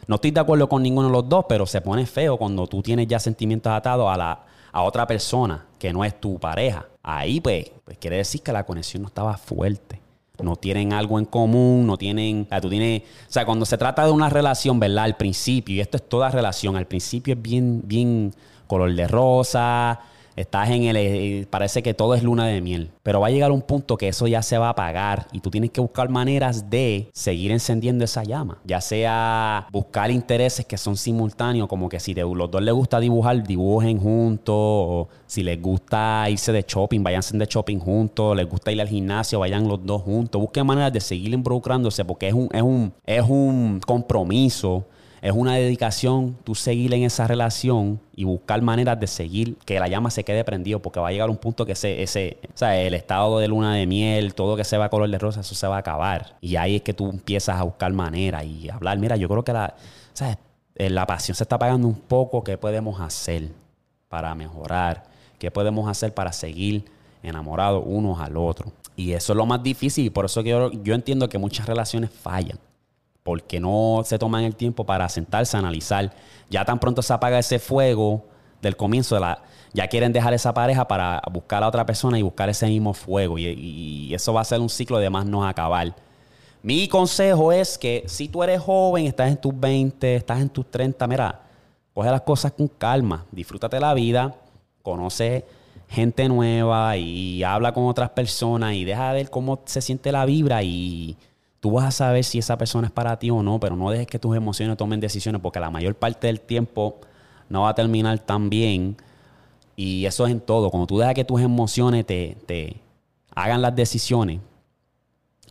No 0.06 0.16
estoy 0.16 0.30
de 0.30 0.40
acuerdo 0.40 0.68
con 0.68 0.82
ninguno 0.82 1.08
de 1.08 1.12
los 1.12 1.28
dos, 1.28 1.46
pero 1.48 1.66
se 1.66 1.80
pone 1.80 2.06
feo 2.06 2.36
cuando 2.36 2.66
tú 2.66 2.82
tienes 2.82 3.08
ya 3.08 3.18
sentimientos 3.18 3.72
atados 3.72 4.08
a, 4.08 4.16
la, 4.16 4.44
a 4.72 4.82
otra 4.82 5.06
persona 5.06 5.66
que 5.78 5.92
no 5.92 6.04
es 6.04 6.20
tu 6.20 6.38
pareja. 6.38 6.86
Ahí, 7.02 7.40
pues, 7.40 7.70
pues 7.84 7.98
quiere 7.98 8.18
decir 8.18 8.42
que 8.42 8.52
la 8.52 8.64
conexión 8.64 9.02
no 9.02 9.08
estaba 9.08 9.36
fuerte. 9.36 10.00
No 10.42 10.56
tienen 10.56 10.92
algo 10.92 11.18
en 11.18 11.24
común, 11.24 11.86
no 11.86 11.96
tienen. 11.96 12.46
Tú 12.60 12.68
tienes. 12.68 13.02
O 13.02 13.32
sea, 13.32 13.46
cuando 13.46 13.64
se 13.64 13.78
trata 13.78 14.04
de 14.04 14.10
una 14.10 14.28
relación, 14.28 14.78
¿verdad? 14.78 15.04
Al 15.04 15.16
principio, 15.16 15.74
y 15.74 15.80
esto 15.80 15.96
es 15.96 16.08
toda 16.08 16.30
relación, 16.30 16.76
al 16.76 16.86
principio 16.86 17.34
es 17.34 17.40
bien, 17.40 17.80
bien 17.84 18.34
color 18.66 18.94
de 18.94 19.08
rosa, 19.08 20.00
Estás 20.36 20.68
en 20.70 20.84
el. 20.84 20.96
Eh, 20.96 21.46
parece 21.48 21.82
que 21.82 21.94
todo 21.94 22.14
es 22.14 22.22
luna 22.22 22.46
de 22.46 22.60
miel. 22.60 22.90
Pero 23.02 23.20
va 23.20 23.28
a 23.28 23.30
llegar 23.30 23.50
un 23.50 23.62
punto 23.62 23.96
que 23.96 24.08
eso 24.08 24.26
ya 24.26 24.42
se 24.42 24.58
va 24.58 24.66
a 24.66 24.70
apagar 24.70 25.26
y 25.32 25.40
tú 25.40 25.50
tienes 25.50 25.70
que 25.70 25.80
buscar 25.80 26.10
maneras 26.10 26.68
de 26.68 27.08
seguir 27.12 27.50
encendiendo 27.50 28.04
esa 28.04 28.22
llama. 28.22 28.58
Ya 28.64 28.80
sea 28.80 29.66
buscar 29.72 30.10
intereses 30.10 30.66
que 30.66 30.76
son 30.76 30.96
simultáneos, 30.96 31.68
como 31.68 31.88
que 31.88 31.98
si 32.00 32.14
los 32.14 32.50
dos 32.50 32.62
les 32.62 32.74
gusta 32.74 33.00
dibujar, 33.00 33.42
dibujen 33.42 33.98
juntos. 33.98 34.54
O 34.56 35.08
si 35.26 35.42
les 35.42 35.60
gusta 35.60 36.28
irse 36.28 36.52
de 36.52 36.64
shopping, 36.66 37.02
váyanse 37.02 37.36
de 37.36 37.46
shopping 37.46 37.78
juntos. 37.78 38.36
Les 38.36 38.48
gusta 38.48 38.70
ir 38.70 38.80
al 38.80 38.88
gimnasio, 38.88 39.38
vayan 39.38 39.66
los 39.66 39.84
dos 39.84 40.02
juntos. 40.02 40.40
Busquen 40.40 40.66
maneras 40.66 40.92
de 40.92 41.00
seguir 41.00 41.32
involucrándose 41.32 42.04
porque 42.04 42.28
es 42.28 42.34
un, 42.34 42.48
es 42.52 42.62
un, 42.62 42.92
es 43.06 43.22
un 43.22 43.80
compromiso 43.86 44.84
es 45.22 45.32
una 45.32 45.54
dedicación 45.54 46.36
tú 46.44 46.54
seguir 46.54 46.92
en 46.94 47.02
esa 47.02 47.26
relación 47.26 48.00
y 48.14 48.24
buscar 48.24 48.60
maneras 48.62 49.00
de 49.00 49.06
seguir 49.06 49.56
que 49.64 49.80
la 49.80 49.88
llama 49.88 50.10
se 50.10 50.24
quede 50.24 50.44
prendido 50.44 50.80
porque 50.80 51.00
va 51.00 51.08
a 51.08 51.12
llegar 51.12 51.30
un 51.30 51.36
punto 51.36 51.64
que 51.64 51.72
ese, 51.72 52.02
ese 52.02 52.38
o 52.54 52.56
sea, 52.56 52.78
el 52.80 52.94
estado 52.94 53.38
de 53.38 53.48
luna 53.48 53.74
de 53.74 53.86
miel, 53.86 54.34
todo 54.34 54.56
que 54.56 54.64
se 54.64 54.76
va 54.76 54.86
a 54.86 54.88
color 54.88 55.10
de 55.10 55.18
rosa, 55.18 55.40
eso 55.40 55.54
se 55.54 55.66
va 55.66 55.76
a 55.76 55.80
acabar. 55.80 56.36
Y 56.40 56.56
ahí 56.56 56.76
es 56.76 56.82
que 56.82 56.92
tú 56.92 57.10
empiezas 57.10 57.58
a 57.58 57.62
buscar 57.62 57.92
maneras 57.92 58.44
y 58.44 58.68
hablar. 58.68 58.98
Mira, 58.98 59.16
yo 59.16 59.28
creo 59.28 59.42
que 59.42 59.52
la, 59.52 59.74
eh, 60.74 60.90
la 60.90 61.06
pasión 61.06 61.34
se 61.34 61.44
está 61.44 61.56
apagando 61.56 61.88
un 61.88 61.98
poco. 62.00 62.44
¿Qué 62.44 62.58
podemos 62.58 63.00
hacer 63.00 63.48
para 64.08 64.34
mejorar? 64.34 65.04
¿Qué 65.38 65.50
podemos 65.50 65.88
hacer 65.88 66.12
para 66.14 66.32
seguir 66.32 66.84
enamorados 67.22 67.82
unos 67.86 68.20
al 68.20 68.36
otro? 68.36 68.72
Y 68.96 69.12
eso 69.12 69.32
es 69.32 69.36
lo 69.36 69.46
más 69.46 69.62
difícil 69.62 70.06
y 70.06 70.10
por 70.10 70.24
eso 70.24 70.42
que 70.42 70.50
yo, 70.50 70.70
yo 70.72 70.94
entiendo 70.94 71.28
que 71.28 71.38
muchas 71.38 71.66
relaciones 71.66 72.10
fallan 72.10 72.58
porque 73.26 73.58
no 73.58 74.02
se 74.04 74.20
toman 74.20 74.44
el 74.44 74.54
tiempo 74.54 74.86
para 74.86 75.08
sentarse 75.08 75.56
a 75.56 75.58
analizar. 75.58 76.12
Ya 76.48 76.64
tan 76.64 76.78
pronto 76.78 77.02
se 77.02 77.12
apaga 77.12 77.40
ese 77.40 77.58
fuego 77.58 78.24
del 78.62 78.76
comienzo 78.76 79.16
de 79.16 79.22
la... 79.22 79.42
Ya 79.72 79.88
quieren 79.88 80.12
dejar 80.12 80.32
esa 80.32 80.54
pareja 80.54 80.86
para 80.86 81.20
buscar 81.32 81.64
a 81.64 81.66
otra 81.66 81.84
persona 81.84 82.20
y 82.20 82.22
buscar 82.22 82.48
ese 82.48 82.68
mismo 82.68 82.94
fuego. 82.94 83.36
Y, 83.36 84.14
eso 84.14 84.32
va 84.32 84.42
a 84.42 84.44
ser 84.44 84.60
un 84.60 84.68
ciclo 84.68 84.98
de 84.98 85.10
más 85.10 85.26
no 85.26 85.44
acabar. 85.44 85.92
Mi 86.62 86.86
consejo 86.86 87.50
es 87.50 87.76
que 87.76 88.04
si 88.06 88.28
tú 88.28 88.44
eres 88.44 88.60
joven, 88.60 89.06
estás 89.06 89.28
en 89.28 89.38
tus 89.38 89.58
20, 89.58 90.14
estás 90.14 90.40
en 90.40 90.48
tus 90.48 90.70
30, 90.70 91.04
mira, 91.08 91.40
coge 91.94 92.08
las 92.08 92.22
cosas 92.22 92.52
con 92.52 92.68
calma, 92.68 93.26
disfrútate 93.32 93.80
la 93.80 93.92
vida, 93.92 94.36
conoce 94.84 95.44
gente 95.88 96.28
nueva 96.28 96.96
y 96.96 97.42
habla 97.42 97.72
con 97.72 97.86
otras 97.86 98.10
personas 98.10 98.74
y 98.74 98.84
deja 98.84 99.08
de 99.08 99.14
ver 99.14 99.30
cómo 99.30 99.62
se 99.64 99.80
siente 99.82 100.12
la 100.12 100.24
vibra 100.24 100.62
y 100.62 101.16
tú 101.66 101.72
vas 101.72 101.86
a 101.86 101.90
saber 101.90 102.22
si 102.22 102.38
esa 102.38 102.56
persona 102.56 102.86
es 102.86 102.92
para 102.92 103.18
ti 103.18 103.28
o 103.28 103.42
no, 103.42 103.58
pero 103.58 103.74
no 103.74 103.90
dejes 103.90 104.06
que 104.06 104.20
tus 104.20 104.36
emociones 104.36 104.76
tomen 104.76 105.00
decisiones 105.00 105.42
porque 105.42 105.58
la 105.58 105.68
mayor 105.68 105.96
parte 105.96 106.28
del 106.28 106.38
tiempo 106.38 107.00
no 107.48 107.62
va 107.62 107.70
a 107.70 107.74
terminar 107.74 108.20
tan 108.20 108.48
bien. 108.48 108.96
Y 109.74 110.06
eso 110.06 110.26
es 110.26 110.30
en 110.30 110.38
todo. 110.38 110.70
Cuando 110.70 110.86
tú 110.86 110.98
dejas 110.98 111.14
que 111.14 111.24
tus 111.24 111.40
emociones 111.40 112.06
te, 112.06 112.36
te 112.46 112.76
hagan 113.34 113.62
las 113.62 113.74
decisiones, 113.74 114.38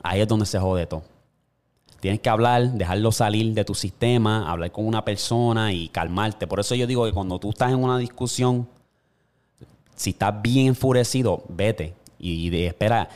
ahí 0.03 0.21
es 0.21 0.27
donde 0.29 0.45
se 0.45 0.57
jode 0.57 0.85
todo. 0.85 1.03
Tienes 1.99 2.21
que 2.21 2.29
hablar, 2.29 2.71
dejarlo 2.71 3.11
salir 3.11 3.53
de 3.53 3.65
tu 3.65 3.75
sistema, 3.75 4.49
hablar 4.49 4.71
con 4.71 4.87
una 4.87 5.03
persona 5.03 5.73
y 5.73 5.89
calmarte. 5.89 6.47
Por 6.47 6.61
eso 6.61 6.75
yo 6.75 6.87
digo 6.87 7.03
que 7.03 7.11
cuando 7.11 7.39
tú 7.39 7.49
estás 7.49 7.73
en 7.73 7.83
una 7.83 7.97
discusión, 7.97 8.69
si 9.97 10.11
estás 10.11 10.41
bien 10.41 10.67
enfurecido, 10.67 11.43
vete 11.49 11.93
y, 12.17 12.47
y 12.47 12.63
espera 12.63 13.09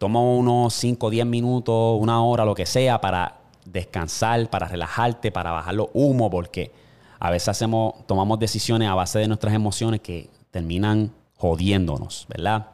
toma 0.00 0.22
unos 0.22 0.72
5, 0.72 1.10
10 1.10 1.26
minutos, 1.26 2.00
una 2.00 2.24
hora, 2.24 2.46
lo 2.46 2.54
que 2.54 2.64
sea, 2.64 3.02
para 3.02 3.36
descansar, 3.66 4.48
para 4.48 4.66
relajarte, 4.66 5.30
para 5.30 5.52
bajar 5.52 5.74
los 5.74 5.88
humos, 5.92 6.30
porque 6.30 6.72
a 7.18 7.30
veces 7.30 7.50
hacemos, 7.50 8.06
tomamos 8.06 8.38
decisiones 8.38 8.88
a 8.88 8.94
base 8.94 9.18
de 9.18 9.28
nuestras 9.28 9.52
emociones 9.52 10.00
que 10.00 10.30
terminan 10.50 11.12
jodiéndonos, 11.36 12.24
¿verdad? 12.30 12.68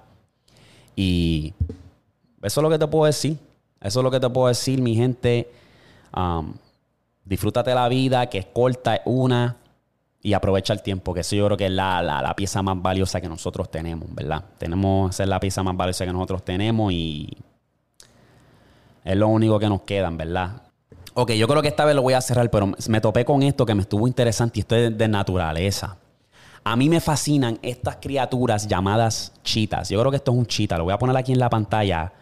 Y 0.95 1.53
eso 2.43 2.61
es 2.61 2.63
lo 2.63 2.71
que 2.71 2.79
te 2.79 2.87
puedo 2.87 3.07
decir. 3.07 3.37
Eso 3.81 3.99
es 4.01 4.05
lo 4.05 4.11
que 4.13 4.21
te 4.21 4.31
puedo 4.31 4.47
decir, 4.47 4.81
mi 4.81 4.95
gente. 4.95 5.51
Um, 6.17 6.55
disfrútate 7.25 7.75
la 7.75 7.89
vida, 7.89 8.27
que 8.27 8.39
es 8.39 8.47
corta, 8.47 8.95
es 8.95 9.03
una 9.05 9.57
y 10.23 10.33
aprovecha 10.33 10.73
el 10.73 10.83
tiempo, 10.83 11.15
que 11.15 11.21
eso 11.21 11.37
yo 11.37 11.47
creo 11.47 11.57
que 11.57 11.67
es 11.67 11.73
la, 11.73 12.35
pieza 12.37 12.63
más 12.63 12.81
valiosa 12.81 13.21
que 13.21 13.29
nosotros 13.29 13.71
tenemos, 13.71 14.13
¿verdad? 14.15 14.45
Tenemos, 14.59 15.15
esa 15.15 15.23
es 15.23 15.29
la 15.29 15.39
pieza 15.39 15.63
más 15.63 15.77
valiosa 15.77 16.05
que 16.05 16.13
nosotros 16.13 16.45
tenemos 16.45 16.93
y 16.93 17.29
es 19.05 19.17
lo 19.17 19.29
único 19.29 19.59
que 19.59 19.69
nos 19.69 19.83
queda, 19.83 20.11
¿verdad? 20.11 20.63
Ok, 21.15 21.33
yo 21.33 21.47
creo 21.47 21.63
que 21.63 21.69
esta 21.69 21.85
vez 21.85 21.95
lo 21.95 22.03
voy 22.03 22.15
a 22.15 22.21
cerrar, 22.21 22.51
pero 22.51 22.73
me 22.89 23.01
topé 23.01 23.25
con 23.25 23.43
esto 23.43 23.65
que 23.65 23.75
me 23.75 23.83
estuvo 23.83 24.07
interesante 24.09 24.59
y 24.59 24.61
esto 24.61 24.77
es 24.77 24.99
de 24.99 25.09
naturaleza. 25.09 25.97
A 26.65 26.75
mí 26.75 26.89
me 26.89 27.01
fascinan 27.01 27.61
estas 27.63 27.97
criaturas 27.97 28.67
llamadas 28.67 29.33
chitas. 29.45 29.89
Yo 29.89 30.01
creo 30.01 30.11
que 30.11 30.17
esto 30.17 30.33
es 30.33 30.39
un 30.39 30.47
chita, 30.47 30.77
lo 30.77 30.85
voy 30.85 30.93
a 30.93 30.99
poner 30.99 31.17
aquí 31.17 31.33
en 31.33 31.39
la 31.39 31.49
pantalla. 31.49 32.13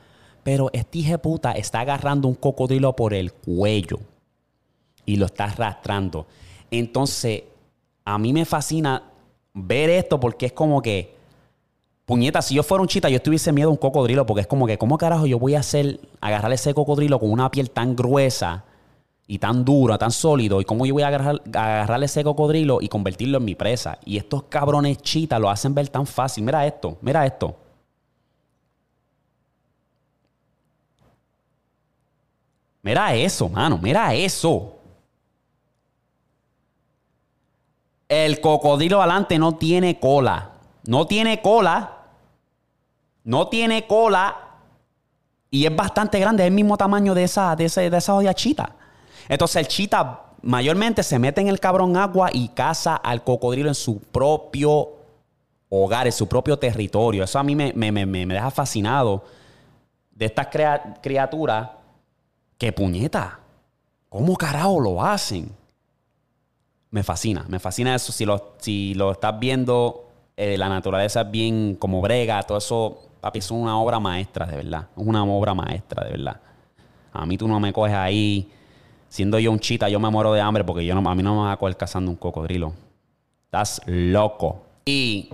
Pero 0.42 0.68
este 0.74 0.98
hijo 0.98 1.16
puta 1.16 1.52
está 1.52 1.80
agarrando 1.80 2.28
un 2.28 2.34
cocodrilo 2.34 2.94
por 2.94 3.14
el 3.14 3.32
cuello 3.32 4.00
y 5.06 5.16
lo 5.16 5.24
está 5.26 5.44
arrastrando. 5.44 6.26
Entonces, 6.70 7.44
a 8.04 8.18
mí 8.18 8.32
me 8.32 8.44
fascina 8.44 9.02
ver 9.52 9.90
esto 9.90 10.20
porque 10.20 10.46
es 10.46 10.52
como 10.52 10.82
que 10.82 11.14
Puñeta, 12.06 12.42
si 12.42 12.54
yo 12.54 12.62
fuera 12.62 12.82
un 12.82 12.88
chita, 12.88 13.08
yo 13.08 13.20
tuviese 13.22 13.50
miedo 13.50 13.68
a 13.70 13.72
un 13.72 13.78
cocodrilo, 13.78 14.26
porque 14.26 14.42
es 14.42 14.46
como 14.46 14.66
que, 14.66 14.76
¿cómo 14.76 14.98
carajo 14.98 15.26
yo 15.26 15.38
voy 15.38 15.54
a 15.54 15.60
hacer, 15.60 16.00
agarrar 16.20 16.52
ese 16.52 16.74
cocodrilo 16.74 17.18
con 17.18 17.30
una 17.30 17.50
piel 17.50 17.70
tan 17.70 17.96
gruesa 17.96 18.64
y 19.26 19.38
tan 19.38 19.64
dura, 19.64 19.96
tan 19.96 20.10
sólido? 20.10 20.60
¿Y 20.60 20.64
cómo 20.66 20.84
yo 20.84 20.92
voy 20.92 21.02
a 21.02 21.08
agarrar, 21.08 21.40
agarrar 21.54 22.04
ese 22.04 22.22
cocodrilo 22.22 22.78
y 22.82 22.88
convertirlo 22.88 23.38
en 23.38 23.44
mi 23.46 23.54
presa? 23.54 23.98
Y 24.04 24.18
estos 24.18 24.44
cabrones 24.44 24.98
chitas 24.98 25.40
lo 25.40 25.48
hacen 25.48 25.74
ver 25.74 25.88
tan 25.88 26.06
fácil. 26.06 26.44
Mira 26.44 26.66
esto, 26.66 26.98
mira 27.00 27.24
esto. 27.24 27.56
Mira 32.82 33.14
eso, 33.14 33.48
mano, 33.48 33.78
mira 33.78 34.14
eso. 34.14 34.73
El 38.08 38.40
cocodrilo 38.40 39.00
adelante 39.00 39.38
no 39.38 39.56
tiene 39.56 39.98
cola. 39.98 40.50
No 40.86 41.06
tiene 41.06 41.40
cola. 41.40 41.98
No 43.24 43.48
tiene 43.48 43.86
cola. 43.86 44.36
Y 45.50 45.66
es 45.66 45.74
bastante 45.74 46.18
grande, 46.18 46.42
es 46.42 46.48
el 46.48 46.54
mismo 46.54 46.76
tamaño 46.76 47.14
de 47.14 47.24
esa, 47.24 47.54
de, 47.54 47.66
ese, 47.66 47.88
de. 47.88 48.74
Entonces 49.28 49.56
el 49.56 49.68
chita 49.68 50.20
mayormente 50.42 51.02
se 51.02 51.18
mete 51.18 51.40
en 51.40 51.48
el 51.48 51.60
cabrón 51.60 51.96
agua 51.96 52.28
y 52.32 52.48
caza 52.48 52.96
al 52.96 53.22
cocodrilo 53.24 53.68
en 53.68 53.74
su 53.74 54.00
propio 54.00 54.90
hogar, 55.68 56.06
en 56.06 56.12
su 56.12 56.28
propio 56.28 56.58
territorio. 56.58 57.24
Eso 57.24 57.38
a 57.38 57.42
mí 57.42 57.56
me, 57.56 57.72
me, 57.72 58.26
deja 58.26 58.50
fascinado 58.50 59.24
de 60.10 60.26
estas 60.26 60.48
criaturas 61.00 61.70
que 62.58 62.72
puñeta. 62.72 63.40
¿Cómo 64.08 64.36
carajo 64.36 64.80
lo 64.80 65.02
hacen? 65.02 65.50
Me 66.94 67.02
fascina, 67.02 67.44
me 67.48 67.58
fascina 67.58 67.92
eso. 67.92 68.12
Si 68.12 68.24
lo, 68.24 68.54
si 68.58 68.94
lo 68.94 69.10
estás 69.10 69.36
viendo, 69.40 70.10
eh, 70.36 70.56
la 70.56 70.68
naturaleza 70.68 71.22
es 71.22 71.30
bien 71.32 71.74
como 71.74 72.00
brega, 72.00 72.40
todo 72.44 72.56
eso, 72.56 73.08
papi, 73.20 73.40
es 73.40 73.50
una 73.50 73.76
obra 73.80 73.98
maestra, 73.98 74.46
de 74.46 74.58
verdad. 74.58 74.86
Es 74.96 75.04
una 75.04 75.24
obra 75.24 75.54
maestra, 75.54 76.04
de 76.04 76.12
verdad. 76.12 76.40
A 77.12 77.26
mí 77.26 77.36
tú 77.36 77.48
no 77.48 77.58
me 77.58 77.72
coges 77.72 77.96
ahí, 77.96 78.48
siendo 79.08 79.40
yo 79.40 79.50
un 79.50 79.58
chita, 79.58 79.88
yo 79.88 79.98
me 79.98 80.08
muero 80.08 80.32
de 80.34 80.40
hambre 80.40 80.62
porque 80.62 80.86
yo 80.86 80.94
no, 80.94 81.10
a 81.10 81.14
mí 81.16 81.22
no 81.24 81.34
me 81.34 81.42
vas 81.42 81.54
a 81.54 81.56
coger 81.56 81.76
cazando 81.76 82.12
un 82.12 82.16
cocodrilo. 82.16 82.72
Estás 83.46 83.80
loco. 83.86 84.62
Y 84.84 85.30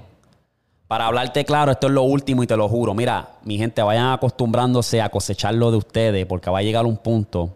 para 0.88 1.08
hablarte 1.08 1.44
claro, 1.44 1.72
esto 1.72 1.88
es 1.88 1.92
lo 1.92 2.04
último 2.04 2.42
y 2.42 2.46
te 2.46 2.56
lo 2.56 2.70
juro. 2.70 2.94
Mira, 2.94 3.32
mi 3.44 3.58
gente, 3.58 3.82
vayan 3.82 4.14
acostumbrándose 4.14 5.02
a 5.02 5.11
cosechar 5.11 5.52
lo 5.52 5.70
de 5.70 5.76
ustedes 5.76 6.24
porque 6.24 6.48
va 6.48 6.61
a 6.61 6.62
llegar 6.62 6.86
un 6.86 6.96
punto 6.96 7.50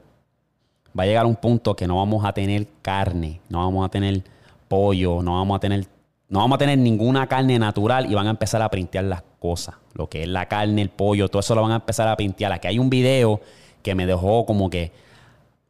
va 0.99 1.03
a 1.03 1.07
llegar 1.07 1.26
un 1.26 1.36
punto 1.36 1.74
que 1.74 1.86
no 1.86 1.97
vamos 1.97 2.24
a 2.24 2.32
tener 2.32 2.66
carne, 2.80 3.40
no 3.49 3.59
vamos 3.59 3.84
a 3.84 3.88
tener 3.88 4.22
pollo, 4.68 5.22
no 5.22 5.34
vamos 5.34 5.57
a 5.57 5.61
tener, 5.61 5.86
no 6.28 6.38
vamos 6.38 6.57
a 6.57 6.59
tener 6.59 6.78
ninguna 6.78 7.26
carne 7.26 7.59
natural 7.59 8.11
y 8.11 8.14
van 8.14 8.28
a 8.28 8.30
empezar 8.30 8.62
a 8.62 8.70
printear 8.70 9.05
las 9.05 9.22
cosas. 9.38 9.74
Lo 9.95 10.09
que 10.09 10.22
es 10.22 10.28
la 10.28 10.47
carne, 10.47 10.82
el 10.82 10.90
pollo, 10.90 11.28
todo 11.28 11.40
eso 11.40 11.55
lo 11.55 11.62
van 11.62 11.72
a 11.72 11.76
empezar 11.76 12.09
a 12.09 12.16
printear. 12.16 12.53
Aquí 12.53 12.68
hay 12.68 12.78
un 12.78 12.90
video 12.90 13.40
que 13.82 13.95
me 13.95 14.07
dejó 14.07 14.47
como 14.47 14.70
que, 14.70 14.92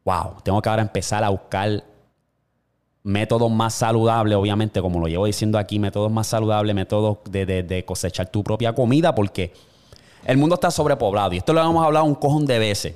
wow, 0.03 0.35
tengo 0.43 0.61
que 0.61 0.69
ahora 0.69 0.83
empezar 0.83 1.23
a 1.23 1.29
buscar 1.29 1.83
métodos 3.03 3.51
más 3.51 3.73
saludables, 3.73 4.35
obviamente, 4.37 4.81
como 4.81 4.99
lo 4.99 5.07
llevo 5.07 5.25
diciendo 5.25 5.57
aquí, 5.57 5.79
métodos 5.79 6.11
más 6.11 6.27
saludables, 6.27 6.73
métodos 6.73 7.17
de, 7.29 7.45
de 7.45 7.85
cosechar 7.85 8.29
tu 8.29 8.43
propia 8.43 8.73
comida, 8.73 9.13
porque 9.13 9.53
el 10.25 10.37
mundo 10.37 10.55
está 10.55 10.71
sobrepoblado. 10.71 11.33
Y 11.33 11.37
esto 11.37 11.53
lo 11.53 11.61
hemos 11.61 11.85
hablado 11.85 12.05
un 12.05 12.15
cojón 12.15 12.45
de 12.45 12.57
veces 12.57 12.95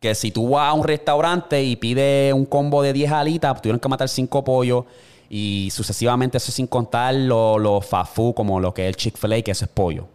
que 0.00 0.14
si 0.14 0.30
tú 0.30 0.48
vas 0.48 0.70
a 0.70 0.72
un 0.72 0.82
restaurante 0.82 1.62
y 1.62 1.76
pides 1.76 2.32
un 2.32 2.46
combo 2.46 2.82
de 2.82 2.94
10 2.94 3.12
alitas, 3.12 3.60
tuvieron 3.60 3.78
que 3.78 3.88
matar 3.88 4.08
5 4.08 4.42
pollos 4.42 4.86
y 5.28 5.68
sucesivamente 5.70 6.38
eso 6.38 6.50
sin 6.50 6.66
contar 6.66 7.14
los 7.14 7.60
lo 7.60 7.80
fast 7.82 8.14
food 8.14 8.34
como 8.34 8.58
lo 8.58 8.72
que 8.74 8.82
es 8.82 8.88
el 8.88 8.96
Chick-fil-A, 8.96 9.42
que 9.42 9.50
eso 9.50 9.66
es 9.66 9.70
pollo. 9.70 10.08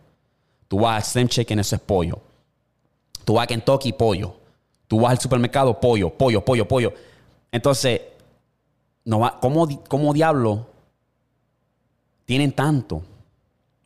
Tú 0.67 0.79
vas 0.79 0.95
al 0.97 1.03
Slim 1.03 1.27
Chicken, 1.27 1.59
eso 1.59 1.75
es 1.75 1.81
pollo. 1.81 2.19
Tú 3.23 3.35
vas 3.35 3.43
a 3.43 3.47
Kentucky, 3.47 3.93
pollo. 3.93 4.35
Tú 4.87 4.99
vas 4.99 5.11
al 5.11 5.19
supermercado, 5.19 5.79
pollo, 5.79 6.09
pollo, 6.09 6.43
pollo, 6.43 6.67
pollo. 6.67 6.93
Entonces, 7.51 8.01
no 9.05 9.19
va, 9.19 9.39
¿cómo, 9.39 9.67
¿cómo 9.87 10.13
diablo 10.13 10.65
tienen 12.25 12.51
tanto? 12.51 13.03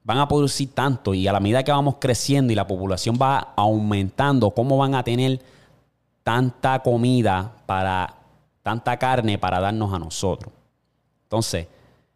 Van 0.03 0.17
a 0.17 0.27
producir 0.27 0.73
tanto 0.73 1.13
y 1.13 1.27
a 1.27 1.33
la 1.33 1.41
medida 1.41 1.63
que 1.63 1.71
vamos 1.71 1.97
creciendo 1.99 2.53
y 2.53 2.55
la 2.55 2.65
población 2.65 3.17
va 3.21 3.53
aumentando, 3.55 4.49
¿cómo 4.51 4.77
van 4.77 4.95
a 4.95 5.03
tener 5.03 5.39
tanta 6.29 6.77
comida 6.83 7.51
para, 7.65 8.13
tanta 8.61 8.97
carne 8.97 9.39
para 9.39 9.59
darnos 9.59 9.91
a 9.91 9.97
nosotros. 9.97 10.53
Entonces, 11.23 11.65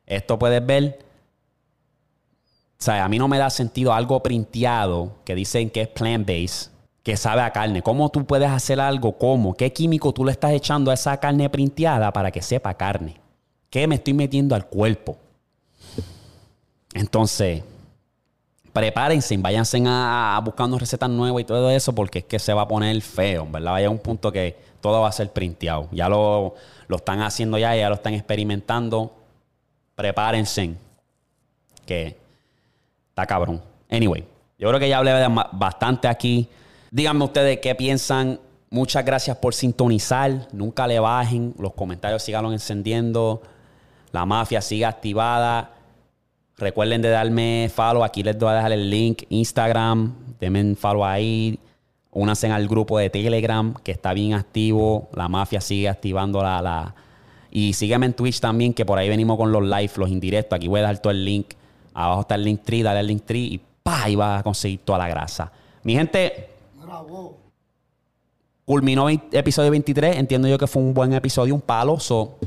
esto 0.06 0.38
puedes 0.38 0.64
ver, 0.64 1.00
o 2.80 2.84
sea, 2.84 3.06
a 3.06 3.10
mí 3.10 3.18
no 3.18 3.28
me 3.28 3.40
da 3.40 3.50
sentido 3.50 3.92
algo 3.92 4.22
printeado 4.22 5.16
que 5.26 5.34
dicen 5.34 5.72
que 5.72 5.82
es 5.82 5.88
plant-based, 5.88 6.70
que 7.02 7.18
sabe 7.18 7.42
a 7.42 7.50
carne. 7.50 7.82
¿Cómo 7.82 8.10
tú 8.10 8.24
puedes 8.24 8.52
hacer 8.52 8.80
algo? 8.80 9.18
¿Cómo? 9.18 9.56
¿Qué 9.56 9.74
químico 9.74 10.14
tú 10.14 10.26
le 10.26 10.32
estás 10.32 10.52
echando 10.52 10.92
a 10.92 10.94
esa 10.94 11.18
carne 11.18 11.50
printeada 11.50 12.14
para 12.14 12.30
que 12.30 12.44
sepa 12.44 12.76
carne? 12.76 13.20
¿Qué 13.72 13.88
me 13.88 13.96
estoy 13.96 14.14
metiendo 14.14 14.54
al 14.54 14.68
cuerpo? 14.68 15.18
Entonces, 16.94 17.64
prepárense, 18.74 19.38
váyanse 19.38 19.82
a, 19.86 20.36
a 20.36 20.40
buscando 20.42 20.78
recetas 20.78 21.10
nuevas 21.10 21.42
y 21.42 21.46
todo 21.46 21.70
eso, 21.70 21.94
porque 21.94 22.20
es 22.20 22.26
que 22.26 22.40
se 22.40 22.54
va 22.54 22.64
a 22.64 22.68
poner 22.68 23.00
feo, 23.02 23.48
¿verdad? 23.50 23.72
Vaya 23.72 23.88
a 23.88 23.92
un 23.92 24.00
punto 24.00 24.32
que 24.32 24.58
todo 24.82 25.02
va 25.02 25.10
a 25.10 25.12
ser 25.12 25.32
printeado. 25.32 25.88
Ya 25.92 26.10
lo, 26.10 26.56
lo 26.88 26.98
están 26.98 27.22
haciendo 27.22 27.58
ya, 27.58 27.76
ya 27.76 27.88
lo 27.88 27.96
están 27.96 28.16
experimentando. 28.16 29.14
Prepárense, 29.96 30.74
que 31.86 32.18
está 33.10 33.26
cabrón. 33.28 33.62
Anyway, 33.90 34.26
yo 34.58 34.68
creo 34.70 34.80
que 34.80 34.90
ya 34.90 34.98
hablé 34.98 35.14
bastante 35.52 36.08
aquí. 36.08 36.50
Díganme 36.90 37.26
ustedes 37.26 37.60
qué 37.60 37.76
piensan. 37.76 38.40
Muchas 38.72 39.06
gracias 39.06 39.38
por 39.38 39.54
sintonizar. 39.54 40.48
Nunca 40.52 40.88
le 40.88 41.00
bajen. 41.00 41.54
Los 41.60 41.74
comentarios 41.74 42.24
sigan 42.24 42.46
encendiendo. 42.52 43.44
La 44.12 44.26
mafia 44.26 44.62
sigue 44.62 44.86
activada. 44.86 45.72
Recuerden 46.58 47.02
de 47.02 47.10
darme 47.10 47.70
follow. 47.74 48.04
Aquí 48.04 48.24
les 48.24 48.38
voy 48.38 48.50
a 48.50 48.54
dejar 48.54 48.72
el 48.72 48.90
link. 48.90 49.24
Instagram. 49.30 50.14
Denme 50.40 50.76
follow 50.76 51.04
ahí. 51.06 51.60
Únanse 52.12 52.48
al 52.48 52.68
grupo 52.68 53.00
de 53.00 53.10
Telegram 53.10 53.74
que 53.84 53.92
está 53.92 54.14
bien 54.14 54.34
activo. 54.34 55.10
La 55.16 55.28
mafia 55.28 55.62
sigue 55.62 55.90
activando 55.90 56.44
la, 56.44 56.62
la... 56.62 56.96
Y 57.50 57.74
sígueme 57.74 58.08
en 58.08 58.14
Twitch 58.14 58.40
también, 58.40 58.74
que 58.74 58.86
por 58.86 58.98
ahí 58.98 59.10
venimos 59.10 59.38
con 59.38 59.52
los 59.52 59.64
live, 59.64 59.92
los 59.98 60.10
indirectos. 60.10 60.56
Aquí 60.56 60.68
voy 60.68 60.80
a 60.80 60.84
dejar 60.84 61.00
todo 61.00 61.12
el 61.12 61.24
link. 61.24 61.54
Abajo 61.94 62.22
está 62.22 62.36
el 62.36 62.44
link 62.44 62.62
tree. 62.64 62.84
Dale 62.84 63.00
al 63.00 63.08
link 63.08 63.24
tree 63.26 63.54
y 63.54 63.62
¡pa! 63.82 64.10
Y 64.10 64.16
vas 64.16 64.40
a 64.40 64.44
conseguir 64.44 64.80
toda 64.84 65.00
la 65.00 65.08
grasa. 65.08 65.52
Mi 65.84 65.94
gente. 65.94 66.50
Bravo. 66.82 67.38
Culminó 68.66 69.10
el 69.10 69.20
episodio 69.32 69.72
23. 69.72 70.18
Entiendo 70.18 70.48
yo 70.48 70.58
que 70.58 70.68
fue 70.68 70.82
un 70.82 70.94
buen 70.94 71.14
episodio, 71.14 71.54
un 71.54 71.62
palo. 71.62 72.00
So, 72.00 72.38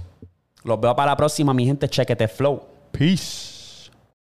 los 0.63 0.81
veo 0.81 0.95
para 0.95 1.13
la 1.13 1.17
próxima, 1.17 1.53
mi 1.53 1.67
gente. 1.67 1.89
Chequete 1.89 2.29
flow. 2.29 2.63
Peace. 2.93 3.56